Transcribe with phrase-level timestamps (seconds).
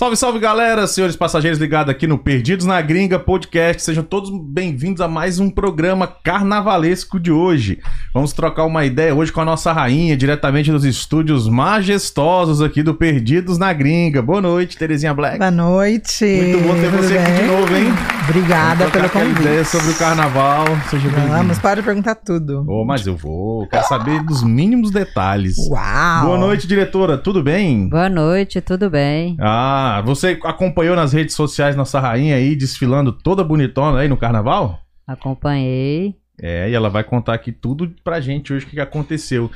[0.00, 3.82] Salve, salve galera, senhores passageiros ligados aqui no Perdidos na Gringa Podcast.
[3.82, 7.78] Sejam todos bem-vindos a mais um programa carnavalesco de hoje.
[8.14, 12.94] Vamos trocar uma ideia hoje com a nossa rainha, diretamente dos estúdios majestosos aqui do
[12.94, 14.22] Perdidos na Gringa.
[14.22, 15.36] Boa noite, Terezinha Black.
[15.36, 16.24] Boa noite.
[16.24, 17.92] Muito bom ter Tudo você aqui de novo, hein?
[18.30, 19.42] Obrigada pelo aquela convite.
[19.42, 20.64] ideia sobre o carnaval.
[20.88, 21.28] Seja bem-vindo.
[21.28, 22.64] Vamos, pode perguntar tudo.
[22.66, 23.66] Oh, mas eu vou.
[23.66, 25.56] Quero saber dos mínimos detalhes.
[25.68, 26.24] Uau!
[26.24, 27.18] Boa noite, diretora.
[27.18, 27.88] Tudo bem?
[27.88, 29.36] Boa noite, tudo bem?
[29.40, 34.78] Ah, você acompanhou nas redes sociais nossa rainha aí desfilando toda bonitona aí no carnaval?
[35.06, 36.14] Acompanhei.
[36.42, 39.50] É, e ela vai contar aqui tudo pra gente hoje o que aconteceu.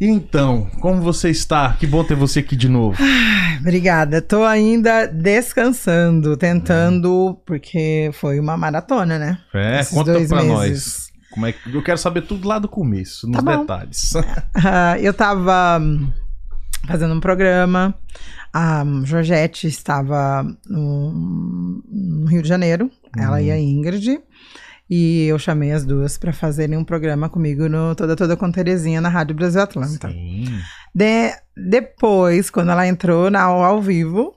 [0.00, 1.74] Então, como você está?
[1.78, 2.96] Que bom ter você aqui de novo.
[3.60, 4.22] Obrigada.
[4.22, 9.38] Tô ainda descansando, tentando, porque foi uma maratona, né?
[9.52, 10.50] É, Esses conta dois pra meses.
[10.50, 11.10] nós.
[11.30, 14.12] Como é que eu quero saber tudo lá do começo, nos Tá detalhes.
[14.64, 16.10] Ah, eu tava hum,
[16.86, 17.94] fazendo um programa,
[18.52, 23.42] a Georgette estava no, no Rio de Janeiro, ela Uhum.
[23.44, 24.20] e a Ingrid.
[24.88, 29.00] E eu chamei as duas para fazerem um programa comigo no Toda Toda com Terezinha
[29.00, 30.10] na Rádio Brasil Atlanta.
[30.10, 30.46] Sim.
[30.92, 34.34] De- depois, quando ela entrou na ao vivo,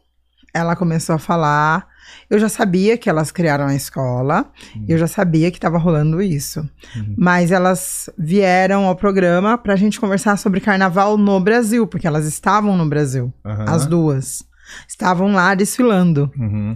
[0.53, 1.87] ela começou a falar.
[2.29, 4.51] Eu já sabia que elas criaram a escola,
[4.87, 6.59] eu já sabia que estava rolando isso.
[6.95, 7.15] Uhum.
[7.17, 12.25] Mas elas vieram ao programa para a gente conversar sobre carnaval no Brasil, porque elas
[12.25, 13.65] estavam no Brasil, Aham.
[13.67, 14.43] as duas.
[14.87, 16.75] Estavam lá desfilando Uhum.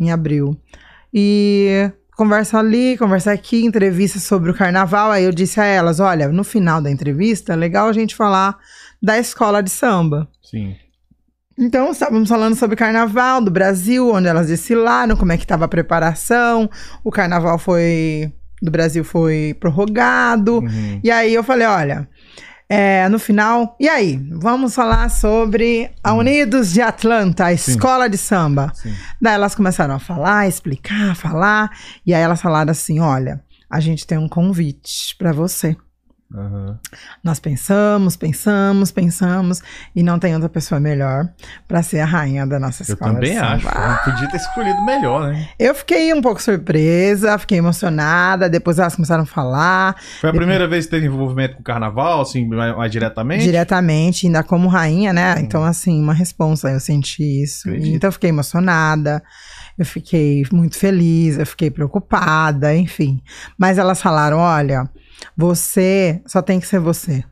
[0.00, 0.58] em abril.
[1.12, 5.10] E conversa ali, conversa aqui, entrevista sobre o carnaval.
[5.10, 8.56] Aí eu disse a elas: olha, no final da entrevista, é legal a gente falar
[9.02, 10.28] da escola de samba.
[10.42, 10.74] Sim.
[11.56, 15.68] Então, estávamos falando sobre carnaval do Brasil, onde elas desfilaram, como é que estava a
[15.68, 16.68] preparação.
[17.04, 20.58] O carnaval foi do Brasil foi prorrogado.
[20.58, 21.00] Uhum.
[21.04, 22.08] E aí eu falei, olha,
[22.68, 27.56] é, no final, e aí, vamos falar sobre a Unidos de Atlanta, a.
[27.56, 27.72] Sim.
[27.72, 28.72] escola de samba.
[28.74, 28.94] Sim.
[29.20, 31.70] Daí elas começaram a falar, explicar, falar,
[32.06, 35.76] e aí elas falaram assim, olha, a gente tem um convite para você.
[37.22, 39.62] Nós pensamos, pensamos, pensamos,
[39.94, 41.28] e não tem outra pessoa melhor
[41.68, 43.14] para ser a rainha da nossa Eu escola.
[43.14, 43.54] também de samba.
[43.54, 43.68] acho.
[44.08, 45.48] Eu podia ter escolhido melhor, né?
[45.58, 50.66] Eu fiquei um pouco surpresa, fiquei emocionada, depois elas começaram a falar Foi a primeira
[50.66, 53.44] vez que teve envolvimento com o carnaval, assim, mais, mais diretamente?
[53.44, 55.36] diretamente, ainda como rainha, né?
[55.40, 57.68] Então, assim, uma responsa, eu senti isso.
[57.68, 57.94] Acredito.
[57.94, 59.22] Então, eu fiquei emocionada,
[59.78, 63.22] eu fiquei muito feliz, eu fiquei preocupada, enfim.
[63.58, 64.88] Mas elas falaram: olha,
[65.36, 67.24] você só tem que ser você.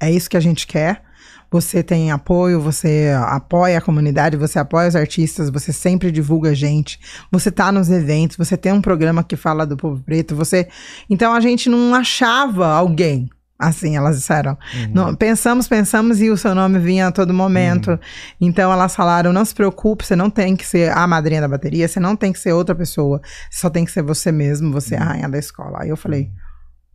[0.00, 1.02] É isso que a gente quer.
[1.50, 6.54] Você tem apoio, você apoia a comunidade, você apoia os artistas, você sempre divulga a
[6.54, 6.98] gente,
[7.30, 10.66] você tá nos eventos, você tem um programa que fala do povo preto, você.
[11.08, 13.30] Então a gente não achava alguém.
[13.56, 14.58] Assim, elas disseram.
[14.74, 14.90] Uhum.
[14.92, 17.98] Não, pensamos, pensamos e o seu nome vinha a todo momento.
[18.40, 21.86] Então elas falaram: não se preocupe, você não tem que ser a madrinha da bateria,
[21.86, 24.98] você não tem que ser outra pessoa, só tem que ser você mesmo, você é
[24.98, 25.78] a rainha da escola.
[25.82, 26.32] Aí eu falei: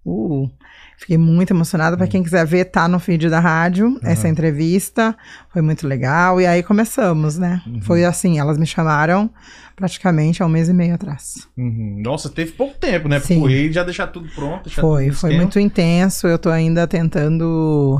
[0.06, 0.50] uh,
[0.98, 1.98] fiquei muito emocionada.
[1.98, 5.16] Pra quem quiser ver, tá no feed da rádio essa entrevista.
[5.52, 6.40] Foi muito legal.
[6.40, 7.62] E aí começamos, né?
[7.66, 7.82] Uhum.
[7.82, 9.30] Foi assim: elas me chamaram
[9.76, 11.48] praticamente há um mês e meio atrás.
[11.58, 12.02] Uhum.
[12.04, 13.20] Nossa, teve pouco tempo, né?
[13.20, 13.40] Sim.
[13.40, 14.66] correr e já deixar tudo pronto.
[14.66, 16.28] deixar Foi, tudo foi muito intenso.
[16.28, 18.00] Eu tô ainda tentando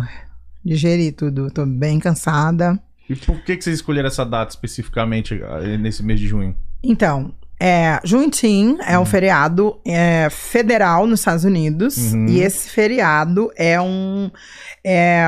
[0.64, 1.50] digerir tudo.
[1.50, 2.78] Tô bem cansada.
[3.10, 6.56] E por que, que vocês escolheram essa data especificamente eh, nesse mês de junho?
[6.84, 11.98] Então, é, Juneteenth é um feriado é, federal nos Estados Unidos.
[12.14, 12.28] Uhum.
[12.28, 14.32] E esse feriado é um.
[14.84, 15.28] é,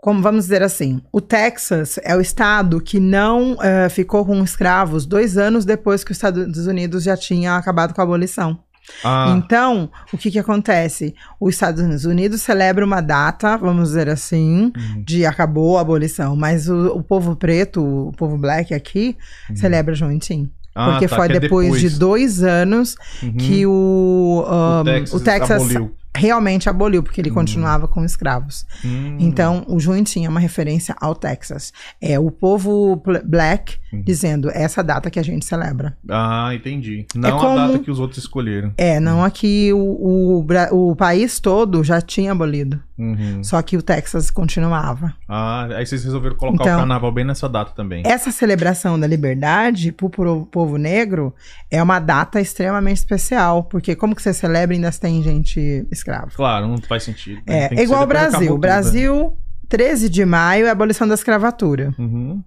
[0.00, 5.04] como vamos dizer assim, o Texas é o estado que não é, ficou com escravos
[5.04, 8.60] dois anos depois que os Estados Unidos já tinha acabado com a abolição.
[9.04, 11.14] Ah, Então, o que que acontece?
[11.38, 15.02] Os Estados Unidos celebra uma data, vamos dizer assim, Uhum.
[15.04, 19.16] de acabou a abolição, mas o, o povo preto, o povo black aqui,
[19.54, 20.48] celebra Juneteenth.
[20.78, 23.32] Ah, porque tá, foi que é depois, de dois anos Uhum.
[23.32, 25.97] que o, um, o Texas, o Texas aboliu.
[26.16, 28.66] Realmente aboliu, porque ele continuava com escravos.
[28.84, 29.16] Hum.
[29.20, 31.72] Então, o Juneteenth é uma referência ao Texas.
[32.00, 34.02] É o povo black Uhum.
[34.02, 35.96] dizendo essa data que a gente celebra.
[36.10, 37.06] Ah, entendi.
[37.14, 38.70] Não É como- a data que os outros escolheram.
[38.76, 42.78] É, não aqui o, o, Bra- o país todo já tinha abolido.
[42.98, 43.42] Uhum.
[43.44, 45.14] Só que o Texas continuava.
[45.28, 48.02] Ah, aí vocês resolveram colocar Então- o carnaval bem nessa data também.
[48.04, 51.32] Essa celebração da liberdade pro pro povo negro
[51.70, 56.30] é uma data extremamente especial, porque como que você celebra ainda tem gente escrava?
[56.34, 57.42] Claro, não faz sentido.
[57.46, 57.68] né?
[57.70, 58.52] É, é igual ser o depois que Brasil.
[58.52, 58.60] O né?
[58.60, 61.94] Brasil, 13 de maio é a abolição da escravatura.
[61.98, 62.42] Uhum.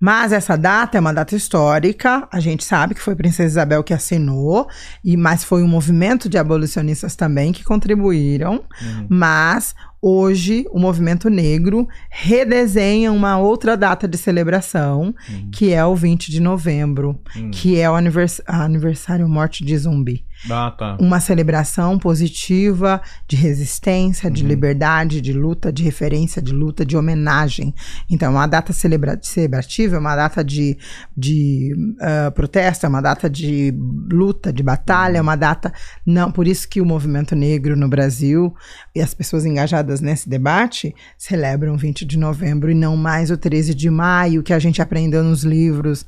[0.00, 2.26] Mas essa data é uma data histórica.
[2.32, 4.66] A gente sabe que foi Princesa Isabel que assinou,
[5.04, 8.64] e mas foi um movimento de abolicionistas também que contribuíram.
[8.80, 9.06] Uhum.
[9.10, 15.50] Mas Hoje, o movimento negro redesenha uma outra data de celebração, Hum.
[15.52, 17.50] que é o 20 de novembro, Hum.
[17.50, 20.24] que é o anivers aniversário morte de zumbi.
[20.50, 20.96] Ah, tá.
[20.98, 24.48] Uma celebração positiva de resistência, de Uhum.
[24.48, 27.74] liberdade, de luta, de referência, de luta, de homenagem.
[28.08, 30.78] Então, é uma data celebra celebrativa, é uma data de,
[31.14, 33.74] de ah, protesto, é uma data de
[34.10, 35.74] luta, de batalha, é uma data.
[36.06, 38.54] Não, por isso que o movimento negro no Brasil
[38.94, 43.74] e as pessoas engajadas nesse debate celebram 20 de novembro e não mais o 13
[43.74, 46.04] de maio, que a gente aprendeu nos livros.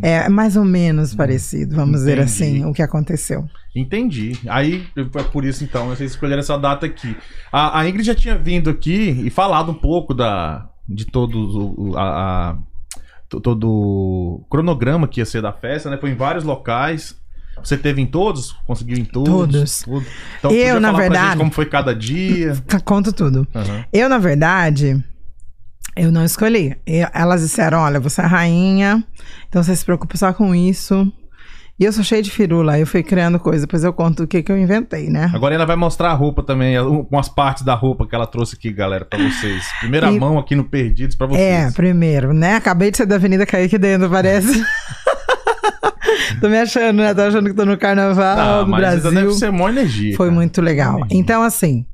[0.00, 2.12] É mais ou menos parecido, vamos dizer.
[2.18, 2.22] Entendi.
[2.30, 3.44] assim, o que aconteceu.
[3.74, 4.38] Entendi.
[4.48, 7.16] Aí, é por isso, então, vocês escolheram essa data aqui.
[7.52, 11.96] A, a Ingrid já tinha vindo aqui e falado um pouco da, de todo o,
[11.96, 12.02] a,
[12.52, 12.58] a-
[13.28, 15.98] to- todo o cronograma que ia ser da festa, né?
[15.98, 17.20] Foi em vários locais.
[17.62, 18.52] Você teve em todos?
[18.66, 19.30] Conseguiu em todos?
[19.32, 19.82] Todos.
[19.82, 20.06] Tudo.
[20.38, 22.54] Então, Eu, na verdade- gente como foi cada dia.
[22.84, 23.46] Conto tudo.
[23.54, 23.84] Aham.
[23.92, 25.02] Eu, na verdade,
[25.96, 26.76] eu não escolhi.
[26.86, 29.02] E elas disseram: olha, você é a rainha,
[29.48, 31.10] então você se preocupa só com isso.
[31.78, 34.42] E eu sou cheia de firula, eu fui criando coisa, depois eu conto o que,
[34.42, 35.30] que eu inventei, né?
[35.34, 36.74] Agora ela vai mostrar a roupa também,
[37.10, 39.62] umas partes da roupa que ela trouxe aqui, galera, pra vocês.
[39.80, 41.38] Primeira E- mão aqui no Perdidos pra vocês.
[41.42, 42.54] É, primeiro, né?
[42.54, 44.64] Acabei de ser da Avenida cair aqui dentro, parece.
[46.40, 47.14] tô me achando, né?
[47.14, 49.20] Tô achando que tô no carnaval Ah, do mas ainda Brasil.
[49.28, 50.16] deve ser mó energia.
[50.16, 50.34] Foi cara.
[50.34, 51.00] muito legal.
[51.10, 51.84] Então, assim,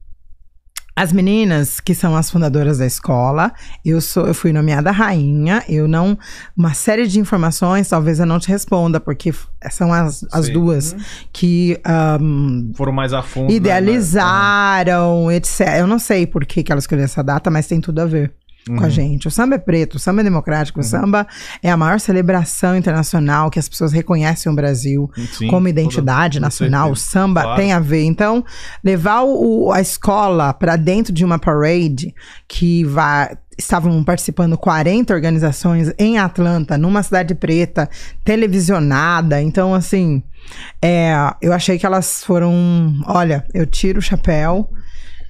[0.94, 3.50] as meninas que são as fundadoras da escola,
[3.84, 5.62] eu sou, eu fui nomeada rainha.
[5.68, 6.18] Eu não,
[6.56, 9.32] uma série de informações, talvez eu não te responda, porque
[9.70, 10.52] são as, as Sim.
[10.52, 10.98] duas Hum,
[11.32, 13.48] que ahm, Foram mais a fundo.
[13.48, 15.60] né, idealizaram, etc.
[15.78, 18.32] Eu não sei por que, que ela escolheu essa data, mas tem tudo a ver.
[18.68, 18.76] Uhum.
[18.76, 19.26] Com a gente.
[19.26, 21.26] O samba é preto, o samba é democrático, o samba
[21.62, 26.38] é a maior celebração internacional que as pessoas reconhecem o Brasil Sim, como toda- identidade
[26.38, 27.60] com nacional, o samba Claro.
[27.60, 28.04] tem a ver.
[28.04, 28.44] Então,
[28.84, 32.14] levar o- o- a escola para dentro de uma parade
[32.46, 37.88] que vai estavam participando 40 organizações em Atlanta, numa cidade preta,
[38.46, 39.40] televisionada.
[39.42, 40.22] Então, assim,
[40.80, 44.68] é, eu achei que elas foram, olha, eu tiro o chapéu.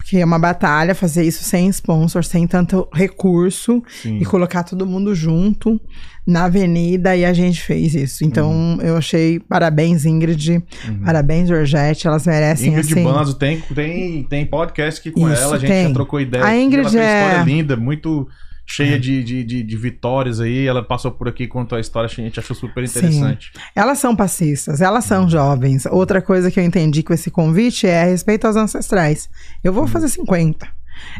[0.02, 4.18] Porque é uma batalha fazer isso sem sponsor, sem tanto recurso Sim.
[4.18, 5.80] e colocar todo mundo junto
[6.26, 8.24] na avenida e a gente fez isso.
[8.24, 8.78] Então Uhum.
[8.82, 10.60] eu achei parabéns Ingrid,
[11.04, 13.04] parabéns Georgette, elas merecem Ingrid assim.
[13.04, 15.86] Banzo tem, tem, tem podcast aqui com Isso, ela, a gente tem.
[15.86, 16.44] já trocou ideia.
[16.44, 18.28] A Ingrid ela é- história linda, muito
[18.66, 20.66] cheia de, de, de, de vitórias aí.
[20.66, 23.52] Ela passou por aqui, contou a história, a gente achou super interessante.
[23.74, 25.86] Elas são passistas, elas são jovens.
[25.86, 29.28] Outra coisa que eu entendi com esse convite é respeito aos ancestrais.
[29.62, 29.78] Eu Uhum.
[29.80, 30.66] vou fazer 50.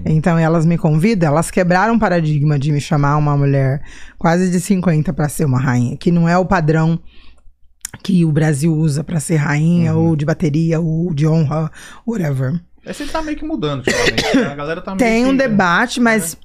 [0.05, 3.83] Então elas me convidam, elas quebraram o paradigma de me chamar uma mulher
[4.19, 7.01] quase de 50 para ser uma rainha, que não é o padrão
[8.03, 10.09] que o Brasil usa para ser rainha Uhum.
[10.11, 11.71] ou de bateria ou de honra,
[12.07, 12.61] whatever.
[12.85, 14.43] Esse tá meio que mudando, né?
[14.51, 16.37] A galera tá meio Tem que- um debate, mas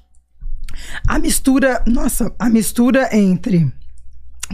[1.06, 3.70] a mistura, nossa, a mistura entre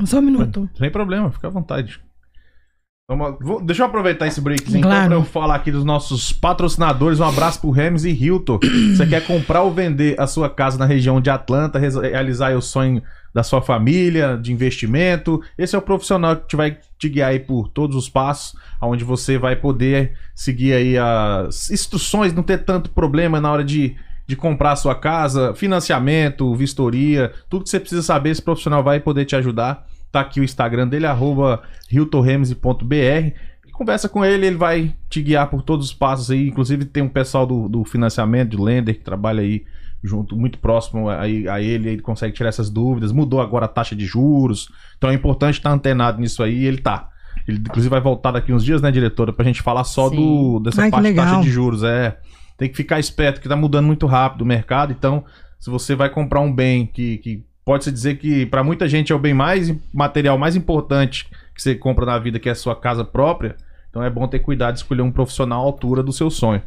[0.04, 0.68] só um minuto.
[0.76, 2.00] Sem problema, fica à vontade.
[3.06, 5.06] Vamos- vou- deixa eu aproveitar esse breakzinho então Claro.
[5.08, 7.20] pra eu falar aqui dos nossos patrocinadores.
[7.20, 8.58] Um abraço pro Hermes e Hilton.
[8.96, 13.02] Você quer comprar ou vender a sua casa na região de Atlanta, realizar o sonho
[13.34, 15.42] da sua família, de investimento.
[15.58, 19.04] Esse é o profissional que te vai te guiar aí por todos os passos, onde
[19.04, 23.94] você vai poder seguir aí as instruções, não ter tanto problema na hora de,
[24.26, 29.00] de comprar a sua casa, financiamento, vistoria, tudo que você precisa saber, esse profissional vai
[29.00, 29.86] poder te ajudar.
[30.10, 33.32] Tá aqui o Instagram dele, arroba hiltonremes.br.
[33.66, 36.48] E Conversa com ele, ele vai te guiar por todos os passos aí.
[36.48, 39.64] Inclusive tem um pessoal do, do financiamento, do Lender, que trabalha aí
[40.04, 43.10] junto, muito próximo a, a ele, ele consegue tirar essas dúvidas.
[43.10, 46.78] Mudou agora a taxa de juros, então é importante estar antenado nisso aí e ele
[46.78, 47.08] tá.
[47.48, 50.16] Ele, inclusive, vai voltar daqui uns dias, né, diretora, pra gente falar só Sim.
[50.16, 51.82] do, dessa Ai, parte de taxa de juros.
[51.82, 52.16] É,
[52.56, 55.24] tem que ficar esperto, que tá mudando muito rápido o mercado, então,
[55.58, 59.14] se você vai comprar um bem que, que pode-se dizer que para muita gente é
[59.14, 62.76] o bem mais material mais importante que você compra na vida, que é a sua
[62.76, 63.56] casa própria,
[63.88, 66.62] então é bom ter cuidado de escolher um profissional à altura do seu sonho.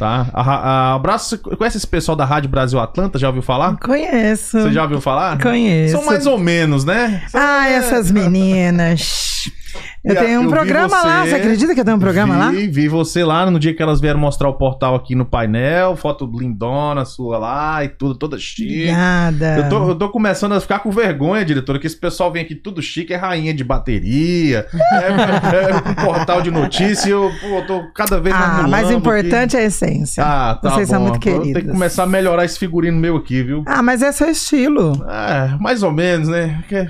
[0.00, 0.28] Tá?
[0.32, 3.18] A, a, abraço, você conhece esse pessoal da Rádio Brasil Atlanta?
[3.18, 3.76] Já ouviu falar?
[3.76, 4.58] Conheço.
[4.62, 5.38] Você já ouviu falar?
[5.38, 5.94] Conheço.
[5.94, 7.22] São mais ou menos, né?
[7.28, 9.30] São- Ah, essas meninas.
[10.02, 11.22] Eu E tenho um eu vi programa lá.
[11.24, 12.50] você- Você acredita que eu tenho um programa lá?
[12.50, 15.94] vi, Vi você lá no dia que elas vieram mostrar o portal aqui no painel,
[15.94, 18.84] foto lindona sua lá e tudo, toda chique.
[18.84, 19.56] Obrigada.
[19.58, 22.54] Eu tô, eu tô começando a ficar com vergonha, diretora, que esse pessoal vem aqui
[22.54, 25.06] tudo chique, é rainha de bateria, é,
[25.70, 28.86] é um portal de notícia, e eu pô, tô cada vez mais Ah, no mas
[28.86, 29.89] o lambo importante é a essência.
[30.18, 31.08] Ah, tá Vocês são bom.
[31.10, 33.62] muito Eu tenho que começar a melhorar esse figurino meu aqui, viu?
[33.66, 34.92] Ah, mas é seu estilo.
[35.08, 36.62] É, mais ou menos, né?
[36.68, 36.88] Que-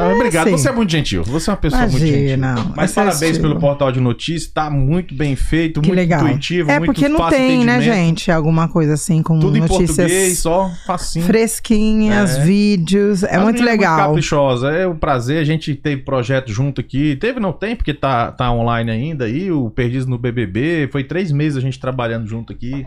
[0.00, 0.50] Ah, obrigado, sim.
[0.52, 1.22] você é muito gentil.
[1.24, 2.16] Você é uma pessoa muito gentil.
[2.34, 2.72] Imagina.
[2.76, 6.26] Mas é parabéns pelo portal de notícias, tá muito bem feito, Que muito legal.
[6.26, 8.30] intuitivo, É muito porque não tem, né, gente?
[8.30, 11.24] Alguma coisa assim com Tudo em notícias português, só facinho.
[11.26, 12.44] fresquinhas, É.
[12.44, 13.22] vídeos.
[13.22, 13.96] É A muito legal.
[14.08, 15.40] caprichosa, é um prazer.
[15.40, 17.16] A gente teve projeto junto aqui.
[17.16, 19.50] Teve, não tem, porque tá, tá online ainda aí.
[19.50, 20.88] O Perdiz no BBB.
[20.92, 22.86] Foi três meses a gente trabalhando junto aqui.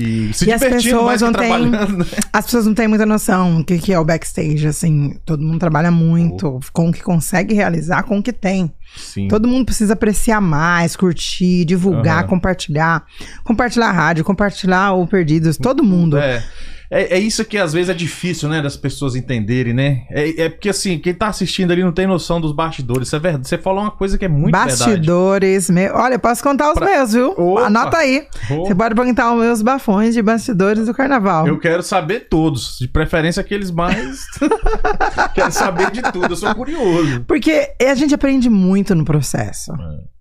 [0.00, 1.78] E se E as pessoas não têm- né?
[2.32, 5.18] As pessoas não têm muita noção do que, que é o backstage, assim.
[5.24, 8.72] Todo mundo trabalha muito com o que consegue realizar, com o que tem.
[8.96, 9.28] Sim.
[9.28, 13.04] Todo mundo precisa apreciar mais, curtir, divulgar, compartilhar.
[13.44, 16.16] Compartilhar a rádio, compartilhar o Perdidos, todo mundo.
[16.16, 16.44] É.
[16.90, 20.06] É, é isso que às vezes é difícil, né, das pessoas entenderem, né?
[20.10, 23.08] É, é porque assim, quem tá assistindo ali não tem noção dos bastidores.
[23.08, 23.46] Isso é verdade.
[23.46, 24.78] Você falou uma coisa que é muito verdade.
[24.78, 25.68] bastidores.
[25.68, 25.90] Me...
[25.90, 27.32] Olha, posso contar os Pra- meus, viu?
[27.32, 27.66] Opa!
[27.66, 28.26] Anota aí.
[28.48, 31.46] Você pode perguntar os meus bafões de bastidores do carnaval.
[31.46, 34.24] Eu quero saber todos, de preferência aqueles mais.
[35.34, 37.22] quero saber de tudo, eu sou curioso.
[37.26, 39.72] Porque a gente aprende muito no processo.
[39.72, 40.18] É.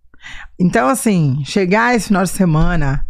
[0.60, 3.06] Então, assim, chegar esse final de semana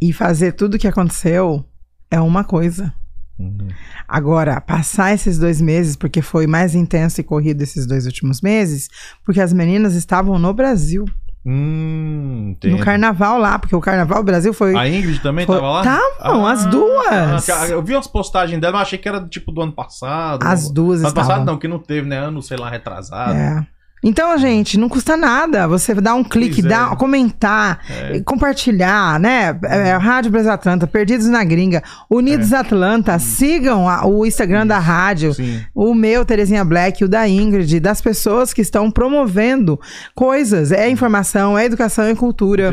[0.00, 1.64] e fazer tudo o que aconteceu
[2.10, 2.92] é uma coisa.
[3.38, 3.68] Uhum.
[4.08, 8.88] Agora, passar esses dois meses, porque foi mais intenso e corrido esses dois últimos meses,
[9.24, 11.04] porque as meninas estavam no Brasil,
[11.46, 14.76] Hum, no carnaval lá, porque o carnaval do Brasil foi.
[14.76, 15.82] A Ingrid também Foi- tava lá?
[15.82, 17.48] Tavam, as duas.
[17.48, 20.42] ah, Eu vi umas postagens dela, mas achei que era tipo do ano passado.
[20.44, 21.28] As duas Ano estavam.
[21.30, 22.18] passado não, que não teve, né?
[22.18, 23.32] Ano, sei lá, retrasado.
[23.32, 23.66] É.
[24.02, 26.68] Então, gente, não custa nada você dar um clique, Pois é.
[26.68, 28.20] dar, comentar, É.
[28.20, 29.58] compartilhar, né?
[29.64, 35.34] É, rádio Brasil Atlanta, Perdidos na Gringa, Unidos Atlanta, sigam a- o Instagram da rádio,
[35.34, 35.60] Sim.
[35.74, 39.78] o meu, Terezinha Black, o da Ingrid, das pessoas que estão promovendo
[40.14, 40.70] coisas.
[40.72, 42.70] É informação, é educação e cultura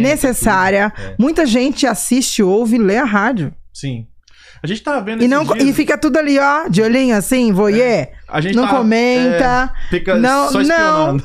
[0.00, 0.92] necessária.
[0.98, 1.14] É.
[1.18, 3.52] Muita gente assiste, ouve, lê a rádio.
[3.72, 4.06] Sim.
[4.64, 7.52] A gente tava vendo E, não, dias- e fica tudo ali, ó, de olhinho assim,
[7.52, 8.08] voyeur.
[8.26, 9.70] A gente Não tava- comenta.
[9.86, 11.22] é, fica Não, só espionando.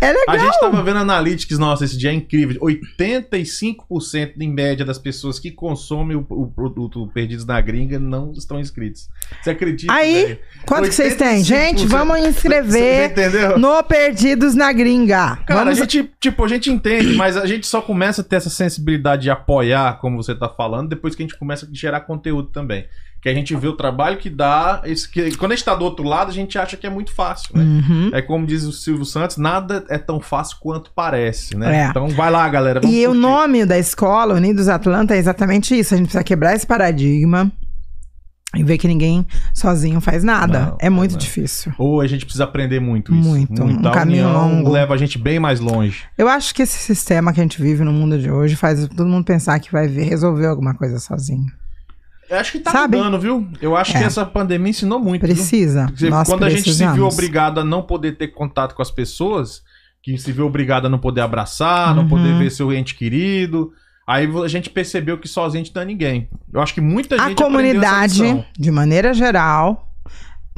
[0.00, 0.24] É legal.
[0.34, 2.58] A gente tava vendo analytics, nossa, esse dia é incrível.
[2.62, 8.58] 85% em média das pessoas que consomem o, o produto Perdidos na Gringa não estão
[8.58, 9.08] inscritos.
[9.42, 9.92] Você acredita?
[9.92, 10.38] Aí, velho?
[10.66, 11.42] Quanto que vocês têm?
[11.42, 11.44] 85%.
[11.44, 13.12] Gente, vamos inscrever
[13.58, 15.36] no Perdidos na Gringa.
[15.46, 15.78] Cara, vamos...
[15.78, 19.22] a gente, tipo, a gente entende, mas a gente só começa a ter essa sensibilidade
[19.24, 22.69] de apoiar, como você tá falando, depois que a gente começa a gerar conteúdo também.
[23.22, 24.80] Que a gente vê o trabalho que dá.
[24.84, 27.12] Esse, que, quando a gente tá do outro lado, a gente acha que é muito
[27.12, 27.62] fácil, né?
[27.62, 28.10] Uhum.
[28.14, 31.82] É como diz o Silvio Santos, nada é tão fácil quanto parece, né?
[31.82, 31.86] É.
[31.88, 32.80] Então vai lá, galera.
[32.82, 33.20] E o curtir.
[33.20, 35.92] nome da escola, Unidos Atlanta, é exatamente isso.
[35.92, 37.52] A gente precisa quebrar esse paradigma
[38.56, 40.60] e ver que ninguém sozinho faz nada.
[40.70, 41.18] Não, é muito não.
[41.18, 41.74] difícil.
[41.76, 43.28] Ou a gente precisa aprender muito isso.
[43.28, 44.70] Muito, um A caminho longo.
[44.70, 46.04] leva a gente bem mais longe.
[46.16, 49.06] Eu acho que esse sistema que a gente vive no mundo de hoje faz todo
[49.06, 51.44] mundo pensar que vai ver- resolver alguma coisa sozinho.
[52.30, 52.96] Eu acho que tá Sabe?
[52.96, 53.48] mudando, viu?
[53.60, 53.98] Eu acho É.
[53.98, 55.20] que essa pandemia ensinou muito.
[55.22, 55.86] Precisa.
[55.92, 59.62] Dizer, quando a gente se viu obrigado a não poder ter contato com as pessoas,
[60.02, 62.08] que se viu obrigado a não poder abraçar, não Uhum.
[62.08, 63.72] poder ver seu ente querido,
[64.06, 66.28] aí a gente percebeu que sozinho a gente não é ninguém.
[66.52, 69.89] Eu acho que muita gente A comunidade, de maneira geral,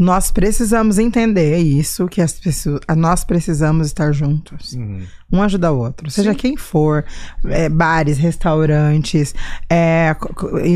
[0.02, 4.73] nós precisamos entender isso, que as pessoas, nós precisamos estar juntos.
[4.73, 5.02] Uhum.
[5.32, 6.11] Um ajuda o outro.
[6.11, 6.37] Seja Sim.
[6.37, 7.04] quem for,
[7.47, 9.35] é, bares, restaurantes,
[9.71, 10.14] é,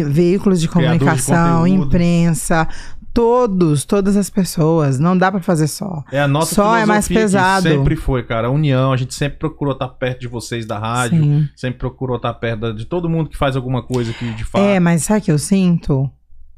[0.08, 1.84] veículos de de comunicação, conteúdo.
[1.84, 2.68] imprensa,
[3.12, 4.98] todos, todas as pessoas.
[4.98, 6.04] Não dá pra fazer só.
[6.12, 7.68] É a nossa Só é mais pesado.
[7.68, 8.48] Sempre foi, cara.
[8.48, 11.48] A união, a gente sempre procurou estar perto de vocês da rádio, Sim.
[11.56, 14.62] sempre procurou estar perto de todo mundo que faz alguma coisa que de fato.
[14.62, 16.10] É, mas sabe o que eu sinto?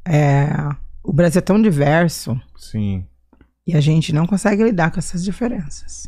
[0.05, 0.49] É,
[1.03, 3.05] o Brasil é tão diverso Sim.
[3.65, 6.07] e a gente não consegue lidar com essas diferenças.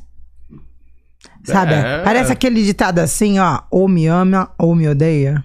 [1.43, 1.73] Sabe?
[1.73, 2.03] É.
[2.03, 5.43] Parece aquele ditado assim, ó, ou me ama ou me odeia.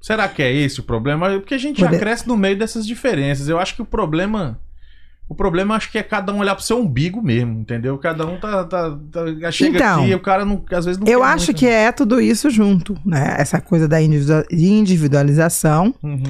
[0.00, 1.28] Será que é esse o problema?
[1.30, 3.48] Porque a gente já cresce no meio dessas diferenças.
[3.48, 4.60] Eu acho que o problema.
[5.28, 7.98] O problema acho que é cada um olhar pro seu umbigo mesmo, entendeu?
[7.98, 8.62] Cada um tá.
[8.64, 11.58] tá, tá- chega Então, aqui e o cara não, às vezes não Eu acho muito.
[11.58, 13.34] que é tudo isso junto, né?
[13.36, 15.94] Essa coisa da individua- individualização.
[16.02, 16.22] Uhum.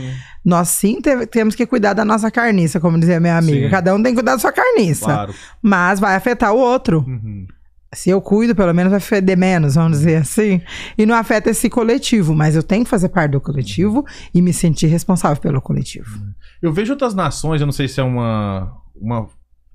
[0.44, 3.66] Nós sim te- temos que cuidar da nossa carniça, como dizia minha amiga.
[3.66, 3.70] Sim.
[3.70, 5.04] Cada um tem que cuidar da sua carniça.
[5.06, 5.34] Claro.
[5.62, 7.04] Mas vai afetar o outro.
[7.06, 7.46] Uhum.
[7.94, 10.60] Se eu cuido, pelo menos vai feder menos, vamos dizer assim.
[10.98, 14.52] E não afeta esse coletivo, mas eu tenho que fazer parte do coletivo e me
[14.52, 16.18] sentir responsável pelo coletivo.
[16.60, 19.28] Eu vejo outras nações, eu não sei se é uma, uma,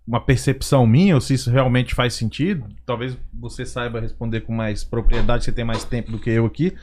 [0.07, 2.65] uma percepção minha ou se isso realmente faz sentido.
[2.85, 6.73] Talvez você saiba responder com mais propriedade, você tem mais tempo do que eu aqui.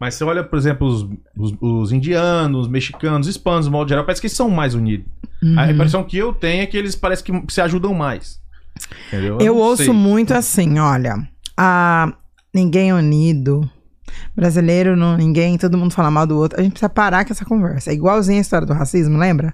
[0.00, 1.02] Mas você olha, por exemplo, os,
[1.36, 4.74] os, os indianos, os mexicanos, os hispanos, de modo geral, parece que eles são mais
[4.74, 5.06] unidos.
[5.42, 5.58] Uhum.
[5.58, 8.40] A impressão que eu tenho é que eles parecem que se ajudam mais.
[9.08, 9.38] Entendeu?
[9.40, 9.92] Eu não ouço sei.
[9.92, 12.12] muito assim, olha, a
[12.54, 13.68] ninguém é unido.
[14.34, 16.60] Brasileiro, não, ninguém, todo mundo fala mal do outro.
[16.60, 17.90] A gente precisa parar com essa conversa.
[17.90, 19.52] É igualzinho a história do racismo, lembra?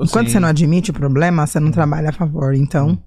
[0.00, 0.32] Enquanto Sim.
[0.32, 2.54] você não admite o problema, você não trabalha a favor.
[2.54, 2.98] Então,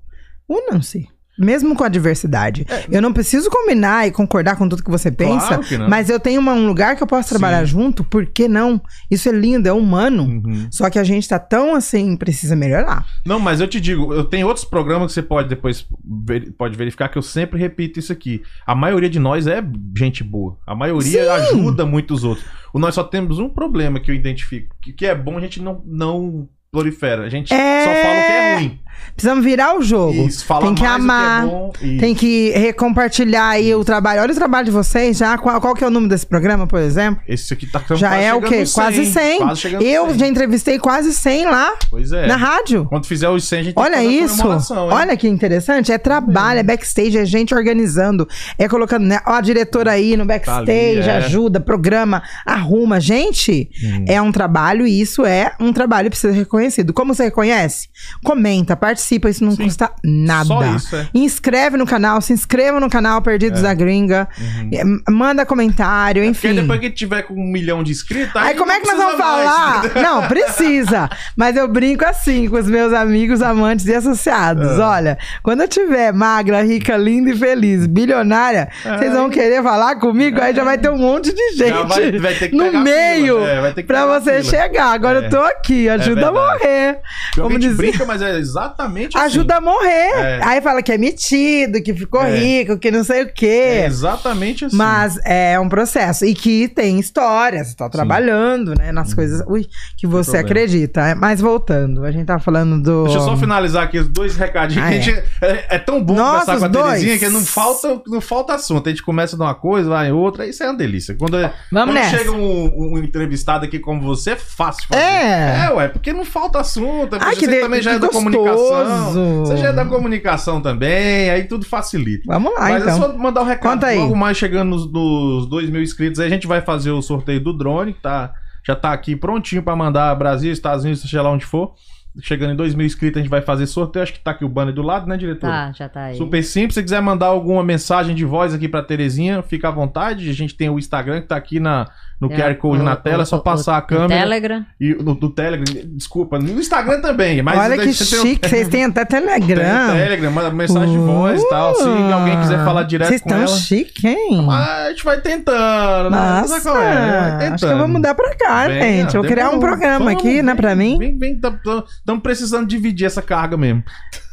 [0.49, 1.07] unam-se.
[1.39, 2.67] Mesmo com a diversidade.
[2.91, 6.19] Eu não preciso combinar e concordar com tudo que você pensa, Claro que mas eu
[6.19, 7.71] tenho uma- um lugar que eu posso trabalhar Sim.
[7.71, 8.79] junto, por que não?
[9.09, 10.23] Isso é lindo, é humano.
[10.23, 10.67] Uhum.
[10.69, 13.05] Só que a gente tá tão assim, precisa melhorar.
[13.25, 15.87] Não, mas eu te digo, eu tenho outros programas que você pode depois
[16.27, 18.43] ver- pode verificar que eu sempre repito isso aqui.
[18.67, 19.63] A maioria de nós é
[19.97, 20.57] gente boa.
[20.67, 21.29] A maioria Sim.
[21.29, 22.45] ajuda muito os outros.
[22.73, 25.61] O- Nós só temos um problema que eu identifico, que, que é bom a gente
[25.61, 26.47] não, não
[26.81, 27.23] prolifera.
[27.23, 27.83] A gente É.
[27.83, 28.79] só fala o que é ruim.
[29.15, 30.25] Precisamos virar o jogo.
[30.27, 31.71] Isso, fala Tem que amar, que é bom.
[31.99, 34.21] Tem que recompartilhar aí o trabalho.
[34.21, 35.37] Olha o trabalho de vocês já.
[35.37, 37.21] Qual, qual que é o número desse programa, por exemplo?
[37.27, 38.59] Esse aqui tá já quase é o quê?
[38.59, 39.37] no 100, Quase 100.
[39.39, 40.19] Quase Eu 100.
[40.19, 42.25] já entrevistei quase 100 lá Pois é.
[42.27, 42.85] na rádio.
[42.85, 44.43] Quando fizer os 100, a gente Olha isso.
[44.73, 45.91] Olha que interessante.
[45.91, 48.27] É trabalho, é backstage, é gente organizando.
[48.57, 49.19] É colocando, né?
[49.27, 51.17] Ó, a diretora aí no backstage, Tá ali, é.
[51.17, 52.99] ajuda, programa, arruma.
[52.99, 54.05] Gente, Hum.
[54.07, 56.93] é um trabalho e isso é um trabalho precisa ser reconhecido.
[56.93, 57.89] Como você reconhece?
[58.23, 59.63] Comenta, participa, isso não Sim.
[59.65, 60.45] custa nada.
[60.45, 61.07] Só isso, é.
[61.13, 64.27] Inscreve no canal, se inscreva no canal Perdidos da Gringa.
[64.71, 66.55] É, Manda comentário, Porque enfim.
[66.61, 69.83] depois que tiver com um milhão de inscritos, Aí, como é que nós vamos falar?
[70.01, 71.09] Não, precisa.
[71.35, 74.77] Mas eu brinco assim com os meus amigos, amantes e associados.
[74.77, 74.81] É.
[74.81, 80.39] Olha, quando eu tiver magra, rica, linda e feliz, bilionária, vocês vão querer falar comigo,
[80.41, 83.49] aí já vai ter um monte de gente vai- vai ter que no meio fila,
[83.49, 84.43] é, vai que pra você fila.
[84.43, 84.91] chegar.
[84.93, 85.25] Agora É.
[85.25, 86.50] eu tô aqui, ajuda a verdade.
[86.53, 86.99] Morrer.
[87.35, 87.77] Como Como a gente dizer?
[87.77, 89.25] brinca, mas é exatamente assim.
[89.25, 89.89] Ajuda a morrer.
[90.15, 90.39] É.
[90.43, 92.35] Aí fala que é metido, que ficou É.
[92.35, 93.45] rico, que não sei o quê.
[93.81, 94.75] É exatamente assim.
[94.75, 96.25] Mas é um processo.
[96.25, 98.91] E que tem histórias, você tá trabalhando, né?
[98.91, 99.65] Nas coisas ui,
[99.97, 101.01] que você acredita.
[101.01, 103.03] É, Mas voltando, a gente tá falando do.
[103.03, 104.83] Deixa eu só finalizar aqui os dois recadinhos.
[104.85, 106.83] Ah, a gente, é, é tão bom Nossa, conversar com a.
[106.91, 108.87] Terezinha que não falta, não falta assunto.
[108.87, 111.15] A gente começa de uma coisa, vai em outra, isso é uma delícia.
[111.17, 112.17] Quando, é- Vamos quando nessa.
[112.17, 115.01] chega um, um entrevistado aqui como você, é fácil fazer.
[115.01, 115.65] É.
[115.67, 117.17] É, ué, porque não falta assunto.
[117.19, 118.25] Ai, que você de- também já que é da gostoso.
[118.31, 119.45] comunicação.
[119.45, 122.23] Você já é da comunicação também, aí tudo facilita.
[122.27, 122.95] Vamos lá, Mas então.
[122.95, 123.73] é só mandar o recado.
[123.73, 123.97] Conta aí.
[123.97, 127.43] Logo mais chegando nos, nos 2 mil inscritos, aí a gente vai fazer o sorteio
[127.43, 128.33] do drone, que tá,
[128.65, 131.73] já tá aqui prontinho pra mandar Brasil, Estados Unidos, seja lá onde for.
[132.21, 134.03] Chegando em 2 mil inscritos, a gente vai fazer sorteio.
[134.03, 135.49] Acho que tá aqui o banner do lado, né, diretor?
[135.49, 136.17] Tá, já tá aí.
[136.17, 136.73] Super simples.
[136.75, 140.29] Se quiser mandar alguma mensagem de voz aqui pra Terezinha, fica à vontade.
[140.29, 141.87] A gente tem o Instagram que tá aqui na,
[142.21, 144.21] no Tem QR Code o- na tela, é só o- passar a o câmera.
[144.21, 144.65] Telegram.
[144.79, 147.41] E no, do Telegram, desculpa, no Instagram também.
[147.41, 149.91] Mas Olha a que tem o- chique, vocês têm até tem o Telegram.
[149.93, 151.73] Telegram, manda mensagem de voz e tal.
[151.75, 153.57] Se alguém quiser falar direto Vocês com estão ela.
[153.57, 154.43] chique, hein?
[154.45, 156.17] Mas a gente vai tentando, né?
[156.17, 157.31] Nossa, Sabe qual é?
[157.39, 157.53] Tentando.
[157.55, 159.13] acho que eu vou mudar pra cá, gente.
[159.17, 160.97] Vou criar um programa Vamos, aqui, né, vem, pra mim.
[160.99, 163.83] Vem, vem, estamos precisando dividir essa carga mesmo.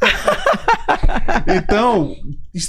[1.47, 2.15] então,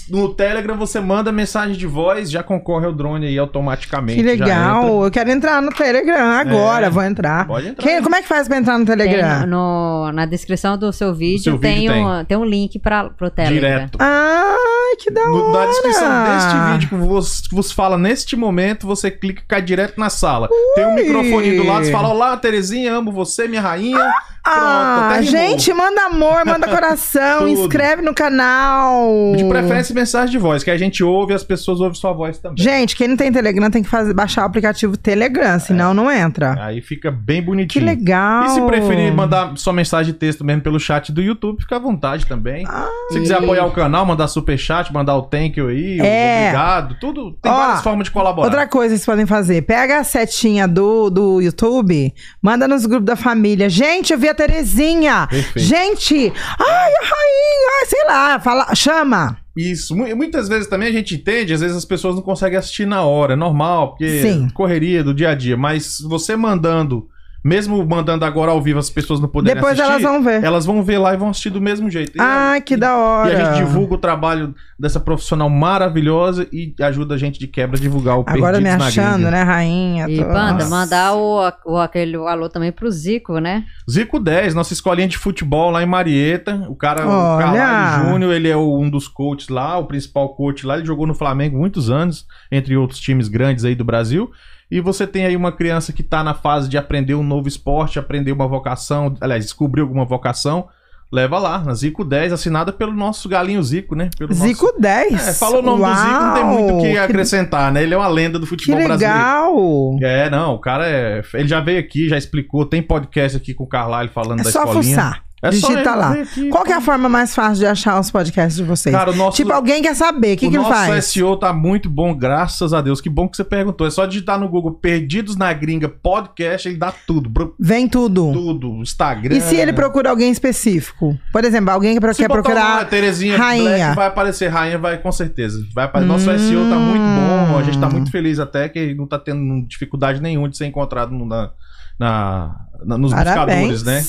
[0.09, 4.21] no Telegram você manda mensagem de voz, já concorre ao drone aí automaticamente.
[4.21, 5.03] Que já legal.
[5.03, 6.89] Eu quero entrar no Telegram agora, É.
[6.89, 7.47] vou entrar.
[7.47, 7.83] Pode entrar.
[7.87, 9.39] Quem- como é que faz pra entrar no Telegram?
[9.39, 12.05] Tem no, na descrição do seu vídeo, seu vídeo tem, tem.
[12.05, 13.55] Um, tem um link pra, pro Telegram.
[13.59, 13.97] Direto.
[14.01, 15.29] Ai, que da hora.
[15.31, 19.45] No- na descrição deste vídeo que vos, que vos fala neste momento, você clica e
[19.47, 20.49] cai direto na sala.
[20.75, 23.97] Tem um microfone do lado, você fala: Olá, Terezinha, amo você, minha rainha.
[23.97, 25.23] Pronto, Ah, rimou.
[25.31, 29.33] gente, manda amor, manda coração, inscreve no canal.
[29.35, 32.37] De preferência, mensagem de voz, que a gente ouve e as pessoas ouvem sua voz
[32.37, 32.63] também.
[32.63, 36.55] Gente, quem não tem Telegram tem que fazer, baixar o aplicativo Telegram, senão não entra.
[36.63, 37.85] Aí fica bem Que bonitinho.
[37.85, 38.45] legal.
[38.45, 41.79] E se preferir mandar sua mensagem de texto mesmo pelo chat do YouTube, fica à
[41.79, 42.65] vontade também.
[43.11, 46.41] se quiser apoiar o canal, mandar super chat, mandar o thank you aí, o É.
[46.47, 47.31] obrigado, tudo.
[47.41, 48.47] Tem Ó, várias formas de colaborar.
[48.47, 53.05] Outra coisa que vocês podem fazer, pega a setinha do, do YouTube, manda nos grupos
[53.05, 53.69] da família.
[53.69, 55.27] Gente, eu vi a Terezinha.
[55.29, 55.59] Perfeito.
[55.67, 59.37] Gente, ai, a rainha, ai, sei lá, fala, chama.
[59.57, 59.95] Isso.
[59.95, 63.03] Mu- Muitas vezes também a gente entende, às vezes as pessoas não conseguem assistir na
[63.03, 64.49] hora, é normal, porque Sim.
[64.53, 65.57] correria do dia a dia.
[65.57, 67.07] Mas você mandando,
[67.43, 70.43] mesmo mandando agora ao vivo as pessoas não poderem Depois assistir, elas vão ver.
[70.43, 72.17] elas vão ver lá e vão assistir do mesmo jeito.
[72.17, 73.31] E Ai, que da hora.
[73.31, 77.77] E a gente divulga o trabalho dessa profissional maravilhosa e ajuda a gente de quebra
[77.77, 80.09] a divulgar o Agora me Perdidos na achando, né, rainha?
[80.09, 80.69] E, Nossa.
[80.69, 83.63] mandar o, o, aquele o alô também pro Zico, né?
[83.89, 86.65] Zico 10, nossa escolinha de futebol lá em Marieta.
[86.69, 87.43] O cara, o Olha!
[87.45, 90.77] Carvalho Júnior, ele é o- um dos coaches lá, o principal coach lá.
[90.77, 94.29] Ele jogou no Flamengo muitos anos, entre outros times grandes aí do Brasil.
[94.71, 97.97] E você tem aí uma criança que tá na fase de aprender um novo esporte,
[97.97, 100.67] aprender uma vocação, aliás, descobrir alguma vocação.
[101.11, 104.11] Leva lá, na Zico 10, assinada pelo nosso galinho Zico, né?
[104.15, 105.27] Pelo nosso- Zico 10.
[105.29, 107.81] É, falou o nome do Zico, não tem muito o que Uau, acrescentar, né?
[107.81, 109.17] Ele é uma lenda do Que futebol brasileiro.
[109.17, 109.97] legal.
[110.03, 111.23] É, não, o cara é.
[111.33, 114.51] Ele já veio aqui, já explicou, tem podcast aqui com o Carlyle falando É da
[114.51, 114.83] só escolinha.
[114.95, 115.23] fuçar.
[115.41, 116.11] É Digita lá.
[116.11, 118.93] ver aqui, Qual que é a forma mais fácil de achar os podcasts de vocês?
[118.93, 121.05] Cara, o nosso- Tipo, alguém quer saber, o que, o que ele nosso faz?
[121.05, 122.99] SEO tá muito bom, graças a Deus.
[122.99, 123.87] Que bom que você perguntou.
[123.87, 127.31] É só digitar no Google Perdidos na Gringa Podcast, ele dá tudo.
[127.57, 128.33] Vem tudo.
[128.33, 128.67] Tudo.
[128.81, 129.35] Instagram.
[129.37, 131.17] E se ele procura alguém específico?
[131.31, 132.77] Por exemplo, alguém que Se quer procurar.
[132.79, 133.69] uma Terezinha rainha.
[133.69, 134.47] Black, vai aparecer.
[134.49, 135.63] Rainha vai com certeza.
[135.73, 136.37] Vai apare- Nosso Hum.
[136.37, 137.57] SEO tá muito bom.
[137.57, 141.11] A gente tá muito feliz até que não tá tendo dificuldade nenhuma de ser encontrado
[141.13, 141.51] na,
[141.97, 143.81] na- na- nos Parabéns.
[143.81, 144.03] buscadores, né?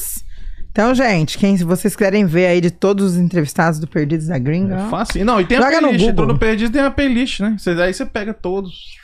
[0.70, 4.38] Então, gente, quem se vocês querem ver aí de todos os entrevistados do Perdidos da
[4.38, 5.24] Gringa, É fácil.
[5.24, 5.98] Não, e tem a Joga playlist.
[6.00, 6.10] Google.
[6.12, 7.56] Entrou no Perdido, tem a playlist, né?
[7.58, 8.98] Cê- aí você pega todos.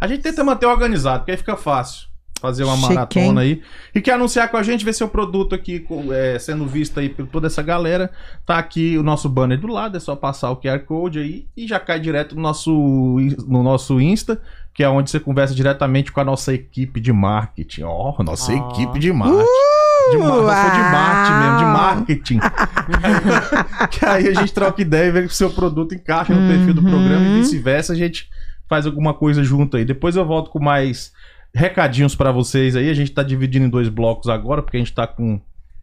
[0.00, 2.10] A gente tenta manter organizado, porque aí fica fácil.
[2.40, 3.62] Fazer uma maratona aí.
[3.94, 7.08] E quer anunciar com a gente, ver seu produto aqui com- é, sendo visto aí
[7.08, 8.10] por toda essa galera.
[8.44, 11.68] Tá aqui o nosso banner do lado, é só passar o QR Code aí e
[11.68, 12.72] já cai direto no nosso,
[13.46, 14.42] no nosso Insta,
[14.74, 17.82] que é onde você conversa diretamente com a nossa equipe de marketing.
[17.84, 18.70] Ó, nossa Ó.
[18.72, 19.46] equipe de marketing.
[20.10, 20.62] De, mar...
[20.62, 22.38] foi de marketing mesmo, de marketing.
[23.90, 26.74] que aí a gente troca ideia e vê que o seu produto encaixa no perfil
[26.74, 27.34] do programa e Uhum.
[27.36, 27.92] vice-versa.
[27.92, 28.28] A gente
[28.68, 29.84] faz alguma coisa junto aí.
[29.84, 31.12] Depois eu volto com mais
[31.54, 32.88] recadinhos pra vocês aí.
[32.90, 35.40] A gente tá dividindo em dois blocos agora, porque a gente tá com,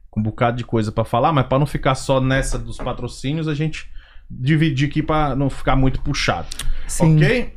[0.10, 3.48] com um bocado de coisa pra falar, mas pra não ficar só nessa dos patrocínios,
[3.48, 3.90] a gente
[4.30, 6.48] dividir aqui pra não ficar muito puxado.
[6.88, 7.16] sim.
[7.16, 7.54] Ok?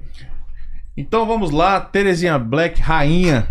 [0.96, 3.48] Então vamos lá, Terezinha Black, rainha.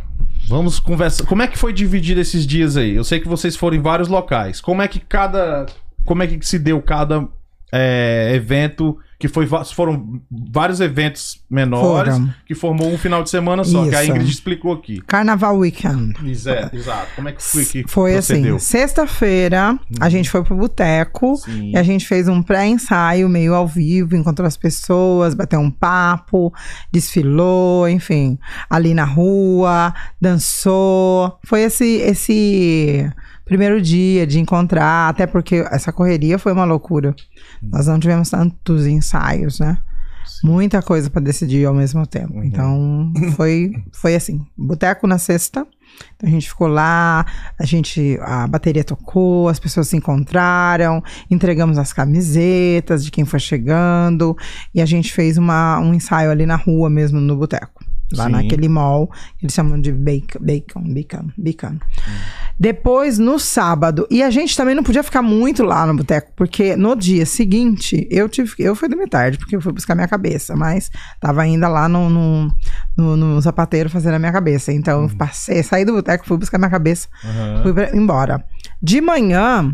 [0.51, 1.25] Vamos conversar.
[1.25, 2.93] Como é que foi dividido esses dias aí?
[2.93, 4.59] Eu sei que vocês foram em vários locais.
[4.59, 5.65] Como é que cada.
[6.03, 7.25] Como é que se deu cada
[7.71, 8.99] é, evento?
[9.21, 10.19] Que foi, foram
[10.51, 12.34] vários eventos menores Foram.
[12.43, 14.12] que formou um final de semana só, que a Isso.
[14.12, 14.99] Ingrid explicou aqui.
[15.01, 16.15] Carnaval Weekend.
[16.27, 17.07] Exato, exato.
[17.15, 18.55] Como é que foi que Foi procedeu?
[18.55, 23.67] assim, sexta-feira a gente foi pro boteco e a gente fez um pré-ensaio meio ao
[23.67, 26.51] vivo, encontrou as pessoas, bateu um papo,
[26.91, 31.38] desfilou, enfim, ali na rua, dançou.
[31.45, 33.07] Foi esse esse
[33.45, 37.13] primeiro dia de encontrar, até porque essa correria foi uma loucura.
[37.62, 39.78] Nós não tivemos tantos ensaios, né?
[40.43, 42.36] Muita coisa para decidir ao mesmo tempo.
[42.36, 42.43] Uhum.
[42.43, 44.45] Então, foi, foi assim.
[44.58, 45.67] Boteco na sexta.
[46.15, 47.26] Então, a gente ficou lá,
[47.60, 53.39] a gente, a bateria tocou, as pessoas se encontraram, entregamos as camisetas de quem foi
[53.39, 54.36] chegando,
[54.74, 57.80] e a gente fez uma, um ensaio ali na rua mesmo, no boteco.
[58.15, 58.32] Lá Sim.
[58.32, 59.10] naquele mall,
[59.41, 61.78] eles chamam de bacon, bacon, bacon, bacon.
[62.60, 66.76] Depois, no sábado, e a gente também não podia ficar muito lá no boteco, porque
[66.76, 70.56] no dia seguinte, eu tive, eu fui dormir tarde, porque eu fui buscar minha cabeça,
[70.56, 72.54] mas tava ainda lá no, no,
[72.95, 74.71] no, no sapateiro fazendo a minha cabeça.
[74.71, 77.63] Então, eu passei, saí do boteco, fui buscar minha cabeça, Aham.
[77.63, 78.43] fui pra- embora.
[78.82, 79.74] De manhã,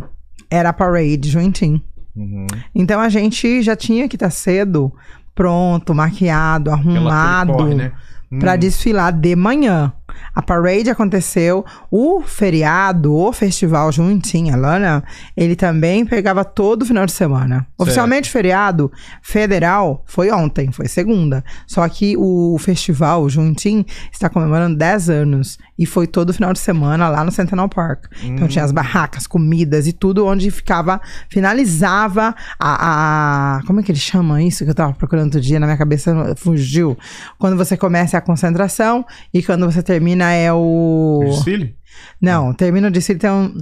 [0.49, 1.81] era a parade Juntin.
[2.15, 2.47] Uhum.
[2.73, 4.91] Então, a gente já tinha que estar cedo,
[5.35, 7.91] pronto, maquiado, arrumado corre, né?
[8.39, 8.57] Para Hum.
[8.57, 9.93] desfilar de manhã.
[10.33, 15.03] A parade aconteceu, o feriado, o festival Juntinha, Lana,
[15.35, 17.67] ele também pegava todo final de semana.
[17.77, 21.43] Oficialmente feriado federal foi ontem, foi segunda.
[21.67, 27.07] Só que o festival Juntin está comemorando 10 anos e foi todo final de semana
[27.09, 28.05] lá no Centennial Park.
[28.23, 33.91] Então tinha as barracas, comidas e tudo onde ficava, finalizava a, a- como é que
[33.91, 36.97] ele chama isso que eu tava procurando outro dia na minha cabeça fugiu.
[37.37, 41.75] Quando você começa é a concentração e quando você termina é o Desfile?
[42.21, 43.53] não, termina o desfile tem um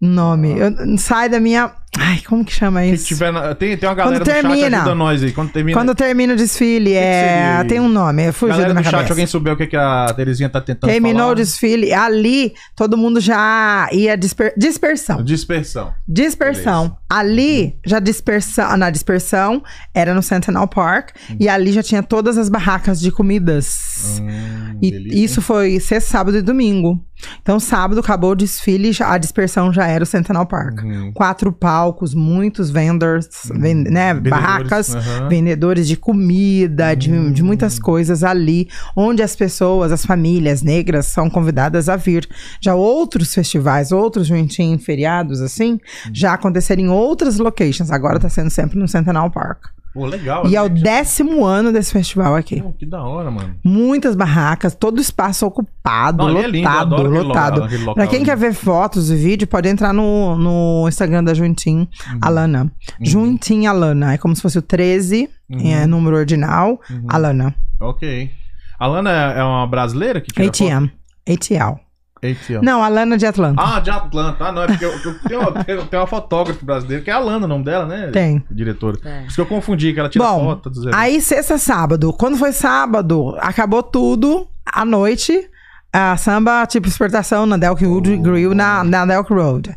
[0.00, 0.56] nome.
[0.58, 3.06] Eu- sai da minha ai, como que chama Que isso?
[3.06, 4.76] tiver na- tem, tem uma galera Quando chat termina.
[4.78, 5.32] ajuda nós aí.
[5.32, 5.78] Quando termina.
[5.78, 7.56] Quando termina o desfile, que é.
[7.56, 7.68] seria?
[7.68, 9.12] Tem um nome, fugiu galera da minha chat, cabeça.
[9.12, 11.32] alguém souber o que, que a Terezinha tá tentando Terminou falar.
[11.32, 14.52] o desfile, ali todo mundo já ia disper...
[14.56, 15.22] dispersão.
[15.22, 15.92] Dispersão.
[16.06, 16.82] Dispersão.
[16.82, 16.98] Beleza.
[17.10, 19.62] Ali, já dispersão, na dispersão,
[19.94, 24.20] era no Sentinel Park, e ali já tinha todas as barracas de comidas.
[24.20, 27.02] Hum, E delícia, isso foi sexta, sábado e domingo.
[27.42, 30.82] Então, sábado acabou o desfile, a dispersão já era o Sentinel Park.
[30.84, 31.12] Uhum.
[31.12, 31.50] Quatro
[31.88, 35.28] palcos, muitos vendors, ven- né, Vendedores, barracas, aham.
[35.28, 41.30] vendedores de comida, de, de muitas coisas ali, onde as pessoas, as famílias negras são
[41.30, 42.28] convidadas a vir.
[42.60, 45.80] Já outros festivais, outros juntinhos, feriados, assim,
[46.12, 47.90] já aconteceram em outras locations.
[47.90, 49.66] Agora tá sendo sempre no Centennial Park.
[49.98, 50.46] Pô, legal.
[50.46, 52.60] E é o décimo ano desse festival aqui.
[52.62, 53.54] Pô, que da hora, mano.
[53.64, 57.50] Muitas barracas, todo o espaço ocupado, Não, ali é lotado, lindo, aquele lotado.
[57.54, 61.24] local, aquele local Pra quem quer ver fotos e vídeo, pode entrar no, no Instagram
[61.24, 62.18] da Juntin Uhum.
[62.22, 62.72] Alana.
[63.00, 64.14] Juntin Alana.
[64.14, 65.60] É como se fosse o 13, Uhum.
[65.72, 67.54] é número ordinal, Alana.
[67.80, 68.30] Ok.
[68.78, 70.90] A Lana é é uma brasileira que tira ATM.
[71.28, 71.80] ATL.
[72.22, 72.62] ATL.
[72.62, 73.62] Não, Alana de Atlanta.
[73.62, 74.44] Ah, de Atlanta.
[74.44, 77.14] Ah, não, é porque eu, eu tenho, uma, tem tem uma fotógrafa brasileira, que é
[77.14, 78.10] a Lana, o nome dela, né?
[78.12, 78.44] Tem.
[78.50, 78.98] Diretora.
[79.04, 79.20] É.
[79.20, 80.98] Por isso que eu confundi, que ela tira Bom, foto dos eventos.
[81.00, 82.12] Aí, sexta, sábado.
[82.12, 84.46] Quando foi sábado, acabou tudo.
[84.70, 85.48] À noite,
[85.92, 88.22] a samba, tipo, exportação na Delk Wood Oh.
[88.22, 89.74] Grill, na, na Delk Road.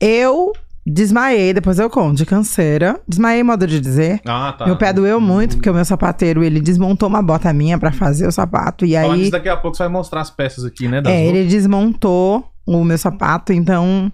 [0.00, 0.52] Eu
[0.86, 3.00] desmaiei, depois eu conto, de canseira.
[3.08, 4.20] Desmaiei, modo de dizer.
[4.24, 4.66] Ah, tá.
[4.66, 8.26] Meu pé doeu muito, porque o meu sapateiro, ele desmontou uma bota minha pra fazer
[8.26, 8.86] o sapato.
[8.86, 11.00] E Falando aí, disso, daqui a pouco você vai mostrar as peças aqui, né?
[11.02, 11.36] Das é, roupas.
[11.36, 14.10] ele desmontou o meu sapato, então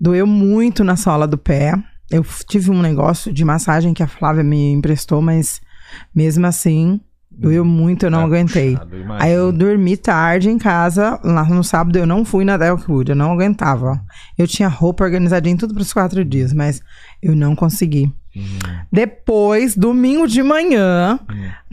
[0.00, 1.74] doeu muito na sola do pé.
[2.10, 5.60] Eu tive um negócio de massagem que a Flávia me emprestou, mas
[6.14, 7.00] mesmo assim,
[7.38, 8.76] doeu muito, eu não Tá aguentei.
[8.76, 8.96] puxado.
[9.18, 13.16] Aí eu dormi tarde em casa, lá no sábado eu não fui na Delkwood, eu
[13.16, 14.00] não aguentava.
[14.36, 16.80] Eu tinha roupa organizadinha tudo para os quatro dias, mas
[17.22, 18.12] eu não consegui.
[18.36, 18.42] Hum.
[18.92, 21.18] Depois, domingo de manhã,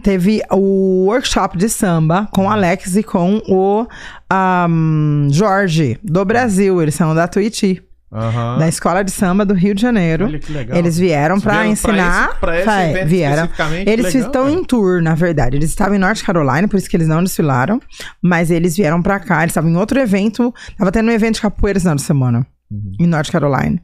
[0.02, 3.86] teve o workshop de samba com o Alex e com o
[4.30, 6.82] ahm, Jorge, do Brasil.
[6.82, 8.60] Eles são da Tuiuti, Aham.
[8.60, 10.26] da Escola de Samba do Rio de Janeiro.
[10.26, 10.78] Olha que legal.
[10.78, 12.30] Eles vieram para ensinar.
[12.30, 13.50] esse- pra esse evento vieram.
[13.86, 14.56] Eles legal, estão cara.
[14.56, 15.56] em tour, na verdade.
[15.58, 17.80] Eles estavam em North Carolina, por isso que eles não desfilaram.
[18.22, 19.42] Mas eles vieram pra cá.
[19.42, 20.54] Eles estavam em outro evento.
[20.78, 22.46] Tava tendo um evento de capoeira esse final de semana.
[22.72, 22.92] Uhum.
[23.00, 23.82] Em North Carolina.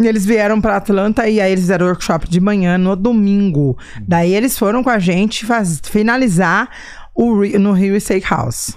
[0.00, 3.78] E eles vieram pra Atlanta e aí eles fizeram workshop de manhã no domingo.
[3.96, 4.04] Uhum.
[4.08, 6.68] Daí eles foram com a gente faz- finalizar
[7.14, 8.76] o, no Rio Steakhouse.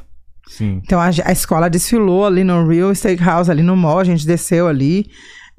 [0.58, 0.82] Sim.
[0.84, 4.68] Então a, a escola desfilou ali no Real Steakhouse, ali no mall, a gente desceu
[4.68, 5.06] ali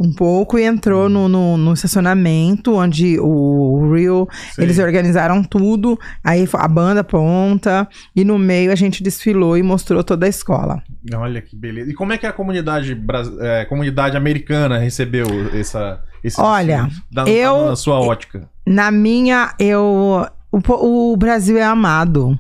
[0.01, 4.65] um pouco e entrou no, no, no estacionamento, onde o Real, Sei.
[4.65, 10.05] eles organizaram tudo, aí a banda ponta, e no meio a gente desfilou e mostrou
[10.05, 10.83] toda a escola.
[11.15, 11.91] Olha que beleza.
[11.91, 12.97] E como é que a comunidade,
[13.41, 17.03] é, comunidade americana recebeu essa, esse Olha, desfile?
[17.11, 18.49] Da- eu- Na sua ótica.
[18.65, 20.25] Na minha, eu.
[20.53, 22.39] O, o Brasil é amado.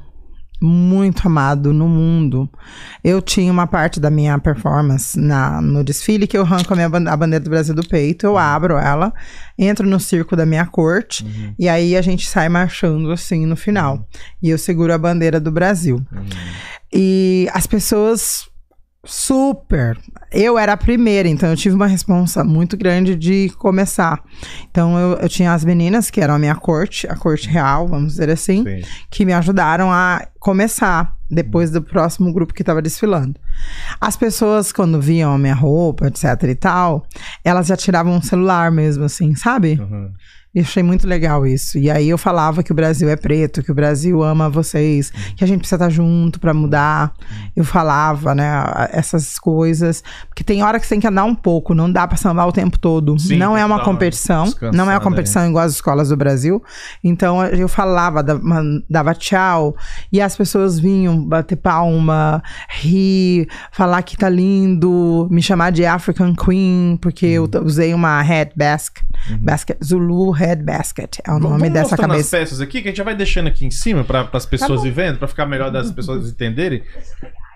[0.61, 2.51] Muito amado no mundo.
[3.03, 6.88] Eu tinha uma parte da minha performance na, no desfile que eu arranco a, minha,
[6.88, 9.12] a bandeira do Brasil do peito, eu abro ela,
[9.57, 11.25] entro no circo da minha corte
[11.59, 14.07] e aí a gente sai marchando assim no final.
[14.42, 16.05] E eu seguro a bandeira do Brasil.
[16.92, 18.49] E as pessoas
[19.09, 19.99] super.
[20.31, 24.23] Eu era a primeira, então eu tive uma responsa muito grande de começar.
[24.71, 28.12] Então eu, eu tinha as meninas que eram a minha corte, a corte real, vamos
[28.12, 28.83] dizer assim, Sim.
[29.11, 33.38] que me ajudaram a começar depois do próximo grupo que estava desfilando.
[34.01, 37.07] As pessoas, quando viam a minha roupa, etc e tal,
[37.42, 39.79] elas já tiravam um celular mesmo, assim, sabe?
[39.81, 40.12] Uhum.
[40.59, 41.79] E achei muito legal isso.
[41.79, 45.44] E aí eu falava que o Brasil é preto, que o Brasil ama vocês, que
[45.44, 47.12] a gente precisa estar junto pra mudar.
[47.55, 48.49] Eu falava, né,
[48.92, 50.03] essas coisas.
[50.29, 52.53] Porque tem hora que você tem que andar um pouco, não dá pra sambar o
[52.53, 53.18] tempo todo.
[53.18, 56.62] Sim, não é uma competição, não é uma competição igual as escolas do Brasil.
[57.05, 58.25] Então eu falava,
[58.88, 59.77] dava, tchau,
[60.12, 66.35] e as pessoas vinham bater palma, rir, falar que tá lindo, me chamar de African
[66.35, 67.49] Queen, porque eu Uhum.
[67.49, 69.05] t- usei uma head basket,
[69.40, 72.20] basket Zulu head basket, é o Vamos- nome vamos dessa cabeça.
[72.20, 74.80] as peças aqui, que a gente já vai deixando aqui em cima para as pessoas
[74.80, 74.87] bom.
[74.87, 76.82] ir vendo, para ficar melhor das pessoas entenderem.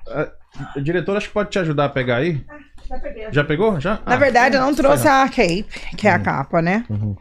[0.09, 0.29] A,
[0.77, 2.45] a diretora acho que pode te ajudar a pegar aí.
[3.31, 3.81] Já pegou?
[3.81, 4.01] Já?
[4.07, 5.23] Na Ah, verdade, eu não então, trouxe tá.
[5.23, 5.65] a cape,
[5.97, 6.85] que é a capa, né?
[6.91, 7.17] Uhum.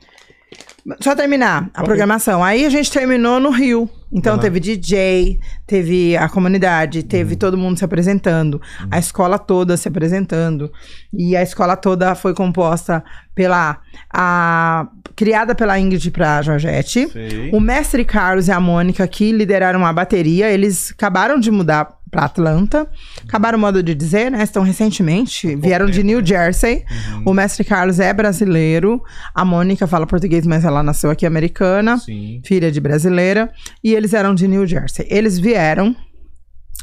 [0.99, 2.43] Só terminar a programação.
[2.43, 3.89] Aí a gente terminou no Rio.
[4.13, 7.05] Então teve DJ, teve a comunidade, Uhum.
[7.07, 10.69] teve todo mundo se apresentando, a escola toda se apresentando.
[11.13, 13.01] E a escola toda foi composta
[13.33, 13.77] pela.
[14.13, 17.07] A, criada pela Ingrid pra Georgette.
[17.09, 17.51] Sei.
[17.53, 22.25] O mestre Carlos e a Mônica, que lideraram a bateria, eles acabaram de mudar para
[22.25, 22.85] Atlanta.
[23.27, 24.43] Acabaram o modo de dizer, né?
[24.43, 26.23] Estão recentemente, vieram de New?
[26.23, 26.83] Jersey.
[27.25, 29.01] O mestre Carlos é brasileiro.
[29.33, 32.41] A Mônica fala português, mas ela nasceu aqui americana, Sim.
[32.43, 33.49] filha de brasileira.
[33.83, 35.07] E eles eram de New Jersey.
[35.09, 35.95] Eles vieram.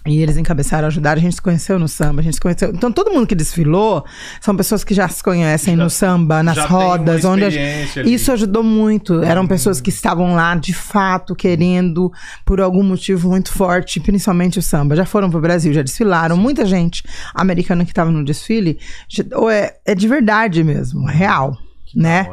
[0.07, 2.71] E eles encabeçaram, ajudaram, a gente se conheceu no samba, a gente se conheceu.
[2.71, 4.05] Então, todo mundo que desfilou
[4.41, 7.51] são pessoas que já se conhecem Já- no samba, nas rodas, onde a,
[8.07, 9.23] isso ajudou muito.
[9.23, 12.11] Eram pessoas que estavam lá de fato querendo,
[12.45, 14.97] por algum motivo muito forte, principalmente o samba.
[14.97, 16.37] Já foram pro Brasil, já desfilaram.
[16.37, 17.03] Muita gente
[17.35, 18.79] americana que estava no desfile,
[19.35, 21.59] ou é, é de verdade mesmo, é real.
[21.95, 22.29] Né?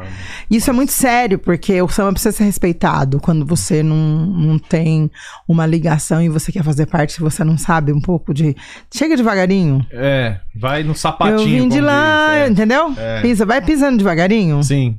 [0.50, 5.10] Isso é muito sério, porque o samba precisa ser respeitado quando você não, não tem
[5.48, 8.54] uma ligação e você quer fazer parte, você não sabe um pouco de.
[8.92, 9.84] Chega devagarinho.
[9.90, 11.40] É, vai no sapatinho.
[11.40, 12.48] Eu vim de lá, é.
[12.48, 12.92] entendeu?
[12.96, 13.20] É.
[13.22, 14.62] Pisa, vai pisando devagarinho.
[14.62, 14.98] Sim.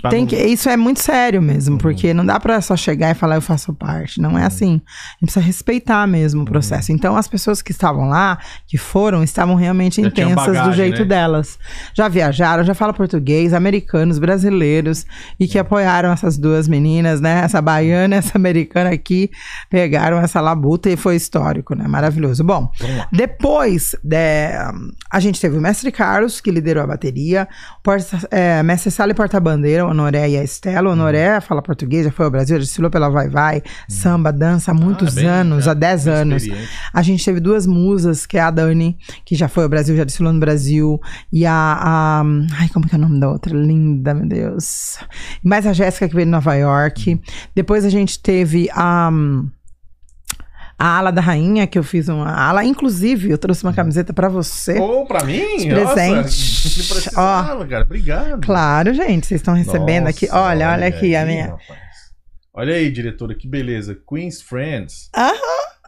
[0.00, 1.46] Pra Tem que, isso é muito sério Uhum.
[1.46, 4.20] mesmo, porque não dá pra só chegar e falar eu faço parte.
[4.20, 4.74] Não é assim.
[4.84, 6.46] A gente precisa respeitar mesmo Uhum.
[6.46, 6.92] o processo.
[6.92, 10.98] Então, as pessoas que estavam lá, que foram, estavam realmente Já intensas do bagagem, jeito
[11.00, 11.04] né?
[11.06, 11.58] delas.
[11.94, 15.06] Já viajaram, já falam português, americanos, brasileiros,
[15.40, 15.50] e Uhum.
[15.50, 17.40] que apoiaram essas duas meninas, né?
[17.44, 19.30] Essa baiana, essa americana aqui,
[19.70, 21.88] pegaram essa labuta e foi histórico, né?
[21.88, 22.44] Maravilhoso.
[22.44, 22.70] Bom,
[23.10, 24.16] depois, de-
[25.10, 27.48] a gente teve o mestre Carlos, que liderou a bateria,
[27.82, 30.90] porta, é, mestre Sala e porta-bandeira, Honoré e a Estela.
[30.90, 34.74] Honoré fala português, já foi ao Brasil, já desfilou pela Vai Vai, samba, dança há
[34.74, 36.44] muitos Ah, bem, anos, há 10 bem anos.
[36.92, 40.04] A gente teve duas musas, que é a Dani, que já foi ao Brasil, já
[40.04, 41.00] desfilou no Brasil,
[41.32, 42.24] e a, a-
[42.58, 43.54] Ai, como que é o nome da outra?
[43.56, 44.98] Linda, meu Deus.
[45.42, 47.20] Mais a Jéssica, que veio de Nova York.
[47.54, 49.10] Depois a gente teve a.
[50.78, 52.62] A ala da rainha, que eu fiz uma ala.
[52.64, 54.78] Inclusive, eu trouxe uma camiseta pra você.
[54.78, 55.56] Ô, pra mim?
[55.56, 56.78] De Nossa, presente.
[56.78, 57.84] não precisava, cara.
[57.84, 58.40] Obrigado.
[58.44, 60.26] Claro, gente, vocês estão recebendo aqui.
[60.26, 61.46] Nossa, Olha, olha aqui a aí, minha.
[61.46, 61.80] rapaz.
[62.52, 63.96] Olha aí, diretora, que beleza.
[64.08, 65.08] Queen's Friends.
[65.16, 65.34] Aham,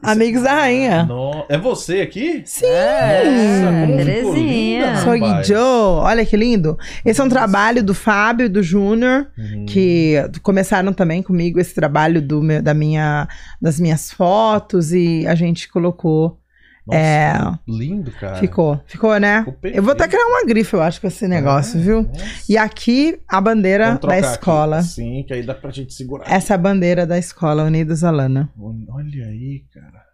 [0.02, 1.04] amigos da rainha.
[1.04, 2.42] No- É você aqui?
[2.44, 2.66] Sim!
[2.66, 3.96] Nossa, como ficou
[4.34, 4.96] Terezinha.
[4.98, 5.44] Sou.
[5.44, 6.78] Joe, olha que lindo.
[7.04, 9.66] Esse é um trabalho do Fábio e do Júnior, Uhum.
[9.66, 13.26] que começaram também comigo esse trabalho do meu- da minha,
[13.60, 16.37] das minhas fotos e a gente colocou.
[16.88, 18.36] Nossa, é, lindo, cara.
[18.36, 19.44] Ficou, ficou, né?
[19.44, 22.02] Ficou Eu vou até criar uma grife, eu acho, com esse negócio, Ah, viu?
[22.02, 22.24] nossa.
[22.48, 24.26] E aqui a bandeira da trocar aqui.
[24.26, 24.82] escola.
[24.82, 26.24] Sim, que aí dá pra gente segurar.
[26.30, 28.50] Essa é a bandeira da escola Unidos Alana.
[28.58, 30.08] Olha aí, cara.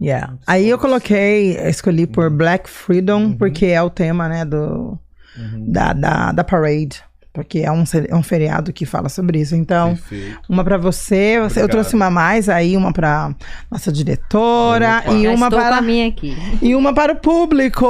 [0.00, 0.28] Yeah.
[0.28, 3.36] Muito Aí eu coloquei, escolhi por Black Freedom, Uhum.
[3.36, 4.98] porque é o tema, né, do,
[5.36, 5.70] Uhum.
[5.72, 7.02] da, da, da parade.
[7.32, 9.54] Porque é um, é um feriado que fala sobre isso.
[9.54, 10.40] Então, Perfeito.
[10.48, 13.32] uma pra você, você- eu trouxe uma mais aí, uma pra
[13.70, 15.12] nossa diretora Opa.
[15.12, 16.36] e uma para a minha aqui.
[16.60, 17.86] e uma para o público.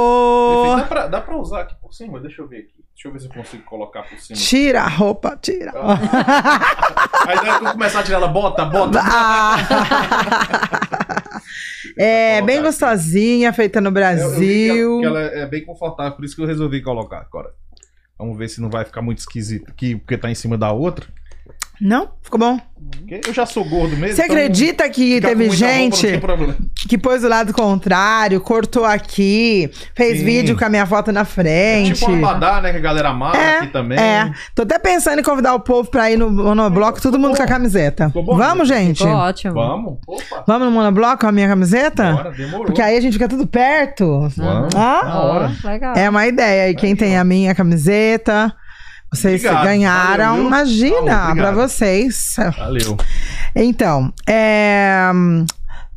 [0.77, 1.09] Perfeito.
[1.09, 2.19] Dá pra usar aqui por cima?
[2.19, 2.79] Deixa eu ver aqui.
[2.93, 4.37] Deixa eu ver se eu consigo colocar por cima.
[4.37, 5.71] Tira a roupa, tira.
[5.73, 8.99] Aí daí eu começar a tirar ela, bota, bota.
[9.01, 9.55] Ah.
[11.97, 14.99] é bem gostosinha, feita no Eu- eu vi que ela- Brasil.
[14.99, 17.49] que ela é bem confortável, por isso que eu resolvi colocar agora.
[18.19, 21.07] Vamos ver se não vai ficar muito esquisito aqui, porque tá em cima da outra.
[21.81, 22.09] Não?
[22.21, 22.59] Ficou bom?
[23.07, 24.15] Eu já sou gordo mesmo.
[24.15, 26.19] Você então acredita que teve gente
[26.87, 30.25] que pôs do lado contrário, cortou aqui, fez Sim.
[30.25, 31.93] vídeo com a minha foto na frente?
[31.99, 32.71] Tipo uma badá, né?
[32.71, 33.99] Que a galera amava É, aqui também.
[33.99, 37.43] É, tô até pensando em convidar o povo pra ir no monobloco, todo mundo com
[37.43, 38.07] a camiseta.
[38.07, 38.37] Ficou bom?
[38.37, 38.99] Vamos, gente?
[38.99, 39.53] Ficou ótimo.
[39.53, 39.97] Vamos?
[40.07, 40.43] Opa.
[40.47, 42.13] Vamos no monobloco com a minha camiseta?
[42.13, 42.65] Bora, demorou.
[42.65, 44.29] Porque aí a gente fica tudo perto.
[44.37, 44.75] Vamos.
[44.75, 45.01] Ah?
[45.03, 45.51] Na hora.
[45.63, 45.95] Legal.
[45.95, 46.69] É uma ideia.
[46.69, 48.53] E quem tem a minha camiseta,
[49.11, 49.63] vocês Obrigado.
[49.65, 50.31] ganharam.
[50.35, 50.47] Valeu?
[50.47, 51.55] Imagina, obrigado.
[51.55, 52.35] vocês.
[52.57, 52.97] Valeu.
[53.55, 55.11] Então, é.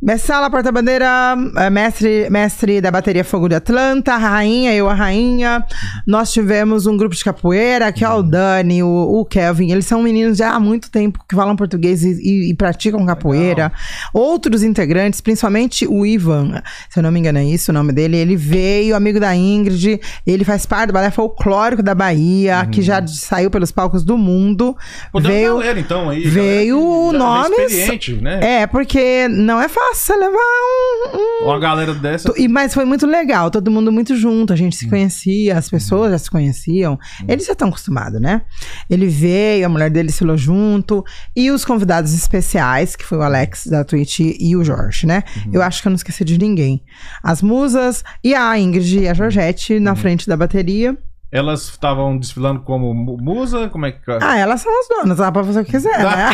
[0.05, 4.95] Mestre Sala, porta-bandeira, é, mestre, mestre da bateria Fogo de Atlanta, a rainha, eu a
[4.95, 5.65] rainha.
[6.05, 9.71] Nós tivemos um grupo de capoeira, que é o Dani, o, o Kelvin.
[9.71, 13.71] Eles são meninos já há muito tempo que falam português e, e- e praticam capoeira.
[14.13, 16.61] Outros integrantes, principalmente o Ivan,
[16.91, 20.01] se eu não me engano é isso o nome dele, ele veio, amigo da Ingrid,
[20.27, 24.77] ele faz parte do balé folclórico da Bahia, que já saiu pelos palcos do mundo.
[25.15, 26.25] Uma veio galera, então, aí.
[26.25, 28.41] veio galera que já é experiente, né?
[28.63, 31.17] é, porque não é fácil você levar um.
[31.19, 32.33] um- Uma galera dessa.
[32.37, 36.13] E, mas foi muito legal, todo mundo muito junto, a gente se conhecia, as pessoas
[36.13, 36.99] já se conheciam.
[37.29, 38.43] Eles já estão acostumados, né?
[38.89, 41.05] Ele veio, a mulher dele se lou junto,
[41.37, 45.23] e os convidados especiais, que foi o Alex da Twitch e o Jorge, né?
[45.53, 46.83] Eu acho que eu não esqueci de ninguém.
[47.23, 50.97] As musas e a Ingrid e a Georgette na frente da bateria.
[51.31, 53.67] Elas estavam desfilando como mu- musa?
[53.71, 53.99] Como é que.
[54.21, 56.31] Ah, elas são as donas, dá pra fazer o que quiser, né?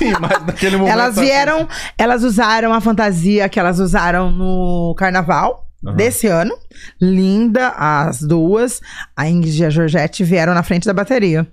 [0.00, 0.92] Sim, mas naquele momento.
[0.92, 5.94] Elas assim, vieram, elas usaram a fantasia que elas usaram no carnaval Aham.
[5.94, 6.56] desse ano.
[7.00, 8.80] Linda, as duas.
[9.14, 11.46] A Ingrid e a Georgette vieram na frente da bateria.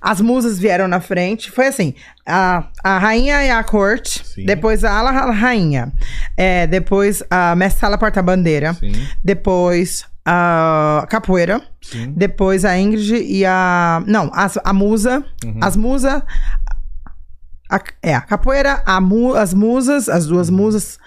[0.00, 1.50] As musas vieram na frente.
[1.50, 1.94] Foi assim:
[2.26, 4.44] a, a rainha e a corte, Sim.
[4.44, 5.92] depois a ala a rainha,
[6.36, 8.76] é, depois a mestre sala porta-bandeira,
[9.24, 12.12] depois a capoeira, sim.
[12.16, 14.02] depois a Ingrid e a.
[14.06, 15.24] Não, as, a musa.
[15.44, 15.58] Uhum.
[15.60, 16.22] As musas.
[17.70, 20.98] A- é, a capoeira, a mu, as musas, as duas musas.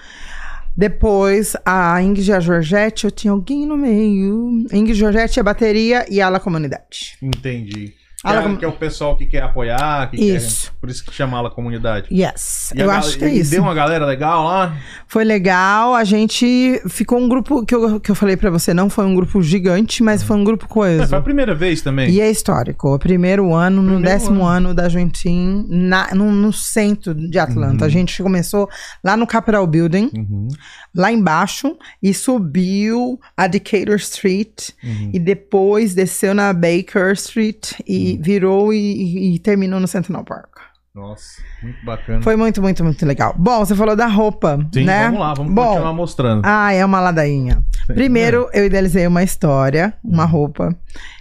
[0.76, 4.66] Depois a Ingrid e a Georgette, eu tinha alguém no meio.
[4.74, 7.16] Ingrid, Georgette, a bateria e a ala comunidade.
[7.22, 7.94] Entendi.
[8.24, 10.72] Que, Ala é, que é o pessoal que quer apoiar, que Isso.
[10.72, 10.80] quer.
[10.80, 12.08] Por isso que chama ela comunidade.
[12.10, 13.52] Yes, E a eu gal- acho que é isso.
[13.52, 14.78] Deu uma galera legal lá.
[15.08, 18.90] Foi legal, a gente ficou um grupo que eu, que eu falei pra você, não
[18.90, 21.08] foi um grupo gigante, mas foi um grupo É, coeso.
[21.10, 22.10] foi a primeira vez também.
[22.10, 22.94] E é histórico.
[22.96, 24.74] O primeiro ano, no Primeiro décimo ano.
[24.74, 27.82] da Juntin, na, no, no centro de Atlanta.
[27.84, 27.86] Uhum.
[27.86, 28.70] A gente começou
[29.04, 30.48] lá no Capitol Building, Uhum,
[30.96, 35.12] lá embaixo, e subiu a Decatur Street, uhum.
[35.14, 40.50] e depois desceu na Baker Street, e virou e, e- terminou no Central Park.
[40.96, 42.22] Nossa, muito bacana.
[42.22, 43.34] Foi muito, muito, muito legal.
[43.36, 45.06] Bom, você falou da roupa, Sim, né?
[45.06, 46.42] vamos lá, vamos Bom, continuar mostrando.
[46.46, 47.64] ah, é uma ladainha.
[47.88, 47.94] Sim.
[47.96, 50.70] Primeiro, eu idealizei uma história, uma roupa.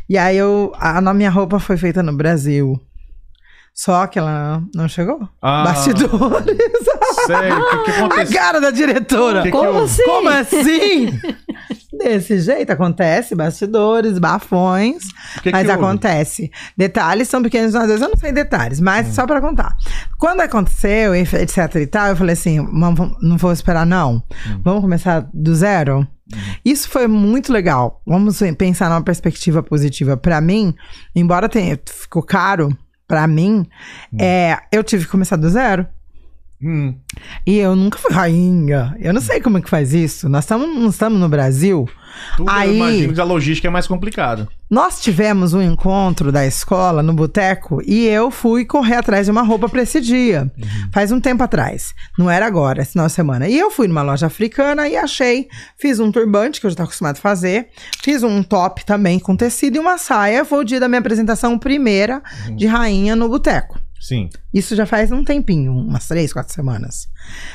[0.09, 2.79] E aí, eu, a, a minha roupa foi feita no Brasil.
[3.75, 5.27] Só que ela não chegou.
[5.41, 6.59] Ah, Bastidores.
[7.27, 8.39] Sério, o que, que a aconteceu?
[8.39, 9.43] cara da diretora.
[9.43, 10.05] Que que Como eu- assim?
[10.05, 11.07] Como assim?
[11.93, 12.71] desse jeito.
[12.71, 15.05] Acontece, bastidores, bafões,
[15.43, 16.51] que mas que acontece.
[16.77, 19.13] Detalhes são pequenos, às vezes eu não sei detalhes, mas Hum.
[19.13, 19.77] só pra contar.
[20.19, 24.23] Quando aconteceu, etc e tal, eu falei assim, "Vamos- vamos- não vou esperar não.
[24.49, 24.61] Hum.
[24.65, 26.07] Vamos começar do zero?
[26.65, 28.01] Isso foi muito legal.
[28.07, 30.17] Vamos pensar numa perspectiva positiva.
[30.17, 30.75] Pra mim,
[31.15, 32.75] embora tenha, ficou caro,
[33.07, 33.67] pra mim,
[34.19, 35.87] é, eu tive que começar do zero.
[36.63, 36.95] Hum,
[37.47, 38.97] E eu nunca fui rainha.
[39.01, 40.29] Eu não sei como é que faz isso.
[40.29, 41.89] Nós estamos não estamos no Brasil.
[42.37, 44.47] tudo eu Aí- imagino que a logística é mais complicada.
[44.71, 49.43] Nós tivemos um encontro da escola no boteco e eu fui correr atrás de uma
[49.43, 50.51] roupa pra esse dia.
[50.95, 51.93] Faz um tempo atrás.
[52.19, 53.49] Não era agora, esse final de semana.
[53.49, 55.49] E eu fui numa loja africana e achei.
[55.79, 57.69] Fiz um turbante, que eu já tô acostumado a fazer.
[58.03, 60.45] Fiz um top também com tecido e uma saia.
[60.45, 62.23] Foi o dia da minha apresentação primeira
[62.57, 63.79] de rainha no boteco.
[64.03, 64.29] Sim.
[64.53, 67.09] Isso já faz um tempinho, umas três, quatro semanas.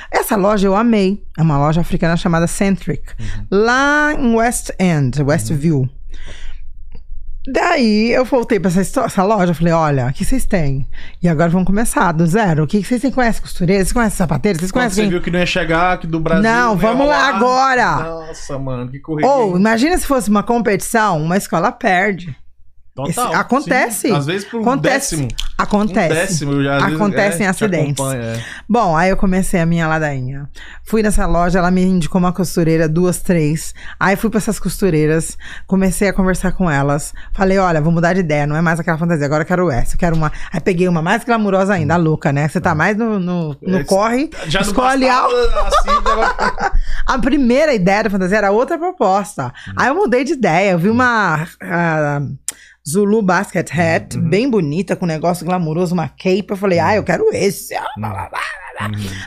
[0.10, 1.22] Essa loja eu amei.
[1.38, 3.04] É uma loja africana chamada Centric.
[3.52, 5.90] Lá em West End, Westview.
[7.52, 10.88] Daí eu voltei pra essa, essa loja, falei, olha, o que vocês têm?
[11.22, 12.64] E agora vamos começar do zero.
[12.64, 13.12] O que que vocês têm?
[13.12, 13.84] Conhecem costureira?
[13.84, 14.58] Vocês conhecem sapateiro?
[14.58, 15.10] Vocês conhecem você quem?
[15.10, 16.44] viu que não ia chegar aqui do Brasil.
[16.44, 18.04] Não, ia vamos lá agora.
[18.04, 19.30] Nossa, mano, que correria.
[19.30, 22.34] Ou, imagina se fosse uma competição, uma escola perde.
[22.98, 24.08] Total, esse- acontece.
[24.08, 24.16] sim.
[24.16, 25.16] Às vezes por um Acontece.
[25.16, 25.28] décimo.
[25.58, 26.12] Acontece.
[26.12, 26.64] Um décimo.
[26.64, 28.04] já- Acontecem é, te acidentes.
[28.14, 28.44] é.
[28.68, 30.50] Bom, aí eu comecei a minha ladainha.
[30.84, 33.74] Fui nessa loja, ela me indicou uma costureira, duas, três.
[34.00, 35.38] Aí fui pra essas costureiras,
[35.68, 37.14] comecei a conversar com elas.
[37.34, 39.94] Falei, olha, vou mudar de ideia, não é mais aquela fantasia, agora eu quero essa,
[39.96, 40.32] eu quero uma.
[40.52, 42.48] Aí peguei uma mais glamurosa ainda, a louca, né?
[42.48, 46.72] Você tá mais no, no, no É, corre, Já escolhe bastava, a, assim,
[47.06, 49.54] a primeira ideia da fantasia era outra proposta.
[49.76, 51.48] Aí eu mudei de ideia, eu vi uma.
[51.62, 52.22] ah,
[52.88, 56.48] Zulu Basket Hat, bem bonita, com um negócio glamouroso, uma cape.
[56.50, 57.76] Eu falei, ah, eu quero esse.
[57.76, 58.40] Ah, blá, blá.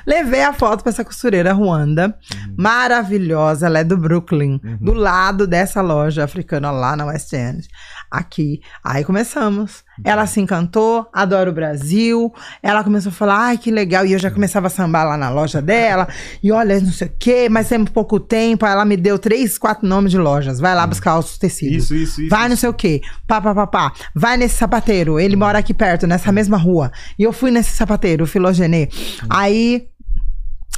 [0.07, 2.17] Levei a foto pra essa costureira Ruanda.
[2.57, 7.69] Maravilhosa, ela é do Brooklyn, do lado dessa loja africana lá na West End.
[8.11, 8.61] Aqui.
[8.83, 9.85] Aí começamos.
[10.05, 12.33] Ela se encantou, adora o Brasil.
[12.63, 14.05] Ela começou a falar, ai, que legal.
[14.07, 16.09] E eu já começava a sambar lá na loja dela.
[16.43, 18.65] E olha, não sei o quê, mas tem pouco tempo.
[18.65, 20.59] Ela me deu três, quatro nomes de lojas.
[20.61, 21.85] Vai lá buscar os tecidos.
[21.85, 22.31] Isso, isso, isso.
[22.31, 23.01] Vai não sei o quê.
[23.27, 23.93] Pá, pá, pá, pá.
[24.15, 25.19] Vai nesse sapateiro.
[25.19, 26.91] Ele mora aqui perto, nessa mesma rua.
[27.19, 28.89] E eu fui nesse sapateiro, o Filogenê.
[29.29, 29.89] Aí.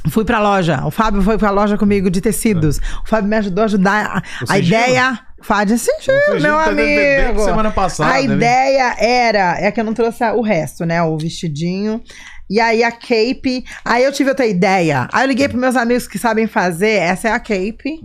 [0.09, 0.85] Fui pra loja.
[0.85, 2.77] O Fábio foi pra loja comigo de tecidos.
[3.05, 5.17] O Fábio me ajudou a ajudar a, a ideia.
[5.43, 7.43] Fábio Sigil, O sigilo meu amigo.
[7.43, 8.23] semana passada, a né?
[8.35, 9.59] ideia era.
[9.59, 11.01] É que eu não trouxe o resto, né?
[11.03, 12.01] O vestidinho.
[12.49, 13.63] E aí a cape.
[13.85, 15.07] Aí eu tive outra ideia.
[15.11, 16.91] Aí eu liguei pros meus amigos que sabem fazer.
[16.99, 17.99] Essa é a cape.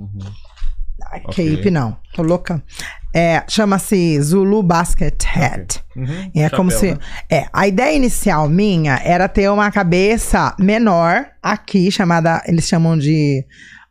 [1.10, 1.56] A Ok.
[1.56, 1.96] cape, não.
[2.14, 2.62] Tô louca.
[3.14, 5.80] É, Chama-se Zulu Basket Hat.
[5.96, 6.94] Uhum, É como chapéu, se.
[6.94, 6.98] né?
[7.30, 12.42] É, a ideia inicial minha era ter uma cabeça menor aqui, chamada.
[12.46, 13.44] Eles chamam de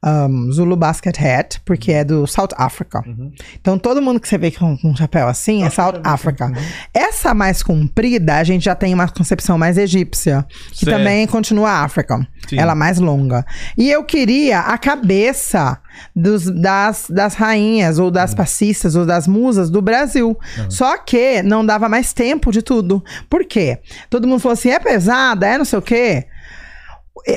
[0.05, 3.03] um, Zulu Basket Hat, porque é do South Africa.
[3.05, 3.31] Uhum.
[3.59, 6.51] Então todo mundo que você vê com, com um chapéu assim é South Africa.
[6.93, 10.97] Essa mais comprida, a gente já tem uma concepção mais egípcia, que Certo.
[10.97, 12.25] também continua África.
[12.47, 12.59] Sim.
[12.59, 13.45] Ela mais longa.
[13.77, 15.79] E eu queria a cabeça
[16.15, 18.11] dos, das, das rainhas, ou Uhum.
[18.11, 20.37] das passistas, ou das musas do Brasil.
[20.69, 23.03] Só que não dava mais tempo de tudo.
[23.29, 23.79] Por quê?
[24.09, 26.25] Todo mundo falou assim: é pesada, é não sei o quê.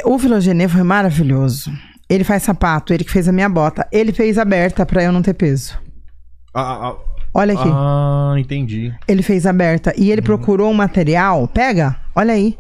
[0.05, 1.73] O Filogenê foi maravilhoso.
[2.11, 3.87] Ele faz sapato, ele que fez a minha bota.
[3.93, 5.79] Ele fez aberta pra eu não ter peso.
[6.53, 6.97] Ah, ah,
[7.33, 7.69] Olha aqui.
[7.73, 8.93] ah, entendi.
[9.07, 9.95] Ele fez aberta.
[9.97, 10.09] E Uhum.
[10.11, 11.47] ele procurou um material.
[11.47, 12.59] Pega, olha aí.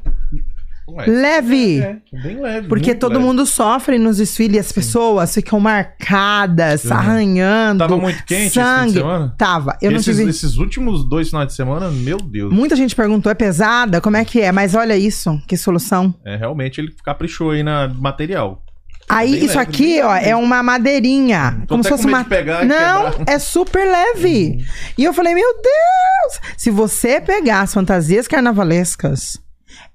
[0.88, 1.78] Ué, Leve.
[1.80, 2.68] É, bem leve.
[2.68, 3.24] Porque todo leve.
[3.24, 6.92] mundo sofre nos desfiles, as pessoas ficam marcadas, Uhum.
[6.92, 7.78] arranhando.
[7.78, 8.92] Tava muito quente esse fim de sangue.
[8.94, 9.34] semana?
[9.38, 9.76] Tava.
[9.82, 10.30] Eu esses, não tive.
[10.30, 12.52] esses últimos dois finais de semana, meu Deus.
[12.52, 14.00] Muita gente perguntou, é pesada?
[14.00, 14.50] Como é que é?
[14.52, 16.14] Mas olha isso, que solução.
[16.24, 18.62] É, realmente ele caprichou aí na material.
[19.10, 20.28] Aí, Bem isso leve, aqui, bem ó, leve.
[20.28, 21.58] é uma madeirinha.
[21.62, 22.24] Tô como até se fosse uma.
[22.24, 23.34] pegar Não, quebrar.
[23.34, 24.64] é super leve.
[24.96, 26.40] E eu falei, meu Deus!
[26.56, 29.38] Se você pegar as fantasias carnavalescas,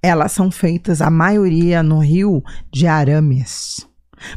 [0.01, 2.43] elas são feitas, a maioria no Rio,
[2.73, 3.85] de arames.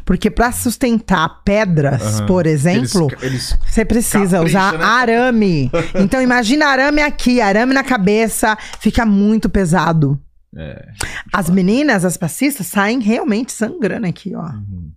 [0.05, 2.26] Porque para sustentar pedras, Aham.
[2.26, 4.85] por exemplo, Eles, eles você precisa Capricha, usar né?
[4.85, 5.70] arame.
[5.95, 10.20] Então imagina arame aqui, arame na cabeça, fica muito pesado.
[10.57, 10.89] É.
[11.33, 14.43] As meninas, as passistas, saem realmente sangrando aqui, ó.
[14.43, 14.93] Uhum.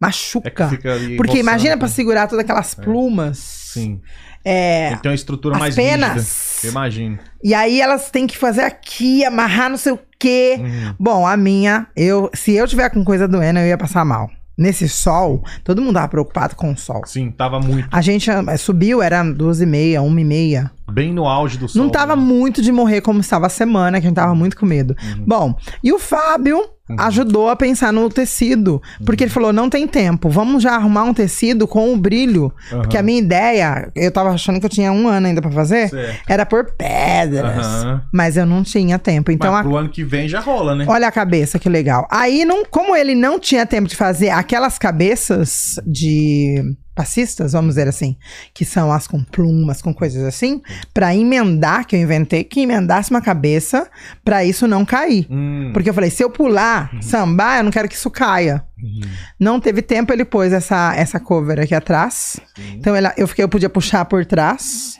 [0.00, 0.66] É Machuca.
[0.92, 1.76] ali Porque imagina né?
[1.76, 3.38] pra segurar todas aquelas plumas.
[3.38, 4.00] Sim.
[4.44, 6.14] É, Ele tem uma estrutura as mais penas.
[6.14, 6.66] rígida.
[6.66, 7.18] Eu imagino.
[7.42, 10.56] E aí elas têm que fazer aqui, amarrar não sei o quê.
[10.58, 10.94] Uhum.
[10.98, 14.30] Bom, a minha, eu, se eu tiver com coisa doendo, eu ia passar mal.
[14.58, 17.02] Nesse sol, todo mundo tava preocupado com o sol.
[17.06, 17.88] Sim, tava muito.
[17.92, 20.72] A gente ah, subiu, era duas e meia, uma e meia.
[20.90, 21.80] Bem no auge do sol.
[21.80, 22.22] Não tava né?
[22.22, 24.96] muito de morrer como estava a semana, que a gente tava muito com medo.
[25.00, 25.24] Uhum.
[25.24, 26.60] Bom, e o Fábio,
[26.98, 28.80] ajudou a pensar no tecido.
[29.04, 32.52] Porque ele falou: não tem tempo, vamos já arrumar um tecido com o brilho.
[32.72, 32.80] Aham.
[32.82, 35.88] Porque a minha ideia, eu tava achando que eu tinha um ano ainda pra fazer,
[35.90, 36.20] Certo.
[36.28, 37.66] era por pedras.
[37.66, 38.02] Aham.
[38.12, 39.30] Mas eu não tinha tempo.
[39.30, 40.84] Então, Mas a- pro ano que vem já rola, né?
[40.88, 42.06] olha a cabeça, que legal.
[42.10, 46.62] Aí, não, como ele não tinha tempo de fazer aquelas cabeças de
[46.98, 48.16] passistas, vamos dizer assim,
[48.52, 50.60] que são as com plumas, com coisas assim,
[50.92, 53.88] pra emendar, que eu inventei, que emendasse uma cabeça
[54.24, 55.28] pra isso não cair.
[55.30, 55.70] Hum.
[55.72, 58.64] Porque eu falei, se eu pular, sambar, eu não quero que isso caia.
[58.82, 59.00] Uhum.
[59.38, 62.40] Não teve tempo, ele pôs essa, essa cover aqui atrás.
[62.56, 62.74] Sim.
[62.74, 64.98] Então ela, eu fiquei, eu podia puxar por trás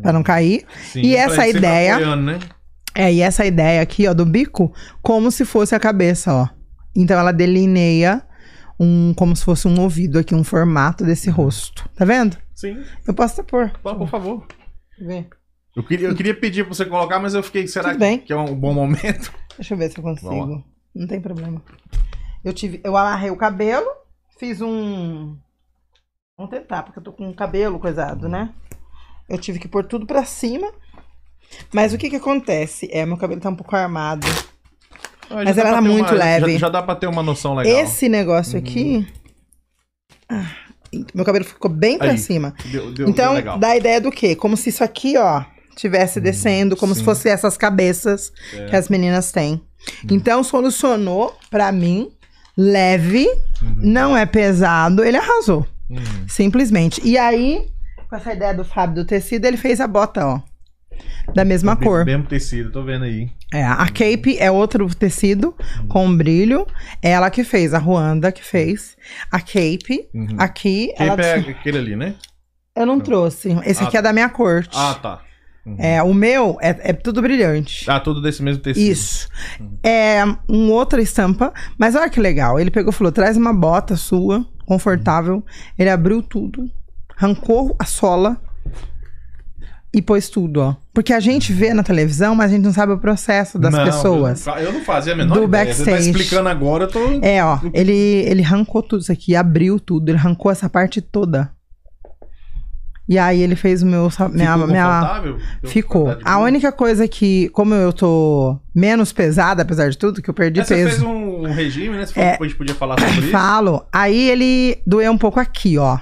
[0.00, 0.64] pra não cair.
[0.90, 2.38] Sim, e essa ideia- apoiando, né?
[2.94, 6.48] É, e essa ideia aqui, ó, do bico, como se fosse a cabeça, ó.
[6.96, 8.22] Então ela delineia
[8.80, 11.86] um, como se fosse um ouvido aqui, um formato desse rosto.
[11.94, 12.38] Tá vendo?
[12.54, 13.70] Sim, Eu posso até pôr.
[13.82, 14.46] por, por favor.
[14.98, 15.26] Vê.
[15.76, 18.18] Eu queria, eu queria pedir pra você colocar, mas eu fiquei, será bem.
[18.18, 19.32] que é um bom momento?
[19.56, 20.64] Deixa eu ver se eu consigo.
[20.94, 21.62] Não tem problema.
[22.42, 23.86] Eu tive, eu amarrei o cabelo,
[24.38, 25.36] fiz um
[26.36, 28.54] Vamos tentar, porque eu tô com o cabelo coisado, né?
[29.28, 30.72] Eu tive que pôr tudo pra cima.
[31.72, 32.88] Mas o que que acontece?
[32.90, 34.26] É, meu cabelo tá um pouco armado.
[35.30, 36.52] Ah, Mas ela ter muito uma- leve.
[36.54, 37.72] Já, já dá pra ter uma noção legal.
[37.84, 39.06] Esse negócio aqui.
[40.28, 40.46] Ah,
[41.14, 42.18] meu cabelo ficou bem pra Aí.
[42.18, 42.54] cima.
[42.66, 44.34] Deu, deu, então, deu dá a ideia do quê?
[44.34, 45.42] Como se isso aqui, ó,
[45.76, 47.04] tivesse descendo, como se sim.
[47.04, 48.66] fosse essas cabeças É.
[48.66, 49.54] que as meninas têm.
[49.54, 50.08] Hum.
[50.10, 52.10] Então, solucionou pra mim,
[52.56, 53.26] leve,
[53.62, 53.74] Uhum.
[53.78, 55.66] não é pesado, ele arrasou.
[55.88, 56.28] Uhum.
[56.28, 57.00] Simplesmente.
[57.04, 57.66] E aí,
[58.08, 60.40] com essa ideia do Fábio do tecido, ele fez a bota, ó.
[61.34, 62.04] Da mesma cor.
[62.04, 63.28] Mesmo tecido, tô vendo aí.
[63.52, 65.54] É, a cape é outro tecido
[65.88, 66.66] com brilho.
[67.02, 68.96] Ela que fez, a Ruanda que fez.
[69.30, 70.36] A cape, Uhum.
[70.38, 72.14] aqui, Quem ela pega aquele ali, né?
[72.76, 73.50] eu não trouxe.
[73.64, 74.70] Esse Ah, aqui é da minha corte.
[74.74, 75.20] Ah, tá.
[75.66, 75.76] Uhum.
[75.78, 77.84] É, o meu é, é tudo brilhante.
[77.90, 78.90] Ah, tudo desse mesmo tecido.
[78.90, 79.28] Isso.
[79.84, 82.58] É um outra estampa, mas olha que legal.
[82.58, 85.44] Ele pegou e falou: traz uma bota sua, confortável.
[85.78, 86.70] Ele abriu tudo,
[87.16, 88.40] arrancou a sola
[89.92, 90.76] e pôs tudo, ó.
[90.94, 93.84] Porque a gente vê na televisão, mas a gente não sabe o processo das Não,
[93.84, 94.46] pessoas.
[94.46, 95.72] Eu não, eu não fazia a menor Do ideia.
[95.74, 96.10] Você tá backstage.
[96.10, 97.00] explicando agora, eu tô...
[97.22, 101.50] É, ó, ele, ele arrancou tudo isso aqui, abriu tudo, ele arrancou essa parte toda.
[103.08, 104.08] E aí ele fez o meu.
[104.32, 105.22] Minha, Ficou minha,
[105.64, 106.16] ficou.
[106.24, 110.64] A única coisa que, como eu tô menos pesada, apesar de tudo, que eu perdi
[110.64, 110.90] Você peso.
[110.90, 112.06] fez um, regime, né?
[112.06, 112.30] Você falou É.
[112.30, 113.30] que depois a gente podia falar sobre isso.
[113.32, 113.84] Falo.
[113.92, 115.98] Aí ele doeu um pouco aqui, ó.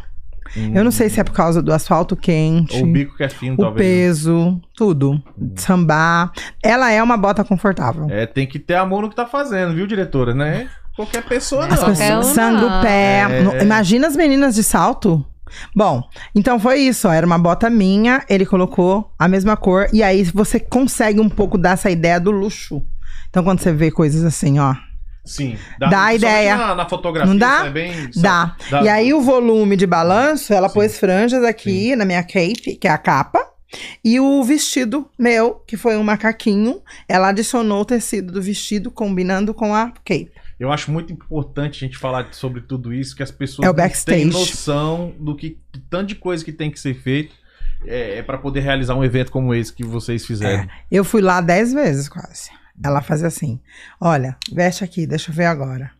[0.74, 3.28] Eu não sei se é por causa do asfalto quente, Ou o bico que é
[3.28, 3.86] fino, o talvez.
[3.86, 3.94] né?
[4.06, 5.22] peso, tudo.
[5.56, 6.32] Sambar.
[6.62, 8.06] Ela é uma bota confortável.
[8.10, 10.34] É, tem que ter amor no que tá fazendo, viu, diretora?
[10.34, 10.68] Né?
[10.96, 11.76] Qualquer pessoa As não.
[11.78, 12.82] qualquer pessoas sangram o não.
[12.82, 13.18] pé.
[13.30, 13.42] É.
[13.42, 15.24] No- Imagina as meninas de salto.
[15.74, 16.02] Bom,
[16.34, 20.22] então foi isso, ó, era uma bota minha, ele colocou a mesma cor, e aí
[20.24, 22.82] você consegue um pouco dar essa ideia do luxo.
[23.30, 24.74] Então quando você vê coisas assim, ó,
[25.28, 25.58] Sim.
[25.78, 26.56] Dá a principalmente ideia.
[26.56, 27.66] Na, na fotografia, Não dá?
[27.66, 28.10] é bem...
[28.16, 28.56] dá.
[28.70, 28.82] dá.
[28.82, 32.90] E aí o volume de balanço, ela pôs franjas aqui na minha cape, que é
[32.90, 33.40] a capa,
[34.04, 39.52] e o vestido meu, que foi um macaquinho, ela adicionou o tecido do vestido combinando
[39.52, 40.32] com a cape.
[40.58, 44.24] Eu acho muito importante a gente falar sobre tudo isso, que as pessoas É têm
[44.24, 47.34] noção do que do tanto de coisa que tem que ser feito
[47.86, 50.66] é, para poder realizar um evento como esse que vocês fizeram.
[50.90, 52.50] Eu fui lá dez vezes quase.
[52.82, 53.60] Ela fazia assim:
[54.00, 55.90] olha, veste aqui, deixa eu ver agora.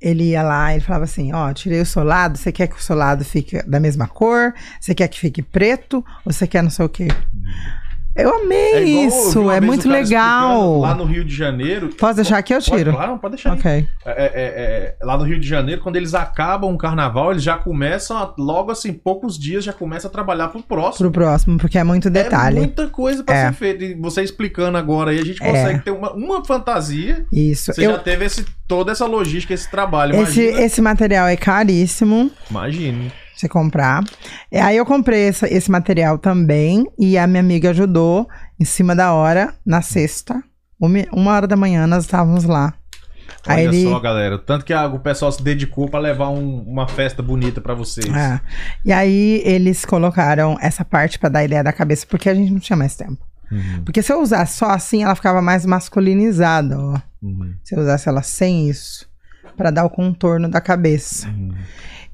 [0.00, 3.24] Ele ia lá e falava assim: ó, tirei o solado, você quer que o solado
[3.24, 4.54] fique da mesma cor?
[4.80, 6.04] Você quer que fique preto?
[6.24, 7.08] Ou você quer não sei o quê?
[8.16, 10.80] Eu amei igual eu vi isso, é muito legal.
[10.80, 11.90] Lá no Rio de Janeiro.
[11.98, 12.92] Posso deixar aqui eu Pode, tiro?
[12.92, 13.52] claro, pode deixar.
[13.52, 13.70] Ok.
[13.70, 17.56] É, é, é, lá no Rio de Janeiro, quando eles acabam o carnaval, eles já
[17.58, 21.10] começam, a- logo assim, poucos dias, já começam a trabalhar pro próximo.
[21.10, 22.56] Pro próximo, porque é muito detalhe.
[22.56, 23.46] É muita coisa pra É.
[23.48, 23.84] ser feita.
[23.84, 25.46] E você explicando agora aí, a gente É.
[25.50, 27.24] consegue ter uma, uma fantasia.
[27.32, 27.72] Isso.
[27.72, 30.14] Você Eu- já teve esse, toda essa logística, esse trabalho.
[30.22, 30.62] esse, Imagina.
[30.64, 32.30] esse material é caríssimo.
[32.50, 33.12] Imagine.
[33.36, 34.02] Você comprar.
[34.50, 38.28] E aí eu comprei essa- esse material também e a minha amiga ajudou
[38.58, 40.42] em cima da hora, na sexta,
[40.80, 42.74] uma, uma hora da manhã nós estávamos lá.
[43.48, 44.38] Olha Aí ele, só, galera.
[44.38, 48.06] Tanto que a- o pessoal se dedicou pra levar um- uma festa bonita pra vocês.
[48.12, 48.40] É.
[48.84, 52.58] E aí eles colocaram essa parte pra dar ideia da cabeça, porque a gente não
[52.58, 53.18] tinha mais tempo.
[53.52, 56.98] Uhum, Porque se eu usasse só assim, ela ficava mais masculinizada, ó.
[57.22, 59.08] uhum, Se eu usasse ela sem isso,
[59.56, 61.28] pra dar o contorno da cabeça.
[61.28, 61.54] uhum.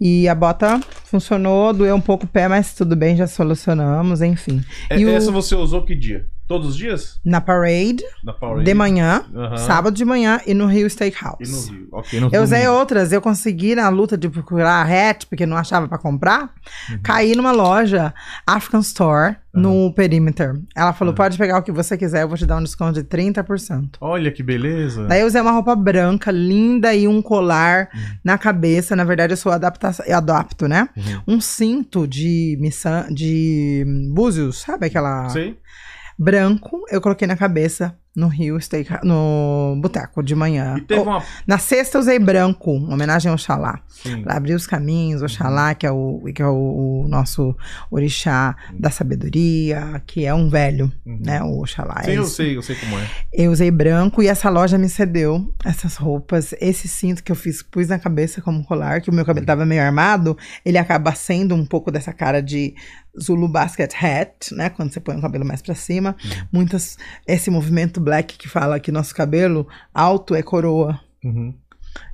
[0.05, 4.61] E a bota funcionou, doeu um pouco o pé, mas tudo bem, já solucionamos, enfim.
[4.91, 6.27] É- E o- Essa você usou que dia?
[6.53, 7.19] Todos os dias?
[7.25, 9.57] Na Parade, Na Power de manhã, Aham.
[9.57, 11.51] sábado de manhã, e no Rio E Steakhouse.
[11.51, 11.89] no Rio.
[11.93, 15.57] Ok, no Eu usei outras, eu consegui na luta de procurar a hat, porque não
[15.57, 16.53] achava pra comprar,
[16.91, 16.99] Uhum.
[17.03, 18.13] caí numa loja
[18.47, 20.55] African Store no Perimeter.
[20.77, 23.05] Ela falou: pode pegar o que você quiser, eu vou te dar um desconto de
[23.05, 23.97] 30%.
[24.01, 25.07] Olha que beleza.
[25.07, 28.01] Daí eu usei uma roupa branca, linda, e um colar Uhum.
[28.25, 28.95] na cabeça.
[28.95, 30.89] Na verdade, eu sou adaptação, eu adapto, né?
[30.97, 31.37] Uhum.
[31.37, 35.57] Um cinto de missão, de búzios, sabe aquela Sei.
[36.19, 40.77] Branco, eu coloquei na cabeça no Rio Steak, no boteco de manhã.
[40.87, 41.23] Teve uma.
[41.47, 43.81] Na sexta eu usei branco, uma homenagem ao Oxalá.
[43.89, 44.23] Sim.
[44.23, 47.57] Pra abrir os caminhos, Oxalá, que é o, que é o, o nosso
[47.91, 51.19] orixá da sabedoria, que é um velho, Uhum.
[51.25, 51.43] né?
[51.43, 52.03] O Oxalá.
[52.05, 52.35] Sim, é eu isso.
[52.35, 53.07] sei, eu sei como é.
[53.33, 57.63] Eu usei branco e essa loja me cedeu essas roupas, esse cinto que eu fiz,
[57.63, 61.55] pus na cabeça como colar, que o meu cabelo tava meio armado, ele acaba sendo
[61.55, 62.75] um pouco dessa cara de
[63.21, 64.71] Zulu Basket Hat, né?
[64.71, 66.17] Quando você põe o cabelo mais pra cima.
[66.51, 66.97] Muitas,
[67.27, 71.01] esse movimento black que fala que nosso cabelo alto é coroa.
[71.25, 71.55] Uhum.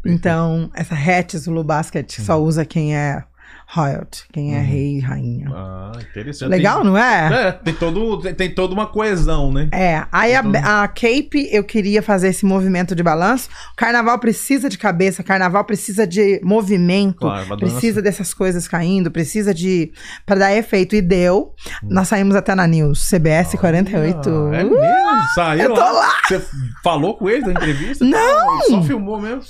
[0.05, 3.25] Então, essa hat Zulu Basket só usa quem é
[3.71, 5.51] royalty, quem é rei e rainha.
[5.53, 6.49] Ah, interessante.
[6.49, 7.29] Legal, não é?
[7.29, 9.69] Tem, é, tem, todo, tem, tem toda uma coesão, né?
[9.73, 13.49] É, aí a, Então- a Cape, eu queria fazer esse movimento de balanço.
[13.77, 19.93] Carnaval precisa de cabeça, carnaval precisa de movimento, Claro, precisa dessas coisas caindo, precisa de.
[20.25, 20.97] pra dar efeito.
[20.97, 21.53] E deu.
[21.83, 24.31] Nós saímos até na News, CBS 48.
[24.31, 24.51] Hum.
[24.53, 25.29] Ah, é Uh, mesmo?
[25.35, 26.13] Saiu eu tô lá.
[26.27, 26.43] Você
[26.83, 28.05] falou com ele na entrevista?
[28.05, 28.61] Não!
[28.63, 29.43] Só filmou mesmo?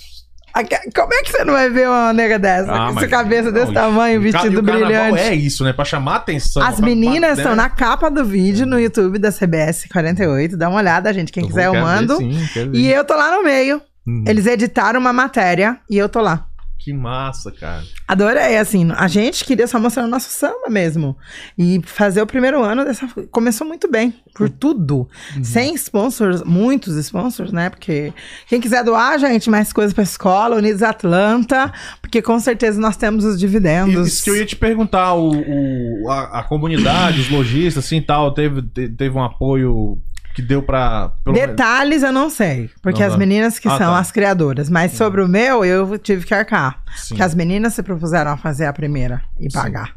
[0.95, 2.73] Como é que você não vai ver uma nega dessa?
[2.73, 5.21] Ah, essa cabeça desse não, tamanho, vestido o brilhante.
[5.21, 5.73] É isso, né?
[5.73, 6.63] Pra chamar a atenção.
[6.63, 7.63] As meninas estão né?
[7.63, 10.57] na capa do vídeo no YouTube da CBS 48.
[10.57, 11.31] Dá uma olhada, gente.
[11.31, 12.17] Quem Eu quiser, eu quero ver, mando.
[12.17, 12.71] sim.
[12.73, 13.81] E eu tô lá no meio.
[14.07, 16.48] Hum, Eles editaram uma matéria e eu tô lá.
[16.79, 17.83] Que massa, cara.
[18.07, 21.17] Adorei, assim, a gente queria só mostrar o nosso samba mesmo.
[21.59, 23.07] E fazer o primeiro ano dessa.
[23.31, 25.09] Começou muito bem, por tudo.
[25.37, 25.45] Uhum.
[25.45, 27.69] Sem sponsors, muitos sponsors, né?
[27.69, 28.13] Porque
[28.47, 31.71] quem quiser doar, gente, mais coisas pra escola, Unidos Atlanta,
[32.01, 34.07] porque com certeza nós temos os dividendos.
[34.09, 38.33] Isso que eu ia te perguntar, o, o- a, a comunidade, os lojistas, assim, tal,
[38.33, 39.99] teve, te- teve um apoio
[40.39, 41.09] que deu pra...
[41.25, 43.99] pelo menos- Detalhes eu não sei, porque Não as meninas que Ah, são tá.
[43.99, 44.71] as criadoras.
[44.71, 46.81] Mas sobre o meu, eu tive que arcar.
[46.97, 47.09] Sim.
[47.09, 49.59] Porque as meninas se propuseram a fazer a primeira e Sim.
[49.59, 49.97] pagar.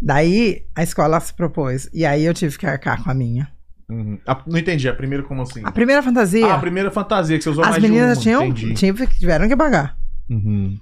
[0.00, 1.88] Daí a escola se propôs.
[1.92, 3.46] E aí eu tive que arcar com a minha.
[3.90, 4.18] Uhum.
[4.26, 5.60] A- não entendi, a primeira como assim?
[5.64, 8.22] A primeira fantasia, Ah, a primeira fantasia que você usou as mais de meninas uma.
[8.22, 8.72] tinham, Entendi.
[8.74, 9.96] tinham- tiveram que pagar.
[10.30, 10.78] Uhum.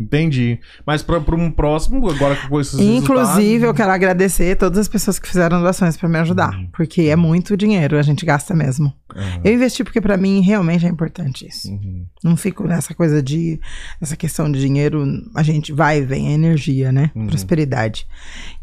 [0.00, 0.58] Entendi.
[0.86, 5.18] Mas pra um próximo, agora com esses Inclusive, eu resultados- quero agradecer todas as pessoas
[5.18, 6.54] que fizeram doações pra me ajudar.
[6.54, 6.68] Uhum.
[6.72, 8.92] Porque é muito dinheiro, a gente gasta mesmo.
[9.14, 9.40] Aham.
[9.44, 11.68] Eu investi porque pra mim realmente é importante isso.
[11.70, 12.06] Uhum.
[12.24, 13.60] Não fico nessa coisa de.
[14.00, 17.10] Essa questão de dinheiro, a gente vai e vem, é energia, né?
[17.14, 17.26] Uhum.
[17.26, 18.06] Prosperidade.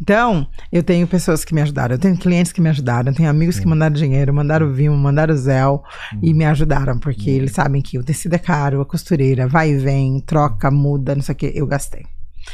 [0.01, 3.29] Então, eu tenho pessoas que me ajudaram, eu tenho clientes que me ajudaram, eu tenho
[3.29, 3.61] amigos Uhum.
[3.63, 5.83] que mandaram dinheiro, mandaram Vimo, mandaram Zell
[6.21, 9.77] e me ajudaram, porque eles sabem que o tecido é caro, a costureira vai e
[9.77, 12.05] vem, troca, muda, não sei o que, eu gastei.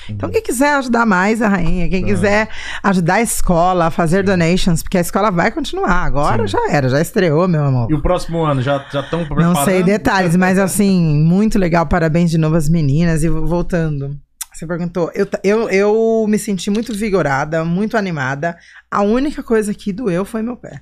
[0.10, 2.08] Então, quem quiser ajudar mais a rainha, quem Tá.
[2.08, 2.50] quiser
[2.82, 6.04] ajudar a escola a fazer donations, porque a escola vai continuar.
[6.04, 6.54] Agora Sim.
[6.54, 7.92] já era, já estreou, meu amor.
[7.92, 9.54] E o próximo ano, já estão preparando?
[9.54, 11.86] Não sei detalhes, mas assim, muito legal.
[11.86, 13.24] Parabéns de novo às meninas.
[13.24, 14.18] E voltando,
[14.52, 15.12] você perguntou.
[15.14, 18.58] Eu, eu, eu me senti muito vigorada, muito animada.
[18.90, 20.82] A única coisa que doeu foi meu pé.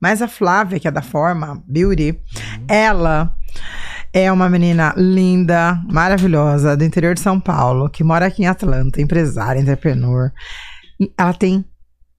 [0.00, 2.16] Mas a Flávia, que é da Forma Beauty,
[2.68, 3.34] ela
[4.12, 9.00] é uma menina linda, maravilhosa, do interior de São Paulo, que mora aqui em Atlanta,
[9.00, 10.30] empresária, entrepreneur.
[11.16, 11.64] Ela tem,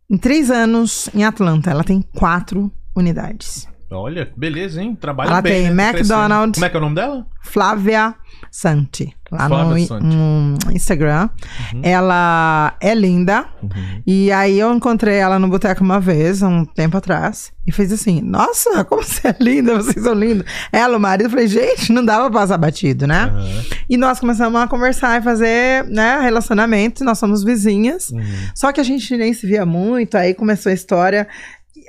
[0.09, 3.67] em três anos em Atlanta, ela tem quatro unidades.
[3.97, 4.95] Olha, beleza, hein?
[4.99, 5.89] Trabalha Ela bem, tem né?
[5.89, 6.57] McDonald's.
[6.57, 7.25] Como é que é o nome dela?
[7.41, 8.15] Flávia
[8.49, 10.05] Santi, lá Flávia no, Santi.
[10.05, 11.29] no Instagram.
[11.73, 11.81] Uhum.
[11.83, 13.45] Ela é linda.
[13.61, 14.01] Uhum.
[14.05, 18.21] E aí eu encontrei ela no boteco uma vez, um tempo atrás, e fez assim:
[18.21, 20.45] Nossa, como você é linda, vocês são lindos.
[20.71, 23.23] Ela, o marido, eu falei, gente, não dava pra passar batido, né?
[23.23, 23.63] Aham.
[23.89, 28.11] E nós começamos a conversar e fazer, né, relacionamento, nós somos vizinhas.
[28.11, 28.23] Uhum.
[28.53, 31.27] Só que a gente nem se via muito, aí começou a história.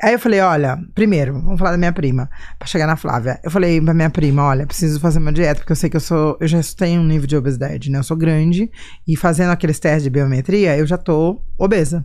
[0.03, 2.29] Aí eu falei, olha, primeiro, vamos falar da minha prima,
[2.59, 3.39] pra chegar na Flávia.
[3.43, 6.01] Eu falei pra minha prima, olha, preciso fazer uma dieta, porque eu sei que eu
[6.01, 7.99] sou, eu já tenho um nível de obesidade, né?
[7.99, 8.71] Eu sou grande
[9.07, 12.05] e fazendo aqueles testes de biometria, eu já tô obesa.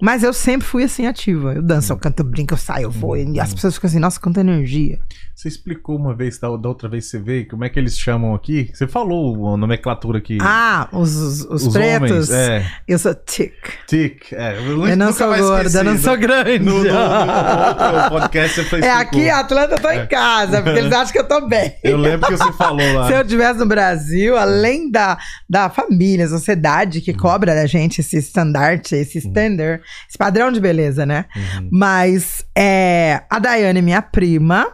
[0.00, 1.54] Mas eu sempre fui assim ativa.
[1.54, 3.16] Eu danço, eu canto, eu brinco, eu saio, eu vou.
[3.16, 4.98] E as pessoas ficam assim, nossa, quanta energia.
[5.34, 8.34] Você explicou uma vez, da, da outra vez você veio, como é que eles chamam
[8.34, 8.70] aqui?
[8.74, 10.36] Você falou a nomenclatura aqui.
[10.40, 12.10] Ah, os, os, os Os pretos.
[12.10, 12.66] homens, é.
[12.88, 13.54] Eu sou tic.
[13.86, 14.32] Tic.
[14.32, 15.98] É, eu, Eu não sou gorda, esqueci, eu não né?
[15.98, 16.58] sou grande.
[16.58, 20.78] No, no- no outro podcast você fez É aqui, Atlanta, eu tô em casa, porque
[20.78, 21.72] eles acham que eu tô bem.
[21.84, 23.06] Eu lembro que você falou lá.
[23.08, 25.18] Se eu estivesse no Brasil, além da,
[25.48, 31.04] da família, sociedade que cobra da gente esse estandarte, esse standard, esse padrão de beleza,
[31.04, 31.26] né?
[31.36, 31.68] Uhum.
[31.70, 34.66] Mas é, a Daiane, minha prima,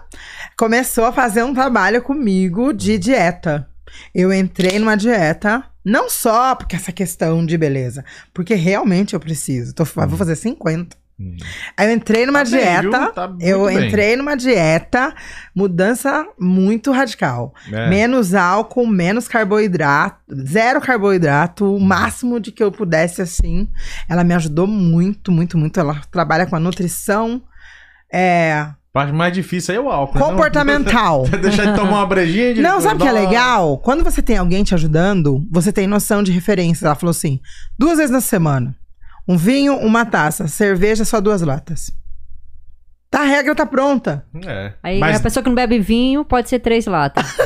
[0.57, 3.69] começou a fazer um trabalho comigo de dieta.
[4.15, 9.75] Eu entrei numa dieta, não só porque essa questão de beleza, porque realmente eu preciso.
[9.75, 11.04] Tô, Vou fazer 50.
[11.19, 11.37] Hum.
[11.77, 12.81] Aí eu entrei numa Tá bem, dieta.
[13.01, 13.13] viu?
[13.13, 13.87] Tá eu bem.
[13.87, 15.15] entrei numa dieta,
[15.55, 17.55] mudança muito radical.
[17.73, 17.89] É.
[17.89, 23.69] Menos álcool, menos carboidrato, zero carboidrato, o máximo de que eu pudesse, assim.
[24.09, 25.79] Ela me ajudou muito, muito, muito.
[25.79, 27.43] Ela trabalha com a nutrição
[28.13, 30.19] é, parte mais difícil aí é o álcool.
[30.19, 30.25] né?
[30.25, 31.27] comportamental.
[31.31, 33.79] Não- Deixar de tomar uma brejinha de Não, sabe o que é legal?
[33.79, 36.87] Quando você tem alguém te ajudando, você tem noção de referência.
[36.87, 37.41] Ela falou assim:
[37.79, 38.75] duas vezes na semana.
[39.27, 40.47] Um vinho, uma taça.
[40.49, 41.91] Cerveja, só duas latas.
[43.11, 44.27] Tá, a regra tá pronta.
[44.45, 44.73] É.
[44.83, 47.25] Aí Mas a pessoa que não bebe vinho pode ser três latas.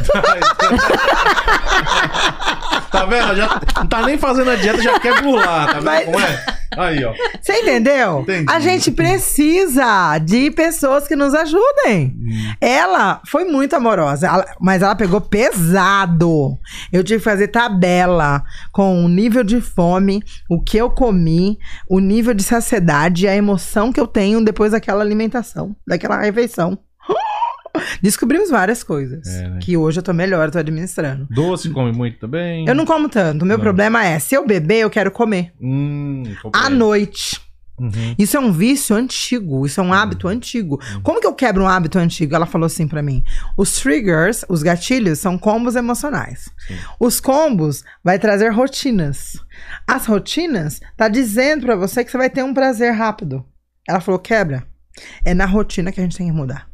[2.90, 3.36] tá vendo?
[3.36, 6.44] Já não tá nem fazendo a dieta, já quer burlar, tá vendo Mas- como é?
[6.76, 7.12] Aí, ó.
[7.40, 8.20] Você entendeu?
[8.20, 8.44] Entendi.
[8.48, 12.14] A gente precisa de pessoas que nos ajudem.
[12.16, 12.54] Hum.
[12.60, 16.58] Ela foi muito amorosa, ela- mas ela pegou pesado.
[16.92, 21.58] Eu tive que fazer tabela com o nível de fome, o que eu comi,
[21.88, 26.78] o nível de saciedade e a emoção que eu tenho depois daquela alimentação, daquela refeição.
[28.02, 29.58] Descobrimos várias coisas É, né?
[29.60, 31.26] que hoje eu tô melhor, eu tô administrando.
[31.30, 32.66] Doce come muito também.
[32.66, 33.42] Eu não como tanto.
[33.42, 33.62] O meu Não.
[33.64, 35.52] problema é, se eu beber, eu quero comer.
[35.60, 36.22] Hum,
[36.52, 37.40] À noite.
[37.80, 38.16] Uhum.
[38.18, 40.80] Isso é um vício antigo, isso é um hábito antigo.
[41.00, 42.34] Como que eu quebro um hábito antigo?
[42.34, 43.22] Ela falou assim pra mim:
[43.56, 46.48] os triggers, os gatilhos, são combos emocionais.
[46.66, 46.74] Sim.
[46.98, 49.34] Os combos vai trazer rotinas.
[49.86, 53.44] As rotinas tá dizendo pra você que você vai ter um prazer rápido.
[53.88, 54.64] Ela falou: quebra.
[55.24, 56.68] É na rotina que a gente tem que mudar.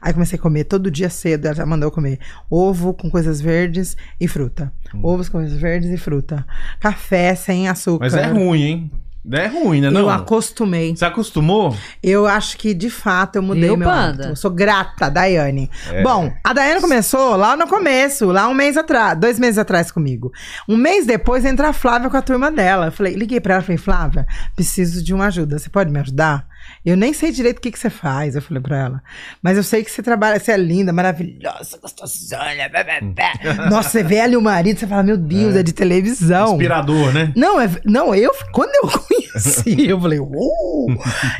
[0.00, 2.18] Aí comecei a comer todo dia cedo, ela já mandou eu comer
[2.50, 4.72] ovo com coisas verdes e fruta.
[4.94, 5.00] Hum.
[5.02, 6.46] Ovos com coisas verdes e fruta.
[6.78, 8.04] Café sem açúcar.
[8.04, 8.90] Mas é ruim, hein?
[9.30, 9.90] É ruim, né?
[9.90, 10.00] Não?
[10.00, 10.96] Eu acostumei.
[10.96, 11.76] Você acostumou?
[12.02, 14.08] Eu acho que, de fato, eu mudei Viu, meu Panda?
[14.08, 14.28] hábito.
[14.28, 15.70] Eu sou grata, Daiane.
[15.92, 16.02] É.
[16.02, 20.32] Bom, a Daiane começou lá no começo, lá um mês atrás, dois meses atrás comigo.
[20.66, 22.86] Um mês depois entra a Flávia com a turma dela.
[22.86, 24.26] Eu falei, liguei pra ela e falei, Flávia,
[24.56, 25.58] preciso de uma ajuda.
[25.58, 26.48] Você pode me ajudar?
[26.84, 29.02] Eu nem sei direito o que, que você faz, eu falei pra ela.
[29.42, 32.68] Mas eu sei que você trabalha, você é linda, maravilhosa, gostosona.
[32.70, 33.68] blá, blá, blá.
[33.68, 36.52] Nossa, você vê ali o marido, você fala, meu Deus, é, de televisão.
[36.52, 37.32] Inspirador, né?
[37.36, 40.86] Não, é, não, eu quando eu conheci, eu falei, uh!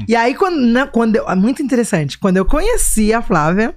[0.07, 3.75] E aí, quando, quando eu, é muito interessante, quando eu conheci a Flávia,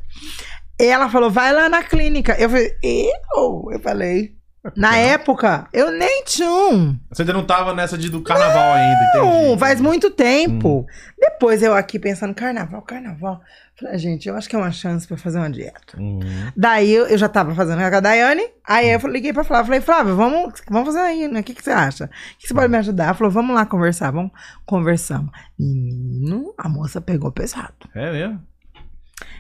[0.78, 2.36] ela falou, vai lá na clínica.
[2.38, 3.70] Eu falei, eu?
[3.72, 4.33] Eu falei,
[4.76, 6.98] na época, eu nem tinha um.
[7.12, 9.50] Você ainda não tava nessa de, do carnaval ainda, entendi.
[9.50, 10.88] Não, faz muito tempo.
[11.20, 13.42] Depois eu aqui pensando, carnaval, carnaval.
[13.78, 16.00] Falei, gente, eu acho que é uma chance pra eu fazer uma dieta.
[16.00, 16.20] Uhum.
[16.56, 19.82] Daí eu, eu já tava fazendo com a Daiane, aí eu liguei pra Flávia, falei,
[19.82, 21.42] Flávia, vamos, vamos fazer aí, né?
[21.42, 22.06] O que, que você acha?
[22.06, 23.06] O que você pode me ajudar?
[23.06, 24.32] Ela falou, vamos lá conversar, vamos,
[24.66, 25.30] conversamos.
[25.60, 27.74] Menino, a moça pegou pesado.
[27.94, 28.53] É mesmo?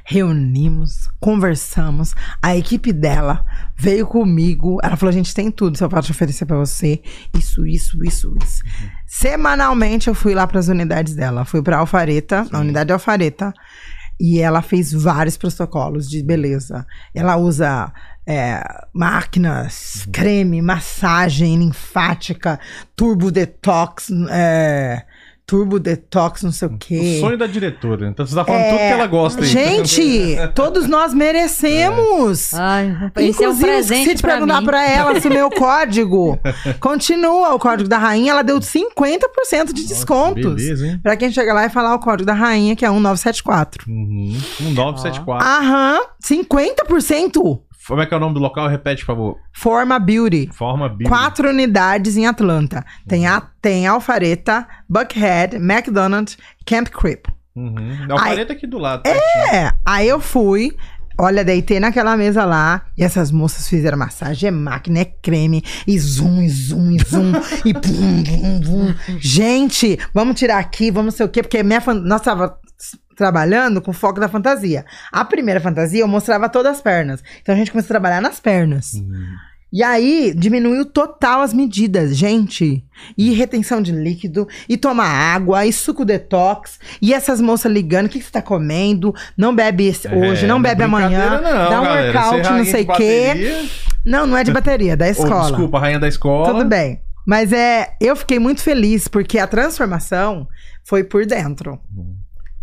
[0.05, 3.45] Reunimos, conversamos, a equipe dela
[3.75, 7.01] veio comigo, ela falou, a gente tem tudo, se eu posso oferecer pra você,
[7.33, 8.63] isso, isso, isso, isso.
[9.07, 13.53] Semanalmente eu fui lá pras unidades dela, fui pra Alfareta, na unidade de Alfareta,
[14.19, 16.85] e ela fez vários protocolos de beleza.
[17.13, 17.91] Ela usa
[18.25, 22.59] é, máquinas, creme, massagem linfática,
[22.95, 25.03] turbo detox, é,
[25.45, 27.17] turbo detox, não sei o quê.
[27.17, 28.07] O sonho da diretora.
[28.07, 29.47] Então você tá falando É, tudo que ela gosta aí.
[29.47, 32.53] Gente, todos nós merecemos.
[32.53, 34.65] Ai, esse é um Inclusive, presente se te pra perguntar mim.
[34.67, 36.39] pra ela se o meu código
[36.79, 40.55] continua o código da rainha, ela deu 50% de descontos.
[40.55, 40.99] Beleza, hein?
[41.03, 43.85] Pra quem chega lá e falar o código da rainha, que é 1974.
[43.89, 44.37] Uhum.
[44.61, 45.45] Um 974.
[45.47, 47.59] Aham, 50%.
[47.87, 48.67] Como é que é o nome do local?
[48.67, 49.37] Repete, por favor.
[49.51, 50.49] Forma Beauty.
[50.53, 51.09] Forma Beauty.
[51.09, 52.85] Quatro unidades em Atlanta.
[53.07, 57.23] Tem, a, tem Alpharetta, Buckhead, McDonald's, Camp Creek.
[57.55, 58.05] Uhum.
[58.09, 59.03] O pareta aqui do lado.
[59.05, 59.55] É.
[59.55, 60.75] É, aí eu fui.
[61.17, 65.97] Olha, deitei naquela mesa lá e essas moças fizeram massagem, é máquina, é creme, e
[65.99, 67.31] zoom, e zoom, e zoom,
[67.65, 68.95] e bum, bum, bum.
[69.19, 71.93] Gente, vamos tirar aqui, vamos sei o quê, porque minha fan...
[71.93, 72.57] nós tava
[73.15, 74.85] trabalhando com foco da fantasia.
[75.11, 77.23] A primeira fantasia eu mostrava todas as pernas.
[77.41, 78.93] Então a gente começou a trabalhar nas pernas.
[79.75, 82.85] E aí, diminuiu total as medidas, gente.
[83.17, 88.09] E retenção de líquido, e tomar água, e suco detox, e essas moças ligando, o
[88.09, 89.11] que, que você tá comendo?
[89.35, 92.21] Não bebe esse- hoje, não É, bebe amanhã, não, dá um galera.
[92.21, 93.65] workout, não sei o quê.
[94.05, 95.47] Não, não é de bateria, da Ou, escola.
[95.47, 96.51] desculpa, rainha da escola.
[96.53, 97.01] Tudo bem.
[97.25, 100.47] Mas é, eu fiquei muito feliz, porque a transformação
[100.83, 101.79] foi por dentro.
[101.95, 102.15] Uhum.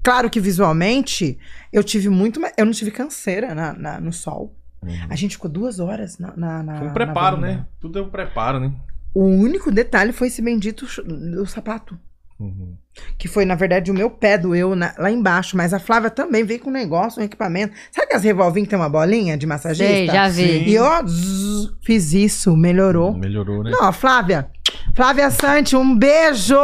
[0.02, 1.36] Claro que visualmente,
[1.72, 2.40] eu tive muito.
[2.56, 4.54] Eu não tive canseira na, na- no sol.
[4.82, 5.06] Uhum.
[5.08, 6.34] A gente ficou duas horas na.
[6.36, 7.60] na, na Foi um na preparo, varanda.
[7.60, 7.66] né?
[7.80, 8.72] Tudo é um preparo, né?
[9.12, 11.98] O único detalhe foi esse bendito do sapato.
[12.38, 12.76] Uhum.
[13.16, 15.56] Que foi, na verdade, o meu pé doeu na- lá embaixo.
[15.56, 17.72] Mas a Flávia também veio com um negócio, um equipamento.
[17.92, 19.86] Sabe que as revolvinhas que tem uma bolinha de massagista?
[19.92, 20.42] Sei, já vi.
[20.42, 20.64] Sim.
[20.66, 23.12] E eu zzz, fiz isso, melhorou.
[23.14, 23.70] Melhorou, né?
[23.70, 24.48] Não, Flávia.
[24.94, 26.54] Flávia Sante, um beijo.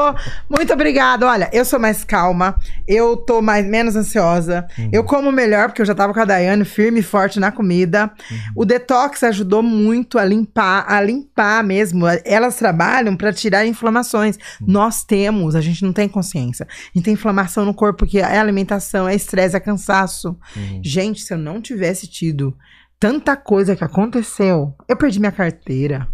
[0.48, 1.26] Muito obrigada.
[1.26, 2.56] Olha, eu sou mais calma,
[2.86, 4.66] eu tô mais menos ansiosa.
[4.92, 8.10] Eu como melhor porque eu já tava com a Daiane firme e forte na comida.
[8.54, 12.04] O detox ajudou muito a limpar, a limpar mesmo.
[12.24, 14.38] Elas trabalham para tirar inflamações.
[14.60, 16.66] Nós temos, a gente não tem consciência.
[16.70, 20.36] A gente tem inflamação no corpo que é alimentação, é estresse, é cansaço.
[20.56, 20.80] Uhum.
[20.82, 22.56] Gente, se eu não tivesse tido
[22.98, 26.08] tanta coisa que aconteceu, eu perdi minha carteira.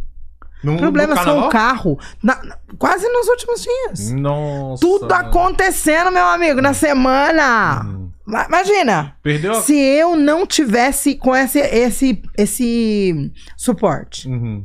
[0.65, 1.99] No, Problemas no com o carro.
[2.23, 4.11] na- na- quase nos últimos dias.
[4.13, 4.81] Nossa.
[4.81, 7.83] Tudo acontecendo, meu amigo, na semana.
[7.85, 8.11] Uhum.
[8.25, 9.17] Ma- Imagina.
[9.23, 9.55] Perdeu?
[9.55, 14.29] Se eu não tivesse com esse, esse, esse suporte.
[14.29, 14.65] Uhum.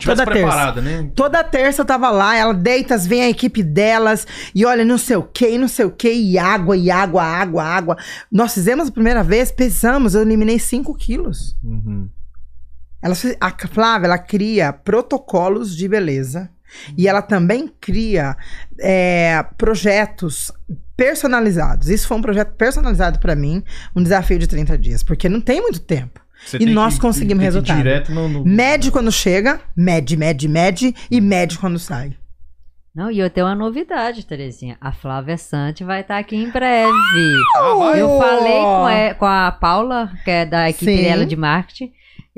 [0.00, 0.80] Toda terça.
[0.80, 1.10] né?
[1.14, 5.16] Toda terça eu tava lá, ela deitas, vem a equipe delas, e olha, não sei
[5.16, 7.96] o que, não sei o que, e água, e água, água, água.
[8.30, 11.56] Nós fizemos a primeira vez, pesamos, eu eliminei 5 quilos.
[11.62, 12.08] Uhum.
[13.02, 16.48] Ela, a Flávia, ela cria protocolos de beleza
[16.96, 18.36] e ela também cria
[18.78, 20.52] é, projetos
[20.96, 21.88] personalizados.
[21.88, 23.62] Isso foi um projeto personalizado pra mim,
[23.94, 26.21] um desafio de 30 dias, porque não tem muito tempo.
[26.44, 27.76] Você E nós que- conseguimos tem resultado.
[27.76, 28.44] Direto no, no...
[28.44, 32.14] Mede quando chega, mede, mede, mede e mede quando sai.
[32.94, 34.76] Não, e eu tenho uma novidade, Terezinha.
[34.78, 36.92] A Flávia Sante vai estar aqui em breve.
[37.56, 37.96] Ah?
[37.96, 38.20] Eu Oh!
[38.20, 41.02] falei com, e- com a Paula, que é da equipe Sim.
[41.02, 41.90] dela de marketing.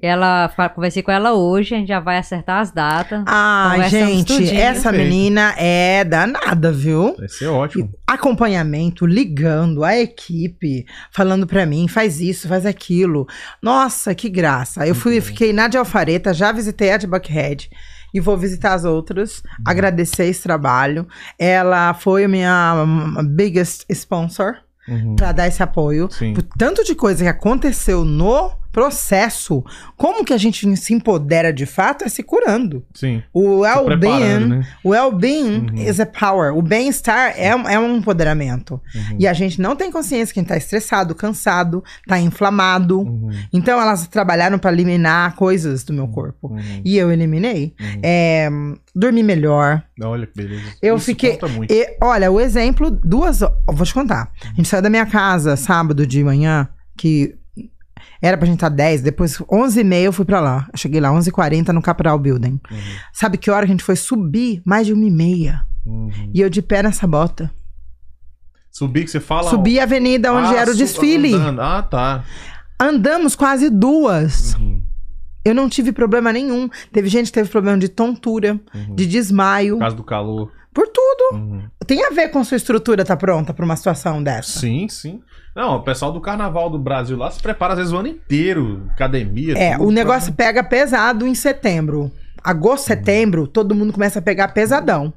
[0.03, 3.22] Ela conversei com ela hoje, a gente já vai acertar as datas.
[3.26, 4.61] Ai, Conversamos gente, tudinho.
[4.61, 5.09] essa Perfeito.
[5.09, 7.14] menina é danada, viu?
[7.16, 7.90] Vai ser ótimo.
[8.07, 13.26] acompanhamento, ligando a equipe, falando pra mim, faz isso, faz aquilo.
[13.62, 14.84] Nossa, que graça.
[14.86, 17.70] Eu fui, fiquei na de Alfareta, já visitei a de Buckhead
[18.12, 21.07] e vou visitar as outras, agradecer esse trabalho.
[21.38, 25.16] Ela foi a minha um, biggest sponsor Uhum.
[25.16, 26.09] pra dar esse apoio.
[26.11, 26.34] Sim.
[26.34, 29.64] Por tanto de coisa que aconteceu no processo,
[29.96, 32.84] como que a gente se empodera de fato é se curando.
[32.92, 33.22] Sim.
[33.32, 34.66] O well-being né?
[34.82, 35.74] o well-being Uhum.
[35.88, 36.56] is a power.
[36.56, 38.80] O bem-estar é, um- é um empoderamento.
[38.94, 39.16] Uhum.
[39.18, 43.00] E a gente não tem consciência quem tá estressado, cansado, tá inflamado.
[43.00, 43.30] Uhum.
[43.52, 46.48] Então elas trabalharam para eliminar coisas do meu corpo.
[46.52, 46.82] Uhum.
[46.84, 47.74] E eu eliminei.
[47.80, 48.00] Uhum.
[48.02, 48.48] É,
[48.94, 49.82] dormi melhor.
[50.02, 50.62] Olha que beleza.
[50.82, 51.72] Eu Isso fiquei- conta muito.
[51.72, 53.40] E, olha, o exemplo, duas.
[53.40, 54.30] Vou te contar.
[54.44, 57.36] A gente saiu da minha casa sábado de manhã, que
[58.22, 60.68] era pra gente estar 10, depois 11h30 eu fui pra lá.
[60.72, 62.60] Eu cheguei lá 11h40 no Capral Building.
[62.70, 62.78] Uhum.
[63.12, 64.62] Sabe que hora que a gente foi subir?
[64.64, 65.62] Mais de uma e meia.
[65.84, 66.30] Uhum.
[66.32, 67.50] E eu de pé nessa bota.
[68.70, 69.50] Subir que você fala.
[69.50, 71.34] Subi a avenida onde Ah, era o desfile.
[71.34, 71.60] andando.
[71.62, 72.24] Ah, tá.
[72.80, 74.54] Andamos quase duas.
[74.54, 74.82] Uhum.
[75.44, 76.68] Eu não tive problema nenhum.
[76.92, 78.94] Teve gente que teve problema de tontura, Uhum.
[78.96, 80.50] de desmaio, Por causa do calor.
[80.72, 81.36] por tudo.
[81.38, 81.62] Uhum.
[81.86, 84.58] Tem a ver com sua estrutura tá pronta pra uma situação dessa.
[84.58, 85.20] Sim, sim.
[85.55, 88.86] Não, o pessoal do carnaval do Brasil lá se prepara às vezes o ano inteiro.
[88.90, 89.57] Academia.
[89.57, 92.11] É, o negócio pra- pega pesado em setembro.
[92.42, 95.12] Agosto, setembro, todo mundo começa a pegar pesadão.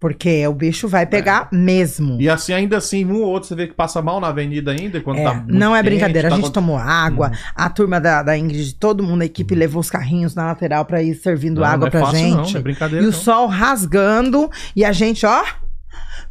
[0.00, 2.20] Porque o bicho vai pegar mesmo.
[2.20, 5.00] E assim, ainda assim, um ou outro você vê que passa mal na avenida ainda,
[5.00, 6.28] quando É, tá não é quente, brincadeira.
[6.28, 7.34] tá a gente com- tomou água, Uhum.
[7.54, 11.02] a turma da, da Ingrid, todo mundo, a equipe levou os carrinhos na lateral pra
[11.02, 12.36] ir servindo Não, água não é pra fácil gente.
[12.36, 13.18] Não, não é brincadeira E o não.
[13.18, 15.42] sol rasgando, e a gente, ó,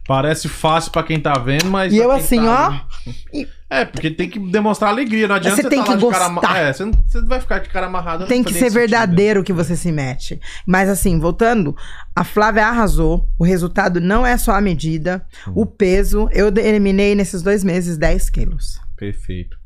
[0.07, 1.93] Parece fácil pra quem tá vendo, mas.
[1.93, 5.27] E eu assim, tá ó, e- É, porque tem que demonstrar alegria.
[5.27, 6.51] Não adianta Você você, tem tá que cara gostar.
[6.51, 8.27] ama- É, você não, você não vai ficar de cara amarrado.
[8.27, 8.73] tem que ser sentido.
[8.75, 10.39] verdadeiro o que você se mete.
[10.67, 11.75] Mas assim, voltando,
[12.15, 13.27] a Flávia arrasou.
[13.39, 15.53] O resultado não é só a medida, Uhum.
[15.55, 16.27] o peso.
[16.31, 18.79] Eu eliminei nesses dois meses 10 quilos.
[18.95, 19.57] Perfeito.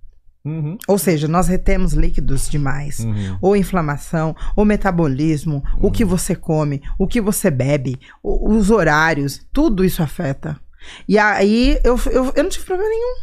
[0.48, 3.00] Uhum, Ou seja, nós retemos líquidos demais.
[3.00, 3.38] uhum.
[3.42, 9.84] Ou inflamação, ou metabolismo, o que você come, o que você bebe, os horários, tudo
[9.84, 10.58] isso afeta.
[11.08, 13.16] E aí eu, eu, eu não tive problema nenhum.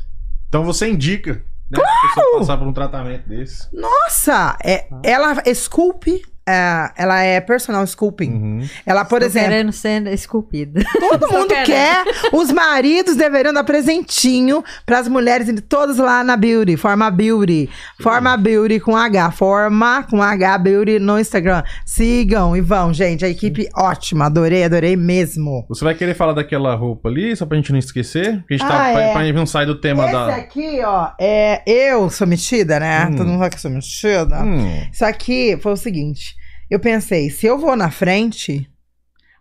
[0.48, 1.78] Então você indica, né?
[1.82, 3.68] A pessoa passar por um tratamento desse.
[3.74, 8.30] Nossa, é, ela esculpe, é, ela é personal sculpting.
[8.30, 8.68] Uhum.
[8.84, 10.82] Ela, por Tô exemplo, querendo ser esculpida.
[11.00, 11.66] todo mundo querendo.
[11.66, 17.68] quer, os maridos deveriam dar presentinho para as mulheres, todas lá na Beauty, Forma Beauty,
[18.00, 21.62] Forma Beauty com H, Forma com H Beauty no Instagram.
[21.86, 25.64] Sigam e vão, gente, a equipe ótima, adorei, adorei mesmo.
[25.68, 28.38] Você vai querer falar daquela roupa ali, só pra gente não esquecer?
[28.40, 28.92] Porque a gente Ah, tá.
[28.92, 29.12] Pra, é.
[29.12, 30.34] pra gente não sair do tema Esse da.
[30.36, 33.06] aqui, ó, é eu sou metida, né?
[33.10, 33.16] Hum.
[33.16, 34.42] Todo mundo fala que eu sou metida.
[34.42, 36.33] Hum, Isso aqui foi o seguinte:
[36.70, 38.68] eu pensei, se eu vou na frente,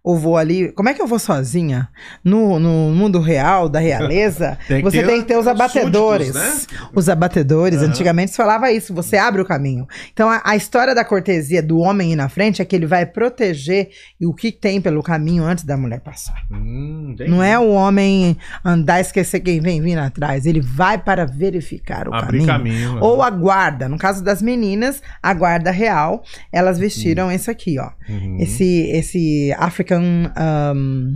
[0.03, 0.71] ou vou ali.
[0.73, 1.87] Como é que eu vou sozinha?
[2.23, 6.33] No, no mundo real, da realeza, Tem você tem que ter os súditos, abatedores.
[6.33, 6.61] né?
[6.93, 7.87] Os abatedores, Aham.
[7.87, 9.87] antigamente se falava isso, você abre o caminho.
[10.11, 13.05] Então a, a história da cortesia do homem ir na frente é que ele vai
[13.05, 13.89] proteger
[14.21, 16.35] o que tem pelo caminho antes da mulher passar.
[16.51, 17.15] Hum.
[17.27, 20.45] Não é o homem andar e esquecer quem vem vindo atrás.
[20.45, 22.89] Ele vai para verificar o Abrir caminho.
[22.89, 23.03] caminho.
[23.03, 23.87] Ou a guarda.
[23.87, 27.89] No caso das meninas, a guarda real, elas vestiram esse aqui, ó.
[28.09, 28.37] Uhum.
[28.39, 31.13] Esse, esse African um,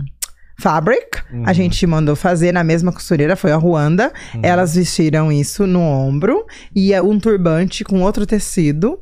[0.60, 1.22] Fabric.
[1.32, 1.44] Uhum.
[1.46, 4.12] A gente mandou fazer na mesma costureira, foi a Ruanda.
[4.34, 4.40] Uhum.
[4.42, 8.98] Elas vestiram isso no ombro e é um turbante com outro tecido.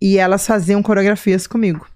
[0.00, 1.86] E elas faziam coreografias comigo.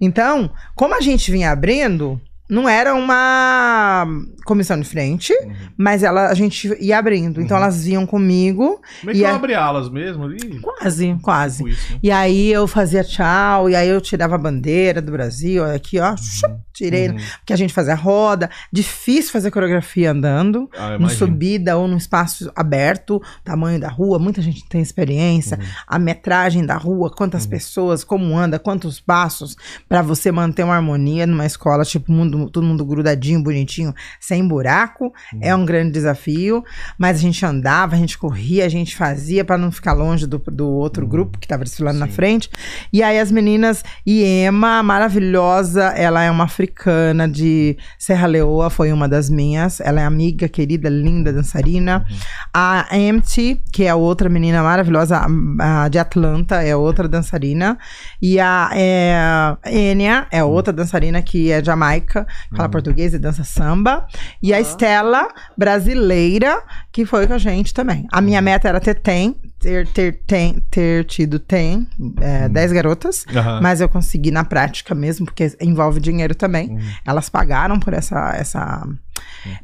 [0.00, 2.20] Então, como a gente vinha abrindo,
[2.50, 4.06] não era uma
[4.44, 5.52] comissão de frente, Uhum.
[5.76, 7.40] mas ela, a gente ia abrindo.
[7.40, 7.62] Então Uhum.
[7.62, 10.58] elas vinham comigo, Como é que E eu a- abri alas mesmo ali?
[10.60, 11.58] quase, quase.
[11.58, 11.98] Tipo isso, né?
[12.02, 16.16] E aí eu fazia tchau, e aí eu tirava a bandeira do Brasil, aqui ó,
[16.16, 17.16] chup, tirei, Uhum.
[17.38, 18.48] porque a gente fazia roda.
[18.72, 21.10] Difícil fazer coreografia andando, Ah, imagino.
[21.10, 25.64] subida ou num espaço aberto, tamanho da rua, muita gente tem experiência, Uhum.
[25.86, 29.56] a metragem da rua, quantas pessoas, como anda, quantos passos,
[29.88, 35.12] pra você manter uma harmonia numa escola, tipo, mundo, todo mundo grudadinho, bonitinho, sem buraco,
[35.40, 36.64] é um grande desafio,
[36.96, 40.38] mas a gente andava, a gente corria, a gente fazia pra não ficar longe do,
[40.38, 42.12] do outro grupo que tava desfilando na Sim.
[42.12, 42.50] frente,
[42.92, 46.67] e aí as meninas, Iema, maravilhosa, ela é uma africana
[47.32, 52.04] de Serra Leoa, foi uma das minhas, ela é amiga, querida, linda, dançarina,
[52.52, 57.78] a Empty, que é a outra menina maravilhosa, a, a de Atlanta, é outra dançarina.
[58.20, 64.06] E a é, Enya é outra dançarina que é Jamaica, fala português e dança samba.
[64.42, 66.62] E a Estela, brasileira,
[66.92, 68.06] que foi com a gente também.
[68.12, 71.86] A minha meta era ter tem, ter, ter, tem, ter tido tem,
[72.20, 73.24] é, 10 garotas.
[73.34, 73.60] Aham.
[73.60, 76.70] Mas eu consegui na prática mesmo, porque envolve dinheiro também.
[76.70, 76.80] Uhum.
[77.04, 78.34] Elas pagaram por essa.
[78.36, 78.86] essa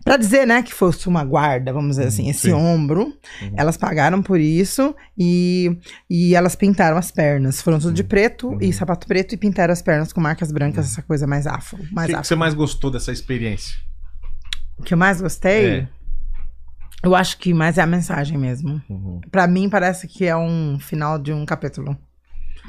[0.05, 2.53] Pra dizer, né, que fosse uma guarda, vamos dizer assim, esse sim.
[2.53, 3.13] ombro.
[3.57, 5.79] Elas pagaram por isso e,
[6.11, 7.63] e elas pintaram as pernas.
[7.63, 11.03] Foram tudo de preto e sapato preto e pintaram as pernas com marcas brancas, essa
[11.03, 11.79] coisa mais afro.
[11.83, 13.77] O que, que você mais gostou dessa experiência?
[14.77, 15.89] O que eu mais gostei, É.
[17.05, 18.81] eu acho que mais é a mensagem mesmo.
[18.89, 19.21] Uhum.
[19.31, 21.97] Pra mim, parece que é um final de um capítulo.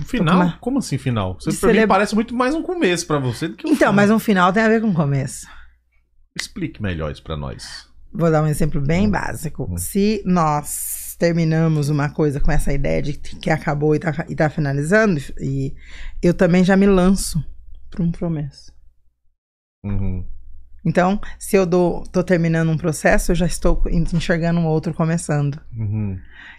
[0.06, 0.36] Final?
[0.36, 1.36] uma- Como assim final?
[1.36, 3.78] Você, pra mim celebra- parece muito mais um começo pra você do que um Então,
[3.78, 3.94] final.
[3.94, 5.48] mas um final tem a ver com o começo.
[6.38, 7.88] Explique melhor isso pra nós.
[8.14, 8.84] Vou dar um exemplo Hum.
[8.86, 9.74] bem básico.
[9.78, 14.50] Se nós terminamos uma coisa com essa ideia de que acabou e tá, e tá
[14.50, 15.74] finalizando, e
[16.22, 17.42] eu também já me lanço
[17.90, 18.74] para um começo.
[19.86, 20.26] Uhum.
[20.86, 25.60] Então, se eu dou, tô terminando um processo, eu já estou enxergando um outro começando.
[25.76, 26.18] Uhum.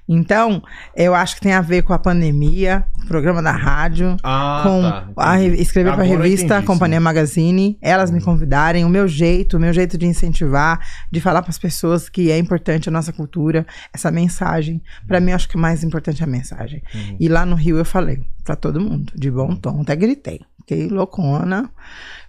[0.08, 0.62] Então,
[0.94, 5.08] eu acho que tem a ver com a pandemia, programa da rádio, Ah, com tá.
[5.16, 7.00] a, re- escrever para a revista Companhia.
[7.00, 10.78] Magazine, elas me convidarem, o meu jeito, o meu jeito de incentivar,
[11.10, 14.80] de falar para as pessoas que é importante a nossa cultura, essa mensagem.
[15.08, 16.82] Para mim, eu acho que o mais importante é a mensagem.
[16.94, 17.16] Uhum.
[17.18, 20.40] E lá no Rio eu falei para todo mundo, de bom tom, até gritei.
[20.60, 21.70] Fiquei loucona.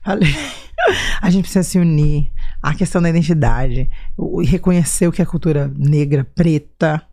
[0.07, 0.33] Falei,
[1.21, 2.31] a gente precisa se unir.
[2.63, 7.03] A questão da identidade, o- e reconhecer o que é cultura negra, preta.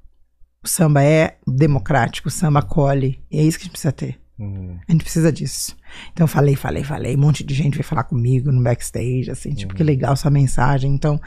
[0.64, 3.20] O samba é democrático, o samba acolhe.
[3.30, 4.18] E é isso que a gente precisa ter.
[4.38, 4.78] Uhum.
[4.88, 5.76] A gente precisa disso.
[6.12, 7.16] Então, falei, falei, falei.
[7.16, 10.92] Um monte de gente veio falar comigo no backstage, assim, tipo, que legal sua mensagem.
[10.94, 11.20] Então,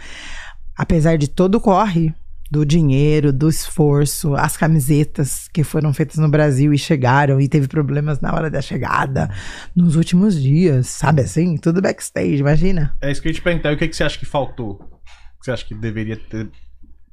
[0.76, 2.14] apesar de todo o corre,
[2.50, 7.68] do dinheiro, do esforço, as camisetas que foram feitas no Brasil e chegaram e teve
[7.68, 9.30] problemas na hora da chegada,
[9.76, 11.58] nos últimos dias, sabe assim?
[11.58, 12.96] Tudo backstage, imagina.
[13.02, 13.72] É isso que eu ia te perguntar.
[13.72, 14.72] E o que, que você acha que faltou?
[14.74, 16.50] O que você acha que deveria ter,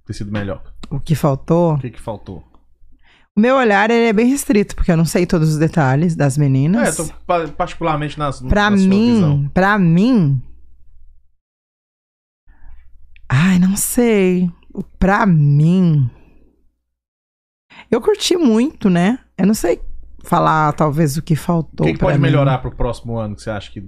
[0.06, 0.62] ter sido melhor?
[0.90, 1.74] O que faltou.
[1.74, 2.44] O que, que faltou?
[3.36, 6.36] O meu olhar ele é bem restrito, porque eu não sei todos os detalhes das
[6.38, 6.96] É, meninas.
[6.96, 9.48] tô pa- particularmente nas, Pra na sua mim, visão.
[9.52, 10.40] pra mim.
[13.28, 14.48] Ai, não sei.
[14.98, 16.10] Pra mim.
[17.90, 19.18] Eu curti muito, né?
[19.36, 19.80] Eu não sei
[20.22, 21.86] falar, talvez, o que O faltou.
[21.86, 22.22] que, que pra pode mim.
[22.22, 23.84] melhorar pro próximo ano que você acha que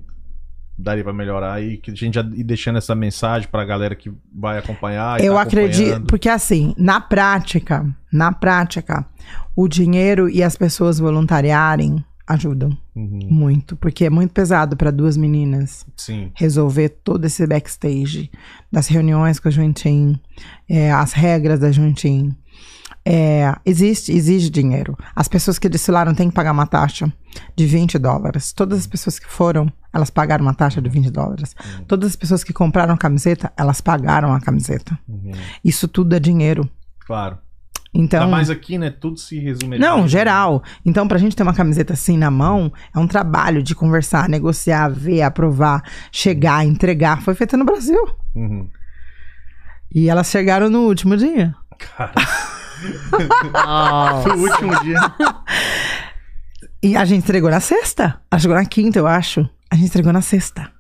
[0.78, 1.62] daria pra melhorar?
[1.62, 5.20] E que a gente já ir deixando essa mensagem pra galera que vai acompanhar.
[5.24, 9.07] Eu tá acredito, porque assim, na prática, na prática,
[9.57, 15.16] o dinheiro e as pessoas voluntariarem ajudam Uhum, muito, porque é muito pesado para duas
[15.16, 15.85] meninas.
[15.97, 16.31] Sim.
[16.35, 18.31] resolver todo esse backstage
[18.72, 20.18] das reuniões com a Juntin,
[20.68, 22.35] é, as regras da Juntin.
[23.09, 24.97] É, existe, exige dinheiro.
[25.14, 27.12] As pessoas que desfilaram têm que pagar uma taxa
[27.55, 28.53] de 20 dólares.
[28.53, 31.55] Todas as pessoas que foram, elas pagaram uma taxa de 20 dólares.
[31.87, 34.99] Todas as pessoas que compraram camiseta, elas pagaram a camiseta.
[35.09, 35.31] Uhum,
[35.64, 36.68] Isso tudo é dinheiro.
[37.07, 37.39] Claro.
[37.99, 38.90] Então, Ainda mais aqui, né?
[38.90, 39.78] Tudo se resume.
[39.78, 40.62] não, geral.
[40.84, 44.88] Então, pra gente ter uma camiseta assim na mão, é um trabalho de conversar, negociar,
[44.90, 45.82] ver, aprovar,
[46.12, 47.22] chegar, entregar.
[47.22, 47.99] Foi feita no Brasil.
[48.34, 48.68] Uhum.
[49.94, 51.55] E elas chegaram no último dia.
[51.78, 52.12] Cara,
[54.22, 55.01] foi o último dia.
[56.82, 58.20] E a gente entregou na sexta.
[58.30, 59.49] Ela chegou na quinta, eu acho.
[59.70, 60.70] A gente entregou na sexta.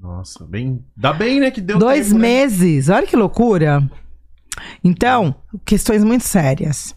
[0.00, 0.84] Nossa, bem.
[0.96, 1.50] Dá bem, né?
[1.50, 2.28] Que deu Dois tempo, né?
[2.28, 2.88] meses.
[2.88, 3.88] Olha que loucura.
[4.82, 5.34] Então,
[5.64, 6.96] questões muito sérias.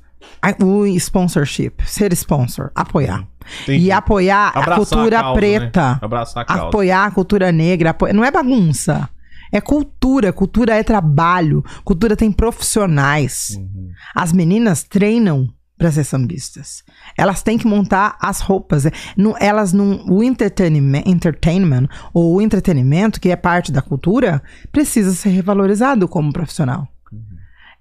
[0.63, 3.27] O sponsorship, ser sponsor, apoiar.
[3.63, 3.85] Entendi.
[3.85, 5.91] E apoiar Abraçar a cultura a causa, preta.
[5.93, 5.99] Né?
[6.01, 6.63] Abraçar a causa.
[6.67, 7.95] Apoiar a cultura negra.
[8.13, 9.09] Não é bagunça.
[9.51, 10.31] É cultura.
[10.31, 11.63] Cultura é trabalho.
[11.83, 13.55] Cultura tem profissionais.
[13.57, 13.89] Uhum.
[14.15, 15.47] As meninas treinam
[15.77, 16.83] para ser sambistas.
[17.17, 18.85] Elas têm que montar as roupas.
[19.17, 20.05] Não- Elas não.
[20.07, 24.41] O entertainment, entertainment ou o entretenimento, que é parte da cultura,
[24.71, 26.87] precisa ser revalorizado como profissional.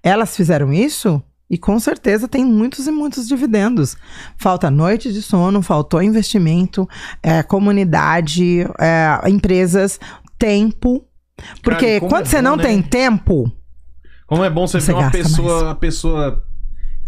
[0.03, 3.97] Elas fizeram isso e com certeza tem muitos e muitos dividendos.
[4.37, 6.87] Falta noite de sono, faltou investimento,
[7.21, 9.99] é, comunidade, é, empresas,
[10.39, 11.05] tempo.
[11.61, 12.63] Porque Cara, quando é você bom, não né?
[12.63, 13.51] tem tempo,
[14.25, 16.43] Como é bom você, Você ver uma pessoa, a pessoa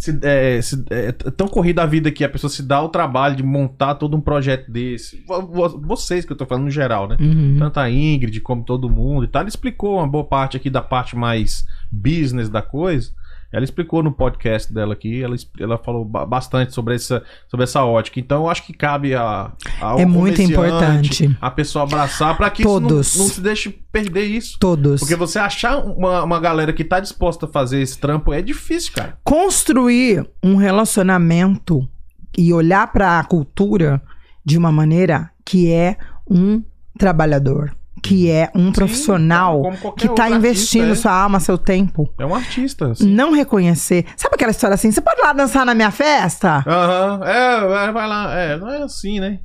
[0.04, 3.36] se, é, se- é tão corrida a vida que a pessoa se dá o trabalho
[3.36, 5.24] de montar todo um projeto desse.
[5.28, 7.18] Vo- vo- Vocês que eu tô falando no geral, né?
[7.20, 7.56] Uhum.
[7.60, 9.42] Tanto a Ingrid como todo mundo e tal.
[9.42, 13.12] Ela explicou uma boa parte aqui da parte mais business da coisa.
[13.54, 17.86] Ela explicou no podcast dela aqui, ela, ela falou ba- bastante sobre essa, sobre essa
[17.86, 18.20] ótica.
[18.20, 21.38] Então eu acho que cabe a, ao É muito importante.
[21.40, 23.16] a pessoa abraçar para que Todos.
[23.16, 24.58] não, não se deixe perder isso.
[24.60, 25.00] todos.
[25.00, 28.92] Porque você achar uma, uma galera que tá disposta a fazer esse trampo é difícil,
[28.94, 29.18] cara.
[29.24, 31.88] construir um relacionamento
[32.36, 34.02] e olhar para a cultura
[34.44, 35.96] de uma maneira que é
[36.28, 36.64] um
[36.98, 41.58] trabalhador, que é um profissional como qualquer que tá outro investindo artista, sua alma, seu
[41.58, 42.14] tempo.
[42.20, 42.92] É um artista.
[42.92, 43.08] assim.
[43.08, 44.06] Não reconhecer.
[44.18, 44.92] Sabe aquela história assim?
[44.92, 46.64] Você pode lá dançar na minha festa?
[46.68, 48.34] Aham, é, vai- lá.
[48.36, 49.40] É, não é assim, né?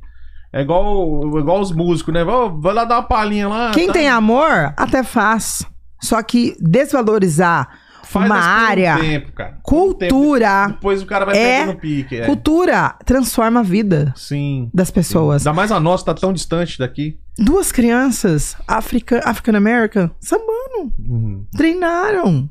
[0.51, 2.23] É igual, igual os músicos, né?
[2.25, 3.71] Vai, vai lá dar uma palhinha lá.
[3.71, 3.93] Quem tá?
[3.93, 5.65] tem amor, até faz.
[6.01, 7.69] Só que desvalorizar
[8.11, 9.59] Faz uma um área, tempo, um tempo.
[9.61, 12.15] cultura, Depois o cara vai é perdendo pique.
[12.15, 12.25] É.
[12.25, 14.69] cultura transforma a vida Sim.
[14.73, 15.45] das pessoas.
[15.45, 17.19] Ainda mais a nossa tá tão distante daqui.
[17.37, 22.49] Duas crianças Africa, African American sambando, Uhum, treinaram.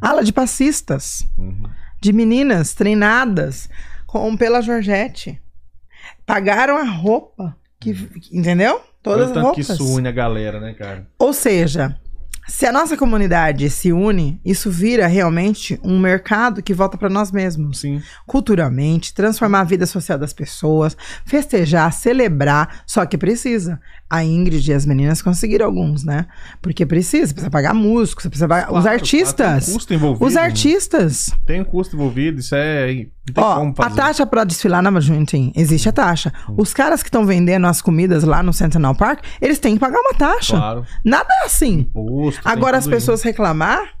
[0.00, 1.62] Ala de passistas, uhum.
[2.00, 3.68] de meninas treinadas
[4.06, 5.40] com pela Georgette.
[6.24, 7.94] Pagaram a roupa, que,
[8.32, 8.80] entendeu?
[9.02, 9.80] Todas Olha o as tanto que roupas.
[9.86, 11.06] isso une a galera, né, cara?
[11.18, 11.96] Ou seja,
[12.46, 17.32] se a nossa comunidade se une, isso vira realmente um mercado que volta para nós
[17.32, 17.80] mesmos.
[17.80, 18.00] Sim.
[18.26, 23.80] Culturalmente, transformar a vida social das pessoas, festejar, celebrar, só que precisa.
[24.08, 26.26] A Ingrid e as meninas conseguiram alguns, né?
[26.62, 29.64] Porque precisa, precisa pagar músicos, você precisa pagar os Claro, artistas.
[29.64, 30.24] Tem um custo envolvido.
[30.26, 31.30] Os artistas.
[31.44, 32.86] Tem um custo envolvido, isso é.
[32.86, 36.32] Tem Ó, a taxa pra desfilar na Juntin, existe a taxa.
[36.56, 39.98] Os caras que estão vendendo as comidas lá no Central Park, eles têm que pagar
[39.98, 40.56] uma taxa.
[40.56, 40.86] Claro.
[41.04, 41.80] Nada é assim.
[41.80, 42.42] Imposto.
[42.42, 43.96] tem Agora as pessoas reclamar isso.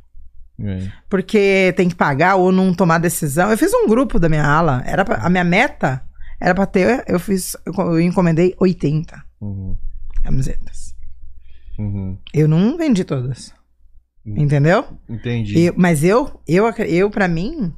[0.58, 0.90] É.
[1.10, 3.50] porque tem que pagar ou não tomar decisão.
[3.50, 6.00] Eu fiz um grupo da minha ala, era pra- a minha meta
[6.40, 9.76] era pra ter, eu fiz, eu eu encomendei 80 Uhum,
[10.26, 10.94] camisetas.
[11.78, 12.18] uhum.
[12.34, 13.54] Eu não vendi todas.
[14.26, 14.34] Hum.
[14.38, 14.84] Entendeu?
[15.08, 15.58] Entendi.
[15.60, 17.72] Eu- mas eu, eu, eu para mim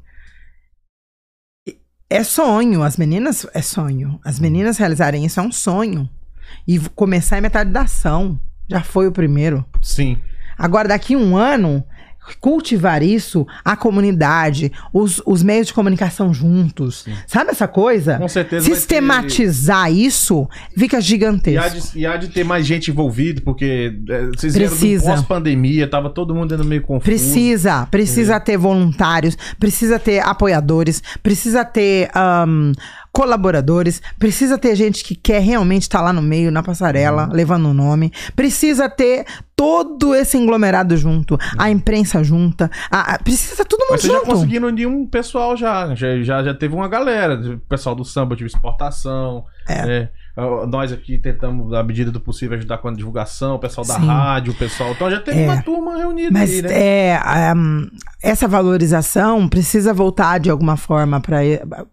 [2.10, 2.82] é sonho.
[2.82, 4.18] As meninas é sonho.
[4.24, 6.08] As meninas realizarem isso é um sonho.
[6.66, 8.40] E começar é metade da ação.
[8.70, 9.64] Já foi o primeiro.
[9.82, 10.18] Sim.
[10.56, 11.84] Agora, daqui a um ano,
[12.36, 17.06] cultivar isso, a comunidade, os, os meios de comunicação juntos.
[17.26, 18.18] Sabe essa coisa?
[18.18, 18.62] Com certeza.
[18.62, 21.92] vai ter- Sistematizar isso fica E há, gigantesco.
[21.92, 25.10] de, e há de ter mais gente envolvida, porque é, vocês Precisa.
[25.10, 27.04] pós-pandemia, tava todo mundo ainda meio confuso.
[27.04, 28.40] Precisa, precisa É.
[28.40, 32.72] ter voluntários, precisa ter apoiadores, precisa ter ahn,
[33.18, 37.32] colaboradores, precisa ter gente que quer realmente estar lá no meio, na passarela, Uhum.
[37.32, 38.12] levando o nome.
[38.36, 39.24] Precisa ter
[39.56, 43.94] todo esse englomerado junto, a imprensa junta, a- a- precisa todo mundo Uhum.
[43.94, 44.26] Mas você já junto.
[44.26, 45.94] conseguiram unir um pessoal já.
[45.96, 47.34] Já, já, já teve uma galera.
[47.34, 49.44] O pessoal do samba de exportação.
[49.68, 49.84] É.
[49.84, 50.08] né?
[50.68, 54.06] Nós aqui tentamos, na medida do possível, ajudar com a divulgação, o pessoal da Sim.
[54.06, 54.92] rádio, o pessoal.
[54.92, 55.44] Então já teve É.
[55.44, 56.68] uma turma reunida Mas aí, né?
[56.72, 57.86] é, ahn,
[58.22, 61.38] essa valorização precisa voltar de alguma forma para